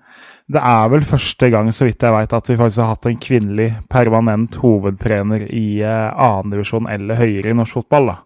det 0.49 0.63
er 0.63 0.89
vel 0.95 1.05
første 1.05 1.51
gang 1.53 1.69
så 1.77 1.85
vidt 1.85 2.07
jeg 2.07 2.15
vet, 2.15 2.37
at 2.39 2.49
vi 2.49 2.57
faktisk 2.57 2.83
har 2.83 2.95
hatt 2.95 3.11
en 3.11 3.21
kvinnelig 3.21 3.69
permanent 3.93 4.57
hovedtrener 4.63 5.45
i 5.51 5.83
uh, 5.85 6.09
annendivisjon 6.09 6.89
eller 6.89 7.21
høyere 7.21 7.53
i 7.53 7.59
norsk 7.59 7.83
fotball. 7.83 8.15
da. 8.15 8.17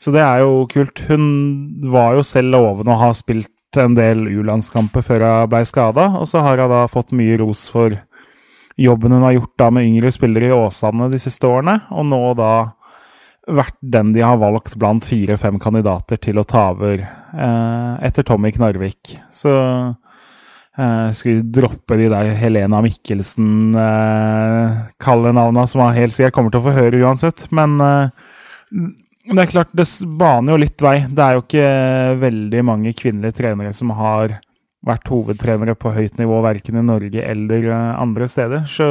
Så 0.00 0.12
det 0.14 0.22
er 0.24 0.42
jo 0.42 0.64
kult. 0.70 1.02
Hun 1.10 1.24
var 1.92 2.16
jo 2.16 2.24
selv 2.24 2.54
lovende 2.54 2.94
å 2.94 3.02
ha 3.02 3.10
spilt 3.16 3.52
en 3.78 3.94
del 3.94 4.24
U-landskamper 4.26 5.04
før 5.06 5.26
hun 5.26 5.50
ble 5.52 5.62
skada, 5.68 6.08
og 6.18 6.26
så 6.28 6.42
har 6.44 6.62
hun 6.62 6.72
da 6.72 6.86
fått 6.90 7.12
mye 7.16 7.36
ros 7.42 7.68
for 7.70 7.94
jobben 8.80 9.12
hun 9.12 9.26
har 9.26 9.36
gjort 9.36 9.56
da 9.60 9.70
med 9.74 9.86
yngre 9.86 10.12
spillere 10.14 10.48
i 10.48 10.56
Åsane 10.56 11.10
de 11.12 11.20
siste 11.20 11.46
årene, 11.46 11.82
og 11.92 12.06
nå 12.08 12.20
da 12.38 12.52
vært 13.50 13.76
den 13.80 14.12
de 14.14 14.22
har 14.24 14.38
valgt 14.40 14.76
blant 14.80 15.06
fire-fem 15.06 15.58
kandidater 15.62 16.20
til 16.22 16.38
å 16.40 16.46
ta 16.46 16.70
over 16.74 17.00
eh, 17.00 17.94
etter 18.06 18.26
Tommy 18.26 18.52
Knarvik. 18.54 19.14
Så 19.34 19.52
eh, 20.78 21.08
skal 21.16 21.30
vi 21.32 21.46
droppe 21.58 21.98
de 21.98 22.10
der 22.12 22.32
Helena 22.38 22.82
Mikkelsen 22.84 23.74
eh, 23.74 24.80
som 25.00 25.84
han 25.84 25.96
helt 25.96 26.16
sikkert 26.16 26.36
kommer 26.36 26.54
til 26.54 26.62
å 26.62 26.68
få 26.68 26.76
høre 26.76 27.02
uansett. 27.02 27.48
Men 27.56 27.80
eh, 27.84 28.28
det 29.28 29.42
er 29.42 29.50
klart, 29.50 29.74
det 29.76 29.86
baner 30.20 30.54
jo 30.54 30.62
litt 30.62 30.84
vei. 30.84 30.96
Det 31.08 31.24
er 31.24 31.36
jo 31.36 31.44
ikke 31.44 31.66
veldig 32.22 32.62
mange 32.66 32.94
kvinnelige 32.96 33.40
trenere 33.42 33.74
som 33.76 33.92
har 33.98 34.38
vært 34.86 35.10
hovedtrenere 35.12 35.76
på 35.76 35.92
høyt 35.92 36.16
nivå, 36.16 36.40
verken 36.44 36.80
i 36.80 36.86
Norge 36.86 37.24
eller 37.28 37.66
eh, 37.68 38.00
andre 38.00 38.28
steder. 38.32 38.64
Så 38.70 38.88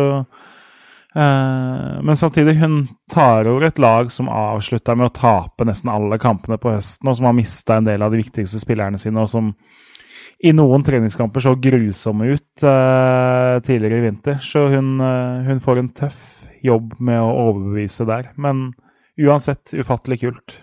Eh, 1.15 2.01
men 2.01 2.17
samtidig, 2.17 2.55
hun 2.55 2.87
tar 3.11 3.47
over 3.47 3.65
et 3.65 3.79
lag 3.79 4.11
som 4.11 4.29
avslutta 4.29 4.95
med 4.95 5.09
å 5.09 5.13
tape 5.13 5.65
nesten 5.65 5.89
alle 5.89 6.19
kampene 6.21 6.59
på 6.61 6.75
høsten, 6.75 7.09
og 7.09 7.17
som 7.17 7.29
har 7.29 7.37
mista 7.37 7.79
en 7.79 7.87
del 7.87 8.05
av 8.05 8.13
de 8.13 8.21
viktigste 8.21 8.61
spillerne 8.61 8.99
sine, 9.01 9.23
og 9.23 9.31
som 9.31 9.53
i 10.39 10.53
noen 10.55 10.85
treningskamper 10.85 11.43
så 11.43 11.55
grusomme 11.59 12.29
ut 12.29 12.63
eh, 12.63 13.55
tidligere 13.65 13.97
i 13.97 14.05
vinter. 14.05 14.37
Så 14.43 14.69
hun, 14.71 14.93
uh, 15.03 15.41
hun, 15.49 15.59
får 15.59 15.81
en 15.81 15.89
tøff 15.91 16.21
jobb 16.63 16.93
med 17.03 17.19
å 17.19 17.33
overbevise 17.49 18.07
der. 18.07 18.29
Men 18.39 18.69
uansett 19.19 19.73
ufattelig 19.75 20.21
kult. 20.25 20.59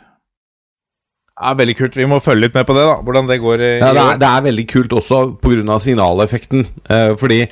Det 1.36 1.50
er 1.50 1.56
Veldig 1.58 1.74
kult. 1.76 1.96
Vi 2.00 2.06
må 2.08 2.20
følge 2.24 2.46
litt 2.46 2.54
med 2.56 2.64
på 2.64 2.76
det, 2.76 2.84
da. 2.88 3.00
Hvordan 3.04 3.26
det 3.28 3.42
går. 3.42 3.64
Ja, 3.82 3.90
det, 3.92 4.04
er, 4.04 4.20
det 4.22 4.28
er 4.30 4.46
veldig 4.46 4.66
kult 4.70 4.94
også 4.96 5.18
pga. 5.42 5.76
signaleffekten. 5.84 6.64
Eh, 6.88 7.12
fordi 7.20 7.42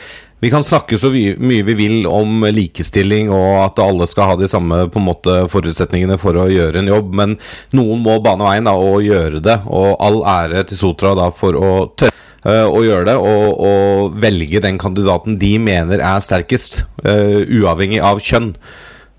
vi 0.41 0.51
kan 0.53 0.65
snakke 0.65 0.97
så 1.01 1.11
mye 1.13 1.65
vi 1.65 1.77
vil 1.77 2.09
om 2.09 2.47
likestilling 2.53 3.31
og 3.33 3.63
at 3.63 3.79
alle 3.81 4.09
skal 4.09 4.33
ha 4.33 4.39
de 4.41 4.49
samme 4.49 4.83
på 4.93 5.01
en 5.01 5.07
måte 5.07 5.37
forutsetningene 5.53 6.19
for 6.21 6.37
å 6.37 6.51
gjøre 6.53 6.83
en 6.83 6.91
jobb, 6.91 7.15
men 7.17 7.37
noen 7.77 8.03
må 8.05 8.19
bane 8.25 8.45
veien 8.45 8.69
da, 8.69 8.75
og 8.77 9.05
gjøre 9.05 9.41
det. 9.45 9.61
Og 9.69 9.95
all 10.05 10.21
ære 10.35 10.67
til 10.69 10.81
Sotra 10.81 11.15
da, 11.17 11.31
for 11.33 11.57
å 11.57 11.71
tørre 11.97 12.13
uh, 12.45 12.69
å 12.69 12.83
gjøre 12.85 13.09
det, 13.09 13.17
og, 13.17 13.61
og, 13.69 14.19
velge 14.21 14.63
den 14.65 14.81
kandidaten 14.81 15.39
de 15.41 15.55
mener 15.63 16.03
er 16.05 16.25
sterkest, 16.25 16.83
uh, 17.07 17.41
uavhengig 17.49 18.03
av 18.05 18.21
kjønn. 18.25 18.53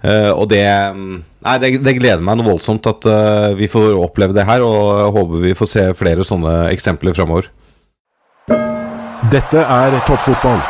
Uh, 0.06 0.32
og 0.36 0.50
det 0.52 0.62
Nei, 0.66 1.58
det, 1.62 1.72
det, 1.86 1.96
gleder 1.98 2.22
meg 2.26 2.40
noe 2.40 2.56
voldsomt 2.56 2.88
at 2.90 3.06
vi 3.54 3.68
får 3.70 3.94
oppleve 4.02 4.34
det 4.34 4.48
her, 4.48 4.64
og 4.66 4.80
jeg 4.98 5.12
håper 5.14 5.44
vi 5.44 5.54
får 5.58 5.70
se 5.70 5.84
flere 5.94 6.26
sånne 6.26 6.56
eksempler 6.74 7.14
framover. 7.14 7.52
Dette 9.30 9.62
er 9.62 10.00
toppfotball. 10.08 10.64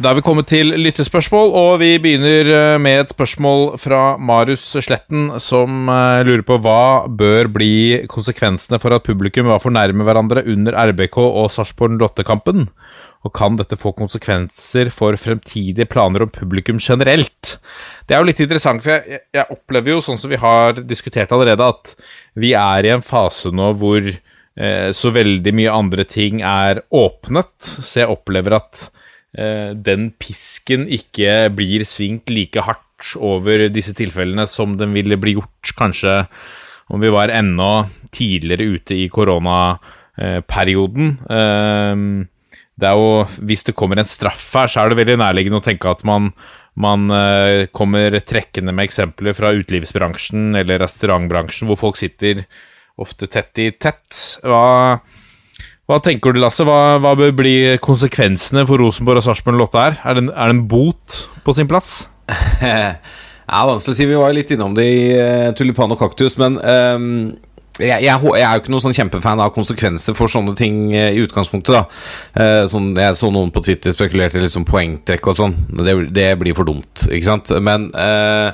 Da 0.00 0.14
er 0.14 0.16
vi 0.16 0.22
kommet 0.24 0.46
til 0.48 0.72
lyttespørsmål, 0.80 1.50
og 1.60 1.74
vi 1.82 1.90
begynner 2.00 2.48
eh, 2.48 2.76
med 2.80 3.02
et 3.02 3.10
spørsmål 3.12 3.74
fra 3.76 4.14
Marius 4.16 4.62
Sletten, 4.80 5.26
som 5.44 5.90
eh, 5.92 6.22
lurer 6.24 6.40
på 6.48 6.56
hva 6.64 7.04
bør 7.04 7.50
bli 7.52 7.74
konsekvensene 8.08 8.78
for 8.80 8.96
at 8.96 9.04
publikum 9.04 9.50
var 9.52 9.60
for 9.60 9.74
nærme 9.76 10.06
hverandre 10.08 10.46
under 10.48 10.78
RBK 10.88 11.18
og 11.20 11.50
Sarpsborg 11.52 12.00
08-kampen? 12.00 12.70
Og 13.26 13.34
kan 13.36 13.58
dette 13.58 13.76
få 13.76 13.92
konsekvenser 13.96 14.88
for 14.94 15.18
fremtidige 15.20 15.88
planer 15.90 16.24
om 16.24 16.32
publikum 16.32 16.80
generelt? 16.80 17.58
Det 18.08 18.16
er 18.16 18.22
jo 18.22 18.30
litt 18.30 18.40
interessant, 18.40 18.80
for 18.84 18.96
jeg, 18.96 19.20
jeg 19.36 19.52
opplever 19.52 19.94
jo, 19.94 20.04
sånn 20.04 20.20
som 20.20 20.32
vi 20.32 20.40
har 20.40 20.80
diskutert 20.88 21.34
allerede, 21.36 21.68
at 21.68 21.92
vi 22.40 22.54
er 22.56 22.88
i 22.88 22.94
en 22.94 23.04
fase 23.04 23.52
nå 23.52 23.74
hvor 23.80 24.08
eh, 24.08 24.88
så 24.96 25.12
veldig 25.12 25.54
mye 25.58 25.76
andre 25.82 26.08
ting 26.08 26.40
er 26.40 26.80
åpnet. 26.88 27.52
Så 27.84 28.02
jeg 28.02 28.14
opplever 28.14 28.56
at 28.56 28.86
Eh, 29.30 29.78
den 29.78 30.08
pisken 30.18 30.88
ikke 30.90 31.46
blir 31.54 31.84
svingt 31.86 32.26
like 32.34 32.58
hardt 32.66 33.14
over 33.22 33.68
disse 33.70 33.94
tilfellene 33.94 34.42
som 34.50 34.74
den 34.78 34.92
ville 34.96 35.16
bli 35.20 35.36
gjort 35.38 35.70
kanskje 35.78 36.26
om 36.90 37.00
vi 37.00 37.10
var 37.14 37.28
enda 37.30 37.86
tidligere 38.10 38.64
ute 38.74 38.94
i 38.98 39.08
koronaperioden. 39.08 41.18
Ehm, 41.30 42.26
det 42.80 42.88
er 42.88 42.98
jo, 42.98 43.22
hvis 43.44 43.66
det 43.68 43.76
kommer 43.78 44.00
en 44.00 44.08
straff 44.08 44.48
her, 44.56 44.70
så 44.70 44.82
er 44.82 44.90
det 44.90 45.00
veldig 45.02 45.18
nærliggende 45.20 45.60
å 45.60 45.64
tenke 45.64 45.90
at 45.92 46.02
man, 46.08 46.30
man 46.80 47.06
uh, 47.12 47.68
kommer 47.76 48.16
trekkende 48.24 48.74
med 48.74 48.88
eksempler 48.88 49.36
fra 49.36 49.52
utelivsbransjen 49.56 50.58
eller 50.60 50.80
restaurantbransjen, 50.82 51.68
hvor 51.68 51.80
folk 51.80 52.00
sitter 52.00 52.46
ofte 53.00 53.28
tett 53.32 53.60
i 53.60 53.70
tett. 53.76 54.38
Hva 54.44 55.00
hva 55.90 55.96
tenker 55.98 56.30
du, 56.30 56.38
Lasse? 56.38 56.62
Hva, 56.62 57.00
hva 57.02 57.16
bør 57.18 57.32
bli 57.34 57.54
konsekvensene 57.82 58.62
for 58.68 58.78
Rosenborg 58.78 59.18
og 59.18 59.24
Sarpsborg 59.26 59.58
Lotte 59.58 59.80
her? 59.82 59.96
Er 60.06 60.14
det, 60.14 60.22
en, 60.22 60.28
er 60.30 60.52
det 60.52 60.54
en 60.54 60.68
bot 60.70 61.16
på 61.42 61.54
sin 61.56 61.70
plass? 61.70 62.04
Det 63.50 63.58
er 63.58 63.66
vanskelig 63.66 63.90
å 63.90 63.98
si. 63.98 64.04
Vi 64.06 64.18
var 64.20 64.34
litt 64.36 64.52
innom 64.54 64.76
det 64.76 64.84
i 64.86 65.00
uh, 65.18 65.48
Tulipan 65.58 65.90
og 65.90 65.98
kaktus, 65.98 66.36
men 66.38 66.54
ehm, 66.62 67.08
jeg, 67.78 68.02
jeg, 68.02 68.04
jeg 68.04 68.44
er 68.44 68.56
jo 68.56 68.62
ikke 68.62 68.72
noen 68.74 68.84
sånn 68.84 68.96
kjempefan 68.96 69.40
av 69.40 69.52
konsekvenser 69.54 70.16
for 70.18 70.32
sånne 70.32 70.56
ting 70.58 70.90
eh, 70.94 71.12
i 71.16 71.22
utgangspunktet. 71.24 71.76
da 71.76 71.84
Eh, 72.40 72.64
sånn, 72.70 72.92
Jeg 72.96 73.16
så 73.18 73.30
noen 73.32 73.50
på 73.54 73.62
Twitter 73.64 73.94
spekulerte 73.94 74.38
i 74.38 74.44
litt 74.44 74.54
sånn 74.54 74.68
poengtrekk 74.68 75.30
og 75.30 75.38
sånn. 75.38 75.54
Det, 75.80 75.94
det 76.14 76.28
blir 76.40 76.56
for 76.56 76.68
dumt, 76.68 77.06
ikke 77.08 77.26
sant? 77.26 77.50
Men 77.62 77.88
eh, 77.94 78.52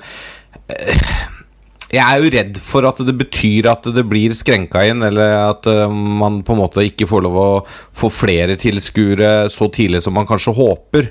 jeg 1.96 2.04
er 2.04 2.22
jo 2.22 2.30
redd 2.34 2.58
for 2.62 2.86
at 2.88 3.00
det 3.06 3.14
betyr 3.16 3.68
at 3.70 3.86
det 3.94 4.04
blir 4.08 4.34
skrenka 4.36 4.84
inn, 4.88 5.02
eller 5.06 5.34
at 5.46 5.66
eh, 5.70 5.90
man 5.90 6.42
på 6.46 6.54
en 6.54 6.60
måte 6.60 6.84
ikke 6.86 7.08
får 7.08 7.24
lov 7.26 7.38
å 7.40 7.50
få 7.96 8.10
flere 8.12 8.58
tilskuere 8.60 9.50
så 9.52 9.70
tidlig 9.72 10.02
som 10.04 10.16
man 10.16 10.28
kanskje 10.28 10.54
håper. 10.56 11.10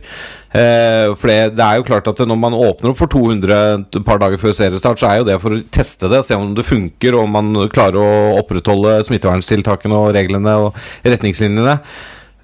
Eh, 0.56 1.12
for 1.20 1.32
det, 1.32 1.66
er 1.66 1.80
jo 1.80 1.88
klart 1.88 2.10
at 2.12 2.22
når 2.24 2.40
man 2.40 2.58
åpner 2.58 2.94
opp 2.94 3.02
for 3.02 3.12
200 3.12 3.62
et 3.90 4.02
par 4.08 4.22
dager 4.22 4.42
før 4.42 4.56
seriestart, 4.56 5.02
så 5.02 5.10
er 5.10 5.22
jo 5.22 5.30
det 5.30 5.40
for 5.44 5.58
å 5.58 5.64
teste 5.74 6.12
det, 6.12 6.24
se 6.28 6.38
om 6.38 6.54
det 6.58 6.68
funker, 6.68 7.18
og 7.18 7.26
om 7.26 7.40
man 7.40 7.72
klarer 7.74 8.00
å 8.02 8.36
opprettholde 8.42 9.00
smitteverntiltakene 9.10 10.04
og 10.04 10.14
reglene 10.16 10.60
og 10.68 10.86
retningslinjene. 11.08 11.80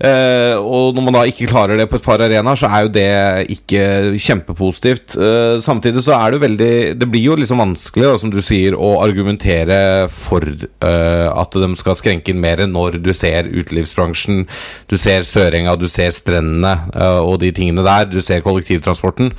Eh, 0.01 0.55
og 0.57 0.95
når 0.97 1.03
man 1.05 1.13
da 1.13 1.21
ikke 1.29 1.49
klarer 1.51 1.77
det 1.77 1.85
på 1.91 1.99
et 1.99 2.05
par 2.05 2.21
arenaer, 2.23 2.57
så 2.57 2.69
er 2.71 2.85
jo 2.87 2.91
det 2.95 3.09
ikke 3.53 3.83
kjempepositivt. 4.17 5.13
Eh, 5.13 5.59
samtidig 5.61 6.01
så 6.05 6.15
er 6.17 6.31
det 6.31 6.39
jo 6.39 6.45
veldig 6.45 6.71
Det 6.97 7.09
blir 7.11 7.27
jo 7.27 7.37
liksom 7.37 7.61
vanskelig, 7.61 8.07
da, 8.09 8.17
som 8.17 8.33
du 8.33 8.39
sier, 8.41 8.73
å 8.73 8.95
argumentere 9.03 10.09
for 10.09 10.45
eh, 10.47 11.27
at 11.29 11.59
de 11.61 11.71
skal 11.77 11.99
skrenke 11.99 12.33
inn 12.33 12.41
mer 12.41 12.65
når 12.65 12.97
du 13.05 13.13
ser 13.13 13.51
utelivsbransjen, 13.51 14.47
du 14.89 14.97
ser 14.97 15.27
Sørenga, 15.27 15.77
du 15.77 15.87
ser 15.91 16.09
strendene 16.15 16.73
og 17.21 17.37
de 17.41 17.51
tingene 17.55 17.85
der, 17.85 18.09
du 18.09 18.21
ser 18.25 18.41
kollektivtransporten. 18.45 19.31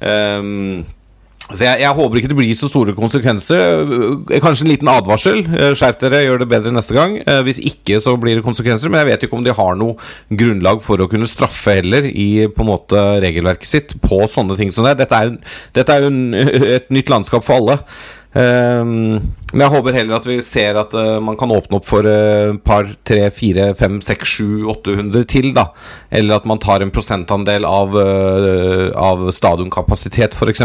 Eh, 0.00 0.50
så 1.50 1.64
jeg, 1.66 1.80
jeg 1.82 1.96
håper 1.98 2.20
ikke 2.20 2.30
det 2.30 2.36
blir 2.38 2.58
så 2.58 2.68
store 2.70 2.94
konsekvenser. 2.96 3.62
Eh, 4.30 4.38
Kanskje 4.42 4.66
en 4.66 4.70
liten 4.70 4.90
advarsel. 4.92 5.40
Eh, 5.48 5.72
Skjerp 5.78 5.98
dere, 6.02 6.22
gjør 6.26 6.44
det 6.44 6.50
bedre 6.52 6.74
neste 6.74 6.94
gang. 6.96 7.16
Eh, 7.24 7.40
Hvis 7.46 7.58
ikke, 7.58 7.98
så 8.02 8.14
blir 8.20 8.38
det 8.38 8.46
konsekvenser. 8.46 8.92
Men 8.92 9.02
jeg 9.02 9.10
vet 9.10 9.26
ikke 9.26 9.38
om 9.40 9.46
de 9.46 9.56
har 9.56 9.80
noe 9.80 9.98
grunnlag 10.30 10.84
for 10.86 11.02
å 11.02 11.08
kunne 11.10 11.28
straffe 11.30 11.80
heller 11.80 12.06
i 12.10 12.46
på 12.54 12.64
en 12.64 12.70
måte 12.70 13.02
regelverket 13.24 13.70
sitt 13.70 13.96
på 14.04 14.22
sånne 14.30 14.58
ting 14.60 14.72
som 14.74 14.86
det. 14.86 14.98
Dette 15.02 15.18
er 15.18 15.36
dette 15.76 15.94
er 15.94 16.06
jo 16.06 16.12
en, 16.12 16.24
et 16.78 16.90
nytt 16.94 17.10
landskap 17.12 17.46
for 17.46 17.60
alle. 17.60 17.80
Um, 18.30 19.18
men 19.50 19.64
jeg 19.64 19.72
håper 19.72 19.96
heller 19.96 20.20
at 20.20 20.26
vi 20.28 20.36
ser 20.46 20.76
at 20.78 20.92
uh, 20.94 21.16
man 21.18 21.34
kan 21.38 21.50
åpne 21.50 21.80
opp 21.80 21.88
for 21.88 22.06
et 22.06 22.60
par, 22.62 22.92
tre, 23.02 23.24
fire, 23.34 23.72
fem, 23.74 23.96
seks, 24.06 24.36
sju, 24.36 24.68
800 24.70 25.26
til, 25.32 25.50
da. 25.56 25.72
Eller 26.14 26.38
at 26.38 26.46
man 26.46 26.62
tar 26.62 26.84
en 26.84 26.92
prosentandel 26.94 27.66
av, 27.66 27.96
uh, 27.98 28.90
av 28.94 29.26
stadionkapasitet, 29.34 30.38
f.eks. 30.38 30.62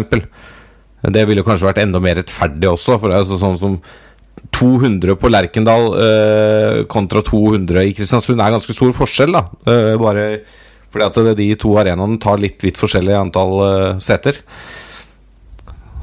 Det 1.13 1.25
ville 1.29 1.43
kanskje 1.45 1.67
vært 1.67 1.83
enda 1.83 2.01
mer 2.01 2.17
rettferdig 2.19 2.69
også. 2.71 2.97
For 3.01 3.11
det 3.11 3.19
er 3.19 3.39
sånn 3.41 3.59
som 3.61 3.77
200 4.55 5.17
på 5.19 5.31
Lerkendal 5.31 5.87
eh, 5.99 6.79
kontra 6.91 7.21
200 7.25 7.85
i 7.89 7.93
Kristiansund 7.97 8.41
er 8.41 8.53
ganske 8.55 8.75
stor 8.75 8.93
forskjell, 8.95 9.35
da. 9.35 9.45
Eh, 9.67 9.93
bare 10.01 10.27
fordi 10.95 11.05
at 11.09 11.37
de 11.39 11.47
to 11.59 11.73
arenaene 11.79 12.19
tar 12.23 12.39
litt 12.39 12.63
vidt 12.63 12.79
forskjellig 12.79 13.17
antall 13.19 13.55
eh, 13.65 13.89
seter. 14.03 14.39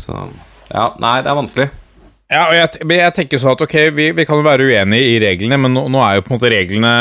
Så 0.00 0.16
ja, 0.72 0.90
nei, 1.00 1.20
det 1.24 1.30
er 1.32 1.38
vanskelig. 1.38 1.70
Ja, 2.32 2.46
og 2.48 2.54
jeg, 2.56 2.86
jeg 2.96 3.12
tenker 3.12 3.40
sånn 3.42 3.52
at 3.52 3.62
ok, 3.66 3.74
vi, 3.92 4.06
vi 4.16 4.24
kan 4.24 4.38
jo 4.40 4.44
være 4.46 4.64
uenige 4.64 5.08
i 5.10 5.16
reglene, 5.20 5.58
men 5.60 5.74
nå, 5.76 5.82
nå 5.92 6.00
er 6.00 6.14
jo 6.16 6.22
på 6.24 6.32
en 6.32 6.38
måte 6.38 6.48
reglene 6.48 6.92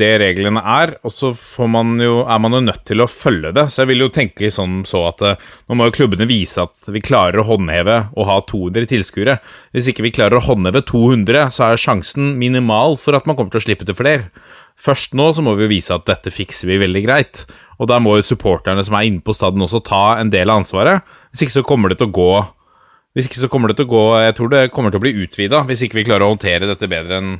det 0.00 0.08
reglene 0.18 0.62
er, 0.66 0.96
og 1.06 1.14
så 1.14 1.30
man 1.70 1.94
jo, 2.02 2.24
er 2.24 2.42
man 2.42 2.56
jo 2.58 2.62
nødt 2.64 2.82
til 2.88 3.04
å 3.04 3.06
følge 3.06 3.52
det. 3.54 3.68
Så 3.70 3.84
jeg 3.84 3.92
vil 3.92 4.04
jo 4.08 4.10
tenke 4.10 4.50
sånn 4.50 4.80
så 4.90 5.04
at 5.12 5.22
eh, 5.22 5.46
nå 5.70 5.78
må 5.78 5.86
jo 5.86 5.94
klubbene 6.00 6.26
vise 6.26 6.66
at 6.66 6.90
vi 6.90 7.04
klarer 7.04 7.44
å 7.44 7.46
håndheve 7.46 8.00
og 8.10 8.26
ha 8.26 8.40
200 8.50 8.90
tilskuere. 8.90 9.38
Hvis 9.70 9.92
ikke 9.94 10.08
vi 10.08 10.14
klarer 10.18 10.40
å 10.40 10.44
håndheve 10.48 10.82
200, 10.90 11.46
så 11.54 11.68
er 11.68 11.84
sjansen 11.86 12.34
minimal 12.42 12.98
for 12.98 13.14
at 13.14 13.30
man 13.30 13.38
kommer 13.38 13.54
til 13.54 13.62
å 13.62 13.68
slippe 13.68 13.86
til 13.86 14.02
flere. 14.02 14.32
Først 14.80 15.14
nå 15.14 15.30
så 15.36 15.46
må 15.46 15.54
vi 15.60 15.70
vise 15.70 15.94
at 15.94 16.10
dette 16.10 16.34
fikser 16.34 16.72
vi 16.72 16.82
veldig 16.82 17.06
greit. 17.06 17.46
Og 17.78 17.86
da 17.86 18.02
må 18.02 18.18
jo 18.18 18.32
supporterne 18.34 18.82
som 18.82 18.98
er 18.98 19.06
inne 19.06 19.22
på 19.22 19.36
stadion 19.36 19.70
også 19.70 19.86
ta 19.86 20.06
en 20.18 20.34
del 20.34 20.50
av 20.50 20.64
ansvaret. 20.64 21.06
Hvis 21.30 21.46
ikke 21.46 21.60
så 21.60 21.70
kommer 21.70 21.92
det 21.92 22.02
til 22.02 22.10
å 22.10 22.18
gå 22.18 22.32
hvis 23.14 23.26
ikke 23.26 23.40
så 23.42 23.50
kommer 23.50 23.70
det 23.70 23.78
til 23.80 23.88
å 23.88 23.90
gå 23.90 24.02
Jeg 24.22 24.34
tror 24.38 24.50
det 24.52 24.66
kommer 24.74 24.92
til 24.92 25.00
å 25.00 25.04
bli 25.04 25.16
utvida 25.24 25.64
hvis 25.66 25.82
ikke 25.86 25.98
vi 25.98 26.06
klarer 26.06 26.26
å 26.26 26.34
håndtere 26.34 26.68
dette 26.70 26.90
bedre 26.90 27.18
enn 27.18 27.32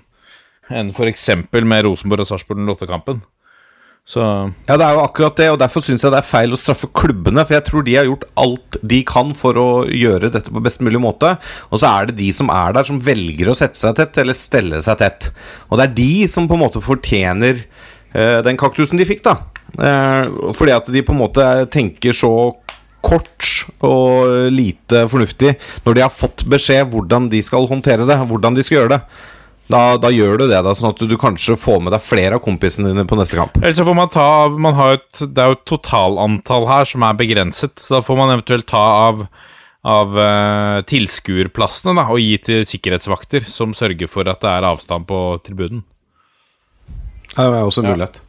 enn 0.71 0.93
f.eks. 0.95 1.29
med 1.51 1.85
Rosenborg 1.87 2.25
og 2.25 2.29
Sarpsborg 2.31 2.61
den 2.61 2.71
lottekampen. 2.71 3.23
Så 4.09 4.23
Ja, 4.67 4.77
det 4.77 4.87
er 4.87 4.97
jo 4.97 5.05
akkurat 5.05 5.37
det, 5.39 5.49
og 5.53 5.59
derfor 5.61 5.85
syns 5.85 6.03
jeg 6.03 6.13
det 6.15 6.19
er 6.19 6.27
feil 6.27 6.55
å 6.55 6.59
straffe 6.59 6.89
klubbene. 6.97 7.45
For 7.47 7.57
jeg 7.57 7.67
tror 7.69 7.85
de 7.87 7.97
har 7.99 8.09
gjort 8.09 8.27
alt 8.43 8.81
de 8.93 9.03
kan 9.07 9.35
for 9.39 9.61
å 9.61 9.69
gjøre 9.87 10.33
dette 10.33 10.51
på 10.51 10.63
best 10.65 10.83
mulig 10.83 11.03
måte. 11.03 11.37
Og 11.71 11.83
så 11.83 11.91
er 11.91 12.11
det 12.11 12.19
de 12.19 12.31
som 12.35 12.51
er 12.55 12.75
der, 12.77 12.89
som 12.89 13.03
velger 13.07 13.53
å 13.53 13.57
sette 13.59 13.79
seg 13.79 13.95
tett, 13.99 14.19
eller 14.23 14.39
stelle 14.39 14.83
seg 14.85 14.99
tett. 15.03 15.31
Og 15.69 15.79
det 15.79 15.87
er 15.87 15.97
de 16.01 16.11
som 16.33 16.49
på 16.51 16.59
en 16.59 16.65
måte 16.65 16.83
fortjener 16.83 17.63
uh, 18.17 18.41
den 18.47 18.59
kaktusen 18.61 18.99
de 19.01 19.07
fikk, 19.09 19.23
da. 19.27 19.39
Uh, 19.79 20.55
fordi 20.59 20.75
at 20.75 20.91
de 20.91 21.05
på 21.07 21.15
en 21.15 21.23
måte 21.23 21.47
tenker 21.71 22.17
så 22.17 22.33
kort 23.05 23.49
og 23.87 24.51
lite 24.53 25.07
fornuftig 25.11 25.55
når 25.85 25.97
de 25.97 26.05
har 26.05 26.13
fått 26.15 26.45
beskjed 26.51 26.91
hvordan 26.93 27.29
de 27.33 27.43
skal 27.45 27.69
håndtere 27.71 28.09
det, 28.09 28.19
hvordan 28.31 28.57
de 28.57 28.65
skal 28.67 28.83
gjøre 28.83 28.95
det. 28.97 29.03
Da, 29.71 29.95
da 30.03 30.11
gjør 30.11 30.41
du 30.41 30.49
det, 30.51 30.59
da, 30.67 30.73
sånn 30.75 30.91
at 30.91 31.03
du 31.07 31.15
kanskje 31.21 31.55
får 31.61 31.79
med 31.85 31.95
deg 31.95 32.03
flere 32.03 32.41
av 32.41 32.43
kompisene 32.43 32.91
dine 32.91 33.07
på 33.07 33.19
neste 33.19 33.39
kamp. 33.39 33.55
Eller 33.61 33.77
så 33.79 33.87
får 33.87 33.97
man 33.97 34.11
ta 34.11 34.25
av 34.41 34.57
man 34.59 34.75
har 34.75 34.97
et, 34.99 35.21
Det 35.21 35.39
er 35.39 35.53
jo 35.53 35.59
et 35.61 35.69
totalantall 35.71 36.67
her 36.67 36.89
som 36.91 37.07
er 37.07 37.21
begrenset, 37.21 37.77
så 37.79 37.97
da 37.97 38.03
får 38.03 38.19
man 38.19 38.35
eventuelt 38.35 38.67
ta 38.71 38.83
av 39.11 39.25
av 39.81 40.13
uh, 40.13 40.83
tilskuerplassene 40.85 41.95
da, 41.97 42.03
og 42.13 42.21
gi 42.21 42.35
til 42.45 42.67
sikkerhetsvakter 42.69 43.47
som 43.49 43.73
sørger 43.77 44.11
for 44.13 44.29
at 44.29 44.43
det 44.43 44.51
er 44.53 44.67
avstand 44.69 45.07
på 45.09 45.21
tribunen. 45.47 45.87
Det 47.31 47.47
er 47.47 47.63
også 47.63 47.85
en 47.85 47.95
mulighet. 47.95 48.21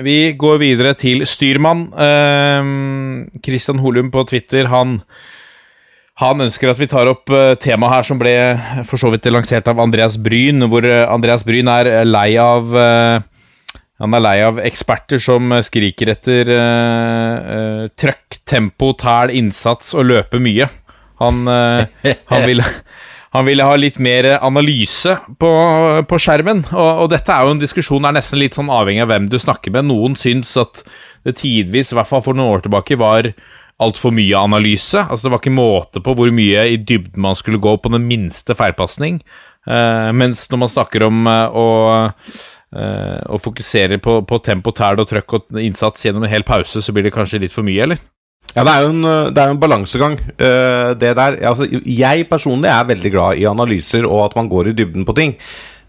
Vi 0.00 0.32
går 0.38 0.60
videre 0.62 0.94
til 0.96 1.26
styrmann. 1.28 1.88
Eh, 1.92 2.70
Christian 3.44 3.80
Holum 3.82 4.10
på 4.12 4.24
Twitter, 4.28 4.68
han, 4.72 5.00
han 6.20 6.44
ønsker 6.44 6.72
at 6.72 6.80
vi 6.80 6.88
tar 6.90 7.08
opp 7.10 7.32
uh, 7.32 7.54
temaet 7.60 7.94
her 7.94 8.06
som 8.08 8.20
ble 8.20 8.34
for 8.88 9.00
så 9.00 9.10
vidt 9.12 9.28
lansert 9.32 9.68
av 9.72 9.80
Andreas 9.80 10.18
Bryn, 10.20 10.66
hvor 10.68 10.84
eh, 10.84 11.04
Andreas 11.08 11.44
Bryn 11.48 11.68
er 11.72 11.92
lei 12.04 12.34
av 12.40 12.74
eh, 12.76 13.22
han 14.00 14.16
er 14.16 14.24
lei 14.24 14.36
av 14.44 14.60
eksperter 14.64 15.20
som 15.20 15.52
skriker 15.64 16.14
etter 16.14 16.48
uh, 16.48 17.88
trøkk, 17.92 18.40
tempo, 18.48 18.94
tæl, 18.96 19.32
innsats 19.36 19.92
og 19.92 20.08
løpe 20.08 20.40
mye. 20.40 20.70
Han, 21.20 21.44
han 21.44 22.46
vil 22.48 22.64
han 23.30 23.46
ville 23.46 23.66
ha 23.66 23.76
litt 23.78 24.00
mer 24.02 24.26
analyse 24.40 25.14
på, 25.38 25.50
på 26.10 26.18
skjermen. 26.18 26.64
Og, 26.72 26.90
og, 27.04 27.06
dette 27.12 27.30
er 27.30 27.46
jo 27.46 27.54
en 27.54 27.62
diskusjon 27.62 28.08
er 28.08 28.16
nesten 28.16 28.40
litt 28.40 28.58
sånn 28.58 28.72
avhengig 28.74 29.04
av 29.04 29.12
hvem 29.12 29.28
du 29.30 29.38
snakker 29.38 29.74
med. 29.76 29.86
Noen 29.86 30.16
syns 30.18 30.56
at 30.58 30.82
det 31.26 31.36
tidvis, 31.38 31.92
i 31.92 31.98
hvert 31.98 32.10
fall 32.10 32.24
for 32.26 32.34
noen 32.34 32.56
år 32.56 32.64
tilbake, 32.66 32.98
var 32.98 33.30
altfor 33.80 34.12
mye 34.14 34.34
analyse. 34.38 34.98
Altså 34.98 35.28
Det 35.28 35.34
var 35.34 35.42
ikke 35.44 35.54
måte 35.54 36.02
på 36.04 36.16
hvor 36.18 36.34
mye 36.34 36.66
i 36.72 36.80
dybden 36.80 37.22
man 37.22 37.38
skulle 37.38 37.62
gå 37.62 37.76
på 37.78 37.92
den 37.94 38.08
minste 38.08 38.56
feilpasning. 38.58 39.20
Uh, 39.68 40.10
mens 40.16 40.48
når 40.50 40.64
man 40.64 40.72
snakker 40.72 41.06
om 41.06 41.26
uh, 41.28 41.54
å, 41.54 41.66
uh, 42.74 43.40
fokusere 43.44 44.00
på, 44.02 44.20
på 44.26 44.40
tempo, 44.44 44.74
tæl 44.74 44.98
og 44.98 45.10
trøkk 45.10 45.36
og 45.36 45.60
innsats 45.60 46.06
gjennom 46.06 46.26
en 46.26 46.32
hel 46.32 46.46
pause, 46.48 46.82
så 46.82 46.96
blir 46.96 47.06
det 47.06 47.14
kanskje 47.14 47.44
litt 47.44 47.54
for 47.54 47.66
mye, 47.66 47.86
eller? 47.86 48.02
Ja, 48.56 48.64
det 48.66 48.72
er 48.72 48.84
jo 48.84 48.92
en, 48.92 49.04
det 49.34 49.42
er 49.42 49.52
en 49.52 49.60
balansegang, 49.62 50.16
uh, 50.18 50.92
det 50.98 51.12
der. 51.18 51.36
Altså, 51.46 51.68
jeg 51.86 52.26
personlig 52.30 52.70
er 52.72 52.88
veldig 52.88 53.12
glad 53.14 53.38
i 53.38 53.46
analyser 53.50 54.08
og 54.08 54.24
at 54.28 54.38
man 54.38 54.50
går 54.50 54.70
i 54.72 54.78
dybden 54.78 55.06
på 55.06 55.16
ting. 55.18 55.36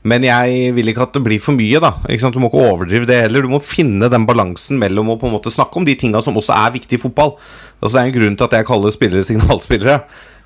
Men 0.01 0.25
jeg 0.25 0.71
vil 0.73 0.89
ikke 0.89 1.03
at 1.05 1.13
det 1.13 1.21
blir 1.25 1.41
for 1.41 1.53
mye, 1.53 1.77
da. 1.81 1.93
Du 2.01 2.39
må 2.41 2.49
ikke 2.49 2.63
overdrive 2.71 3.05
det 3.05 3.19
heller. 3.27 3.45
Du 3.45 3.51
må 3.53 3.59
finne 3.61 4.09
den 4.09 4.25
balansen 4.25 4.79
mellom 4.81 5.13
å 5.13 5.17
på 5.21 5.29
en 5.29 5.35
måte 5.35 5.53
snakke 5.53 5.77
om 5.77 5.85
de 5.85 5.93
tinga 5.93 6.23
som 6.25 6.37
også 6.37 6.55
er 6.57 6.73
viktige 6.73 6.97
i 6.97 7.01
fotball. 7.01 7.35
Altså, 7.81 7.97
det 7.97 8.01
er 8.01 8.07
en 8.09 8.15
grunn 8.15 8.37
til 8.37 8.47
at 8.47 8.55
jeg 8.57 8.69
kaller 8.69 8.95
spillere 8.95 9.25
signalspillere. 9.27 9.99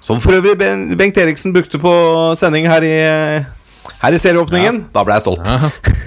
Som 0.03 0.20
for 0.22 0.36
øvrig 0.36 0.57
Bengt 0.59 1.18
Eriksen 1.18 1.55
brukte 1.55 1.80
på 1.82 1.93
sending 2.38 2.68
her 2.68 2.84
i 2.84 2.95
her 4.01 4.13
i 4.13 4.20
serieåpningen. 4.20 4.82
Ja. 4.84 4.91
Da 4.93 5.03
ble 5.05 5.16
jeg 5.16 5.26
stolt. 5.26 5.47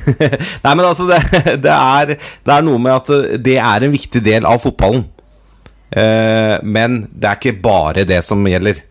Nei, 0.64 0.72
men 0.74 0.84
altså, 0.84 1.08
det, 1.08 1.20
det, 1.64 1.72
er, 1.72 2.14
det 2.18 2.54
er 2.54 2.66
noe 2.66 2.80
med 2.82 2.94
at 2.94 3.40
det 3.44 3.56
er 3.62 3.86
en 3.86 3.94
viktig 3.94 4.22
del 4.24 4.48
av 4.48 4.60
fotballen. 4.62 5.06
Uh, 5.88 6.58
men 6.62 7.02
det 7.12 7.30
er 7.30 7.40
ikke 7.40 7.62
bare 7.64 8.06
det 8.08 8.20
som 8.26 8.44
gjelder. 8.46 8.84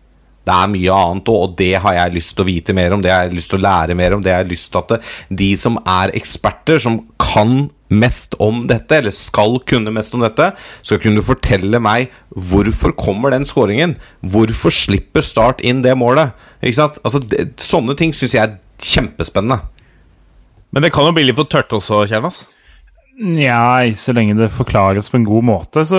Det 0.48 0.54
er 0.56 0.70
mye 0.72 0.94
annet 0.96 1.28
òg, 1.28 1.40
og 1.44 1.56
det 1.58 1.74
har 1.84 1.96
jeg 1.98 2.14
lyst 2.14 2.32
til 2.34 2.44
å 2.44 2.48
vite 2.48 2.74
mer 2.76 2.94
om. 2.96 3.02
Det 3.04 3.12
har 3.12 3.26
jeg 3.26 3.36
lyst 3.36 3.52
til 3.52 3.60
å 3.60 3.66
lære 3.66 3.96
mer 3.98 4.16
om. 4.16 4.22
Det 4.24 4.32
har 4.32 4.46
jeg 4.46 4.54
lyst 4.54 4.70
til 4.72 4.80
at 4.80 5.10
de 5.42 5.50
som 5.60 5.76
er 5.84 6.14
eksperter, 6.16 6.80
som 6.80 7.02
kan 7.20 7.68
mest 7.88 8.36
om 8.42 8.62
dette, 8.68 9.00
eller 9.00 9.14
skal 9.16 9.58
kunne 9.68 9.92
mest 9.94 10.14
om 10.16 10.24
dette, 10.24 10.50
skal 10.84 11.00
kunne 11.02 11.24
fortelle 11.24 11.80
meg 11.80 12.12
hvorfor 12.32 12.94
kommer 12.96 13.32
den 13.32 13.48
skåringen? 13.48 13.96
Hvorfor 14.20 14.72
slipper 14.74 15.24
Start 15.24 15.60
inn 15.64 15.82
det 15.84 15.96
målet? 16.00 16.36
Ikke 16.62 16.80
sant? 16.80 17.00
Altså, 17.04 17.20
det, 17.24 17.50
sånne 17.60 17.96
ting 17.98 18.14
syns 18.16 18.36
jeg 18.36 18.44
er 18.44 18.56
kjempespennende. 18.84 19.60
Men 20.72 20.84
det 20.84 20.92
kan 20.94 21.08
jo 21.08 21.14
bli 21.16 21.28
litt 21.28 21.38
for 21.38 21.48
tørt 21.48 21.72
også, 21.76 22.06
Kjernas? 22.08 22.42
Nja, 23.18 23.82
så 23.98 24.14
lenge 24.14 24.36
det 24.38 24.52
forklares 24.54 25.10
på 25.10 25.18
en 25.18 25.26
god 25.26 25.46
måte, 25.48 25.82
så 25.86 25.98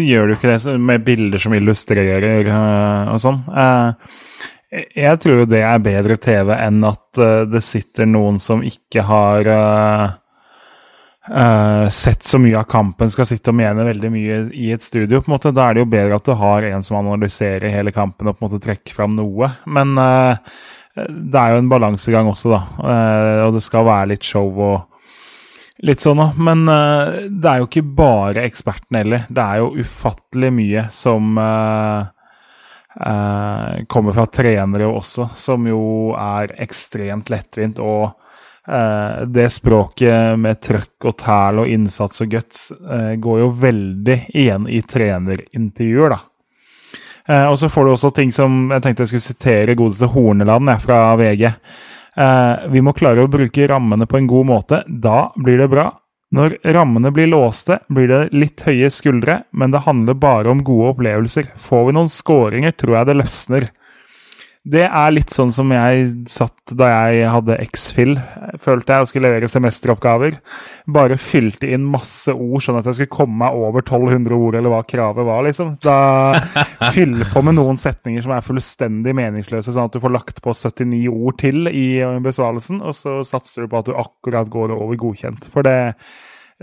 gjør 0.00 0.28
du 0.30 0.34
ikke 0.36 0.54
det 0.54 0.76
med 0.80 1.04
bilder 1.04 1.42
som 1.42 1.52
illustrerer 1.56 2.48
øh, 2.48 3.10
og 3.12 3.20
sånn. 3.20 3.42
Eh, 3.52 4.14
jeg 4.96 5.20
tror 5.20 5.42
jo 5.42 5.48
det 5.50 5.60
er 5.60 5.82
bedre 5.84 6.16
TV 6.18 6.54
enn 6.56 6.80
at 6.88 7.20
øh, 7.20 7.42
det 7.52 7.60
sitter 7.62 8.08
noen 8.08 8.40
som 8.42 8.64
ikke 8.64 9.04
har 9.06 9.50
sett 11.88 12.26
så 12.28 12.36
mye 12.36 12.58
av 12.60 12.66
kampen, 12.68 13.08
skal 13.08 13.24
sitte 13.24 13.48
og 13.48 13.56
mene 13.56 13.86
veldig 13.86 14.08
mye 14.12 14.34
i 14.60 14.66
et 14.74 14.84
studio. 14.84 15.22
på 15.22 15.30
en 15.30 15.32
måte. 15.32 15.54
Da 15.56 15.70
er 15.70 15.78
det 15.78 15.80
jo 15.80 15.92
bedre 15.94 16.18
at 16.18 16.26
du 16.28 16.34
har 16.36 16.66
en 16.68 16.84
som 16.84 16.98
analyserer 16.98 17.72
hele 17.72 17.94
kampen 17.96 18.28
og 18.28 18.36
på 18.36 18.44
en 18.44 18.50
måte 18.50 18.60
trekker 18.60 18.92
fram 18.92 19.14
noe. 19.16 19.48
Men 19.64 19.96
det 20.94 21.40
er 21.40 21.54
jo 21.54 21.62
en 21.62 21.70
balansegang 21.70 22.28
også, 22.30 22.52
da. 22.52 22.60
Eh, 22.78 23.40
og 23.48 23.56
det 23.56 23.62
skal 23.66 23.86
være 23.88 24.12
litt 24.12 24.26
show 24.26 24.50
og 24.52 24.93
litt 25.84 26.02
sånn, 26.02 26.20
da. 26.20 26.30
Men 26.40 26.64
uh, 26.68 27.28
det 27.28 27.50
er 27.50 27.60
jo 27.60 27.68
ikke 27.68 27.86
bare 27.96 28.44
ekspertene 28.48 29.04
heller. 29.04 29.24
Det 29.28 29.44
er 29.44 29.62
jo 29.62 29.84
ufattelig 29.84 30.50
mye 30.56 30.86
som 30.94 31.38
uh, 31.38 32.04
uh, 32.98 33.72
kommer 33.90 34.16
fra 34.16 34.26
trenere 34.32 34.88
også, 34.88 35.30
som 35.36 35.68
jo 35.68 36.12
er 36.18 36.56
ekstremt 36.64 37.32
lettvint. 37.32 37.82
Og 37.82 38.20
det 38.64 39.44
språket 39.52 40.38
med 40.40 40.56
trøkk 40.64 41.04
og 41.10 41.12
tæl 41.20 41.58
og 41.60 41.68
innsats 41.68 42.22
og 42.24 42.30
guts 42.32 42.62
går 43.20 43.42
jo 43.42 43.48
veldig 43.60 44.14
igjen 44.32 44.64
i 44.72 44.78
trenerintervjuer, 44.88 46.14
da. 46.14 47.42
Og 47.50 47.58
så 47.60 47.68
får 47.68 47.84
du 47.84 47.90
også 47.92 48.10
ting 48.16 48.32
som 48.32 48.72
Jeg 48.72 48.86
tenkte 48.86 49.04
jeg 49.04 49.12
skulle 49.12 49.26
sitere 49.26 49.76
godeste 49.76 50.08
Horneland 50.14 50.72
jeg, 50.72 50.80
fra 50.80 51.02
VG. 51.20 51.44
Eh, 52.16 52.66
vi 52.70 52.82
må 52.84 52.94
klare 52.94 53.24
å 53.24 53.30
bruke 53.30 53.68
rammene 53.68 54.06
på 54.06 54.18
en 54.20 54.30
god 54.30 54.48
måte. 54.50 54.82
Da 54.86 55.32
blir 55.36 55.58
det 55.60 55.70
bra. 55.72 55.90
Når 56.34 56.56
rammene 56.74 57.12
blir 57.14 57.28
låste, 57.30 57.78
blir 57.92 58.08
det 58.10 58.20
litt 58.34 58.64
høye 58.66 58.88
skuldre, 58.90 59.44
men 59.54 59.70
det 59.70 59.84
handler 59.84 60.16
bare 60.18 60.50
om 60.50 60.64
gode 60.66 60.94
opplevelser. 60.94 61.52
Får 61.62 61.86
vi 61.86 61.94
noen 61.94 62.10
skåringer, 62.10 62.74
tror 62.74 62.98
jeg 62.98 63.10
det 63.10 63.18
løsner. 63.20 63.68
Det 64.64 64.86
er 64.86 65.10
litt 65.12 65.28
sånn 65.28 65.50
som 65.52 65.68
jeg 65.74 66.06
satt 66.32 66.72
da 66.80 66.86
jeg 66.88 67.26
hadde 67.28 67.56
X-Fill, 67.66 68.14
følte 68.62 68.94
jeg, 68.94 69.04
og 69.04 69.10
skulle 69.10 69.28
levere 69.28 69.50
semesteroppgaver. 69.52 70.38
Bare 70.96 71.18
fylte 71.20 71.68
inn 71.76 71.84
masse 71.84 72.32
ord 72.32 72.64
sånn 72.64 72.78
at 72.80 72.88
jeg 72.88 72.96
skulle 72.96 73.12
komme 73.12 73.36
meg 73.42 73.58
over 73.60 73.84
1200 73.84 74.38
ord, 74.38 74.56
eller 74.56 74.72
hva 74.72 74.80
kravet 74.88 75.28
var, 75.28 75.44
liksom. 75.44 75.74
Da 75.84 75.98
fylle 76.96 77.28
på 77.28 77.44
med 77.44 77.58
noen 77.58 77.76
setninger 77.80 78.24
som 78.24 78.32
er 78.32 78.46
fullstendig 78.46 79.12
meningsløse, 79.20 79.68
sånn 79.68 79.90
at 79.90 79.98
du 79.98 80.00
får 80.00 80.16
lagt 80.16 80.40
på 80.44 80.56
79 80.56 81.02
ord 81.12 81.36
til 81.44 81.68
i 81.68 81.86
besvarelsen, 82.24 82.80
og 82.80 82.96
så 82.96 83.18
satser 83.28 83.66
du 83.66 83.74
på 83.74 83.82
at 83.82 83.90
du 83.90 83.98
akkurat 84.00 84.48
går 84.48 84.72
over 84.78 84.96
godkjent. 84.96 85.50
For 85.52 85.66
det 85.66 85.76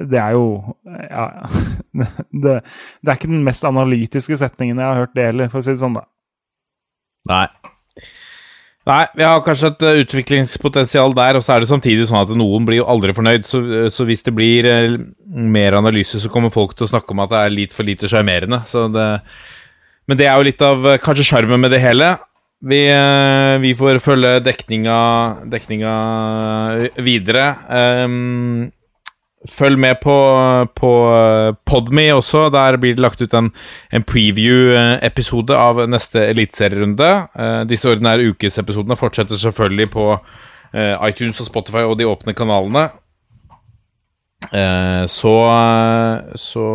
det 0.02 0.18
er 0.18 0.32
jo 0.40 0.76
Ja. 0.86 1.28
Det, 2.32 2.62
det 3.04 3.12
er 3.12 3.18
ikke 3.18 3.28
den 3.28 3.44
mest 3.44 3.66
analytiske 3.68 4.38
setningen 4.40 4.80
jeg 4.80 4.88
har 4.88 5.04
hørt 5.04 5.14
det 5.14 5.26
heller, 5.28 5.52
for 5.52 5.62
å 5.62 5.66
si 5.66 5.76
det 5.76 5.84
sånn, 5.84 6.00
da. 6.00 6.08
Nei. 7.30 7.46
Nei, 8.90 9.04
vi 9.14 9.22
har 9.22 9.44
kanskje 9.46 9.70
et 9.70 9.84
eh, 9.86 10.00
utviklingspotensial 10.02 11.14
der, 11.14 11.38
og 11.38 11.46
så 11.46 11.54
er 11.54 11.62
det 11.62 11.70
samtidig 11.70 12.08
sånn 12.10 12.24
at 12.24 12.32
noen 12.34 12.66
blir 12.66 12.82
jo 12.82 12.88
aldri 12.90 13.14
fornøyd. 13.14 13.46
Så, 13.46 13.62
så 13.94 14.08
hvis 14.10 14.26
det 14.26 14.34
blir 14.34 14.66
eh, 14.66 14.98
mer 15.32 15.78
analyse, 15.78 16.18
så 16.18 16.32
kommer 16.34 16.54
folk 16.54 16.74
til 16.74 16.88
å 16.88 16.94
snakke 16.96 17.14
om 17.14 17.22
at 17.22 17.34
det 17.34 17.42
er 17.44 17.54
litt 17.54 17.78
for 17.78 17.86
lite 17.86 18.10
sjarmerende. 18.10 18.64
Men 20.10 20.20
det 20.20 20.28
er 20.28 20.36
jo 20.36 20.48
litt 20.50 20.66
av 20.66 20.90
eh, 20.90 21.00
kanskje 21.02 21.28
sjarmen 21.30 21.62
med 21.62 21.74
det 21.76 21.84
hele. 21.84 22.16
Vi, 22.62 22.82
eh, 22.90 23.56
vi 23.62 23.72
får 23.78 24.02
følge 24.04 24.36
dekninga, 24.46 24.98
dekninga 25.50 25.94
videre. 27.02 27.46
Ehm, 27.70 28.70
Følg 29.50 29.80
med 29.82 29.98
på, 30.04 30.16
på 30.78 30.92
Podme 31.66 32.04
også. 32.14 32.50
Der 32.54 32.78
blir 32.78 32.94
det 32.94 33.02
lagt 33.02 33.22
ut 33.24 33.34
en, 33.34 33.50
en 33.90 34.06
preview-episode 34.06 35.58
av 35.58 35.82
neste 35.90 36.28
eliteserierunde. 36.30 37.10
Eh, 37.34 37.62
disse 37.70 37.90
ordinære 37.90 38.30
ukesepisodene 38.36 39.00
fortsetter 39.00 39.40
selvfølgelig 39.42 39.90
på 39.96 40.08
eh, 40.14 40.94
iTunes 41.10 41.42
og 41.42 41.50
Spotify 41.50 41.88
og 41.88 41.98
de 41.98 42.10
åpne 42.10 42.38
kanalene. 42.38 42.90
Eh, 44.52 45.06
så, 45.08 45.34
så 46.36 46.66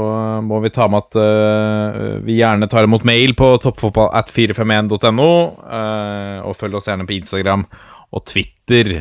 må 0.43 0.61
vi 0.65 0.71
ta 0.75 0.87
med 0.91 1.03
at 1.07 1.19
eh, 1.23 2.05
vi 2.27 2.39
gjerne 2.41 2.71
tar 2.73 2.87
imot 2.87 3.07
mail 3.07 3.35
på 3.39 3.51
toppfotball 3.63 4.11
at 4.17 4.31
451.no. 4.33 5.33
eh, 5.67 6.39
og 6.47 6.57
følg 6.59 6.79
oss 6.79 6.91
gjerne 6.91 7.07
på 7.07 7.19
Instagram 7.19 7.67
og 8.11 8.27
Twitter. 8.27 8.97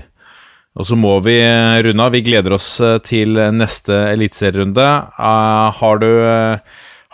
Og 0.76 0.88
så 0.90 0.98
må 1.00 1.14
vi 1.24 1.38
eh, 1.40 1.78
runde 1.88 2.04
av. 2.04 2.16
Vi 2.16 2.26
gleder 2.26 2.58
oss 2.58 2.74
eh, 2.84 2.98
til 3.06 3.40
neste 3.56 3.96
eliteserierunde. 4.12 4.90
Eh, 5.16 5.80
har 5.80 6.04
du 6.04 6.12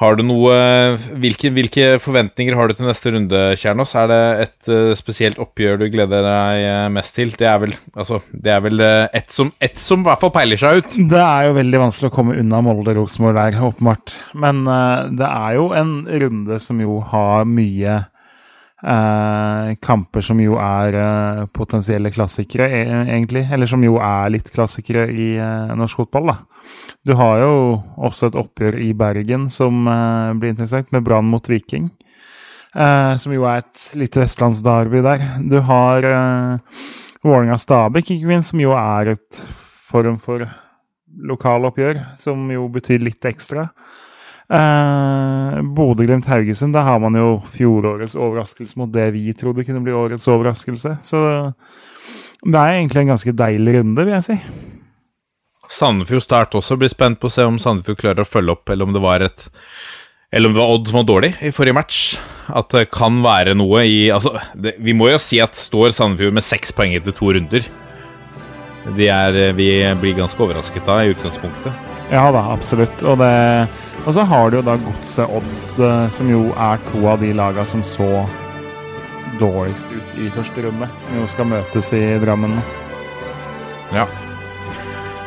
har 0.02 0.16
du 0.18 0.24
noe 0.26 0.54
hvilke, 1.22 1.52
hvilke 1.54 2.00
forventninger 2.02 2.56
har 2.58 2.72
du 2.72 2.74
til 2.74 2.88
neste 2.88 3.12
runde, 3.14 3.42
Kjernos? 3.62 3.92
Er 4.02 4.08
det 4.10 4.22
et 4.48 4.72
spesielt 4.98 5.38
oppgjør 5.38 5.78
du 5.78 5.84
gleder 5.94 6.26
deg 6.26 6.90
mest 6.96 7.14
til? 7.20 7.36
Det 7.38 7.46
er 7.46 7.60
vel, 7.62 7.76
altså, 7.94 8.18
det 8.34 8.50
er 8.50 8.64
vel 8.66 8.82
ett 8.82 9.30
som, 9.30 9.52
et 9.62 9.78
som 9.78 10.02
i 10.02 10.10
hvert 10.10 10.24
fall 10.24 10.34
peiler 10.34 10.58
seg 10.58 10.82
ut. 10.82 10.98
Det 11.12 11.22
er 11.22 11.52
jo 11.52 11.54
veldig 11.60 11.84
vanskelig 11.84 12.10
å 12.10 12.16
komme 12.16 12.40
unna 12.42 12.64
Molde-Rosenborg 12.66 13.38
der, 13.38 13.60
åpenbart. 13.70 14.16
Men 14.42 14.64
det 15.22 15.30
er 15.30 15.60
jo 15.60 15.70
en 15.78 15.94
runde 16.26 16.58
som 16.66 16.82
jo 16.82 16.98
har 17.14 17.46
mye 17.46 18.00
eh, 18.84 19.72
kamper 19.82 20.26
som 20.26 20.40
jo 20.42 20.58
er 20.62 20.98
eh, 20.98 21.42
potensielle 21.54 22.12
klassikere, 22.14 22.70
e 22.70 22.84
egentlig. 23.04 23.46
Eller 23.52 23.70
som 23.70 23.84
jo 23.86 23.98
er 24.02 24.32
litt 24.34 24.52
klassikere 24.54 25.08
i 25.12 25.34
eh, 25.38 25.76
norsk 25.78 26.04
fotball, 26.04 26.34
da. 26.34 26.38
Du 27.08 27.16
har 27.18 27.42
jo 27.42 27.54
også 27.98 28.30
et 28.30 28.38
oppgjør 28.38 28.78
i 28.84 28.92
Bergen 28.98 29.48
som 29.50 29.86
eh, 29.90 30.32
blir 30.38 30.54
interessant, 30.54 30.92
med 30.94 31.06
Brann 31.08 31.30
mot 31.30 31.50
Viking. 31.50 31.90
Eh, 32.72 33.14
som 33.20 33.34
jo 33.36 33.46
er 33.50 33.66
et 33.66 33.88
lite 34.00 34.22
vestlandsderby 34.22 35.02
der. 35.04 35.24
Du 35.44 35.60
har 35.68 36.08
eh, 36.08 36.84
Vålerenga-Stabæk, 37.26 38.16
ikke 38.16 38.30
minst, 38.30 38.54
som 38.54 38.62
jo 38.64 38.76
er 38.78 39.16
et 39.16 39.42
form 39.92 40.18
for 40.24 40.46
lokaloppgjør, 41.28 42.00
som 42.22 42.46
jo 42.54 42.70
betyr 42.72 43.04
litt 43.04 43.26
ekstra. 43.28 43.68
Eh, 44.52 45.62
Bodø-Glimt-Haugesund, 45.78 46.74
der 46.76 46.84
har 46.84 47.00
man 47.00 47.16
jo 47.16 47.38
fjorårets 47.54 48.18
overraskelse 48.20 48.80
mot 48.82 48.92
det 48.92 49.08
vi 49.16 49.32
trodde 49.38 49.64
kunne 49.68 49.84
bli 49.86 49.96
årets 49.96 50.28
overraskelse. 50.28 50.98
Så 51.06 51.24
det 52.42 52.58
er 52.60 52.76
egentlig 52.76 53.06
en 53.06 53.14
ganske 53.14 53.36
deilig 53.38 53.78
runde, 53.80 54.04
vil 54.04 54.18
jeg 54.18 54.28
si. 54.28 54.38
Sandefjord 55.72 56.26
Start 56.26 56.56
også 56.60 56.76
blir 56.80 56.92
spent 56.92 57.22
på 57.22 57.30
å 57.30 57.32
se 57.32 57.46
om 57.48 57.60
Sandefjord 57.62 58.02
klarer 58.02 58.26
å 58.26 58.28
følge 58.28 58.58
opp, 58.58 58.68
eller 58.70 58.90
om 58.90 58.96
det 58.96 59.04
var 59.04 59.24
et 59.24 59.48
eller 60.32 60.48
om 60.48 60.54
det 60.56 60.62
var 60.62 60.72
Odd 60.72 60.88
som 60.88 60.98
var 61.02 61.08
dårlig 61.10 61.30
i 61.44 61.52
forrige 61.52 61.76
match. 61.76 61.98
At 62.48 62.72
det 62.72 62.86
kan 62.92 63.18
være 63.24 63.52
noe 63.60 63.84
i 63.84 63.98
Altså, 64.16 64.38
det, 64.56 64.78
vi 64.80 64.96
må 64.96 65.10
jo 65.12 65.20
si 65.20 65.42
at 65.44 65.60
står 65.60 65.92
Sandefjord 65.96 66.36
med 66.38 66.48
seks 66.48 66.72
poeng 66.76 66.96
etter 66.96 67.16
to 67.16 67.34
runder 67.36 67.68
de 68.98 69.08
er, 69.14 69.52
Vi 69.54 69.70
blir 70.02 70.16
ganske 70.18 70.40
overrasket 70.42 70.88
da, 70.88 71.02
i 71.04 71.12
utgangspunktet. 71.14 71.90
Ja 72.12 72.26
da, 72.34 72.48
absolutt. 72.52 73.04
Og, 73.04 73.20
det, 73.22 73.32
og 74.06 74.14
så 74.14 74.26
har 74.26 74.50
du 74.50 74.58
jo 74.58 74.64
da 74.66 74.78
Godset 74.82 75.30
Odd, 75.30 75.82
eh, 75.86 76.08
som 76.14 76.30
jo 76.32 76.48
er 76.58 76.82
to 76.92 77.04
av 77.10 77.22
de 77.22 77.34
laga 77.38 77.66
som 77.70 77.84
så 77.86 78.26
dårligst 79.40 79.92
ut 79.92 80.18
i 80.22 80.30
første 80.34 80.66
runde. 80.66 80.90
Som 81.04 81.20
jo 81.20 81.28
skal 81.30 81.50
møtes 81.52 81.92
i 81.98 82.02
Drammen. 82.22 82.58
Ja. 83.94 84.08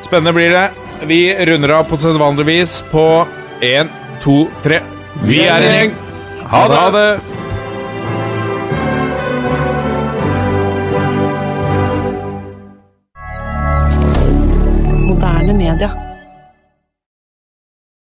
Spennende 0.04 0.34
blir 0.36 0.50
det. 0.54 0.66
Vi 1.06 1.20
runder 1.46 1.78
av 1.78 1.88
på 1.90 1.98
sedvanlig 2.00 2.46
vis 2.48 2.80
på 2.90 3.26
én, 3.62 3.90
to, 4.24 4.44
tre. 4.64 4.82
Vi 5.24 5.44
er 5.46 5.62
en 5.62 5.78
gjeng! 5.78 5.96
Ha 6.50 6.66
det! 6.68 6.82
Ha 6.82 6.92
det. 6.94 7.43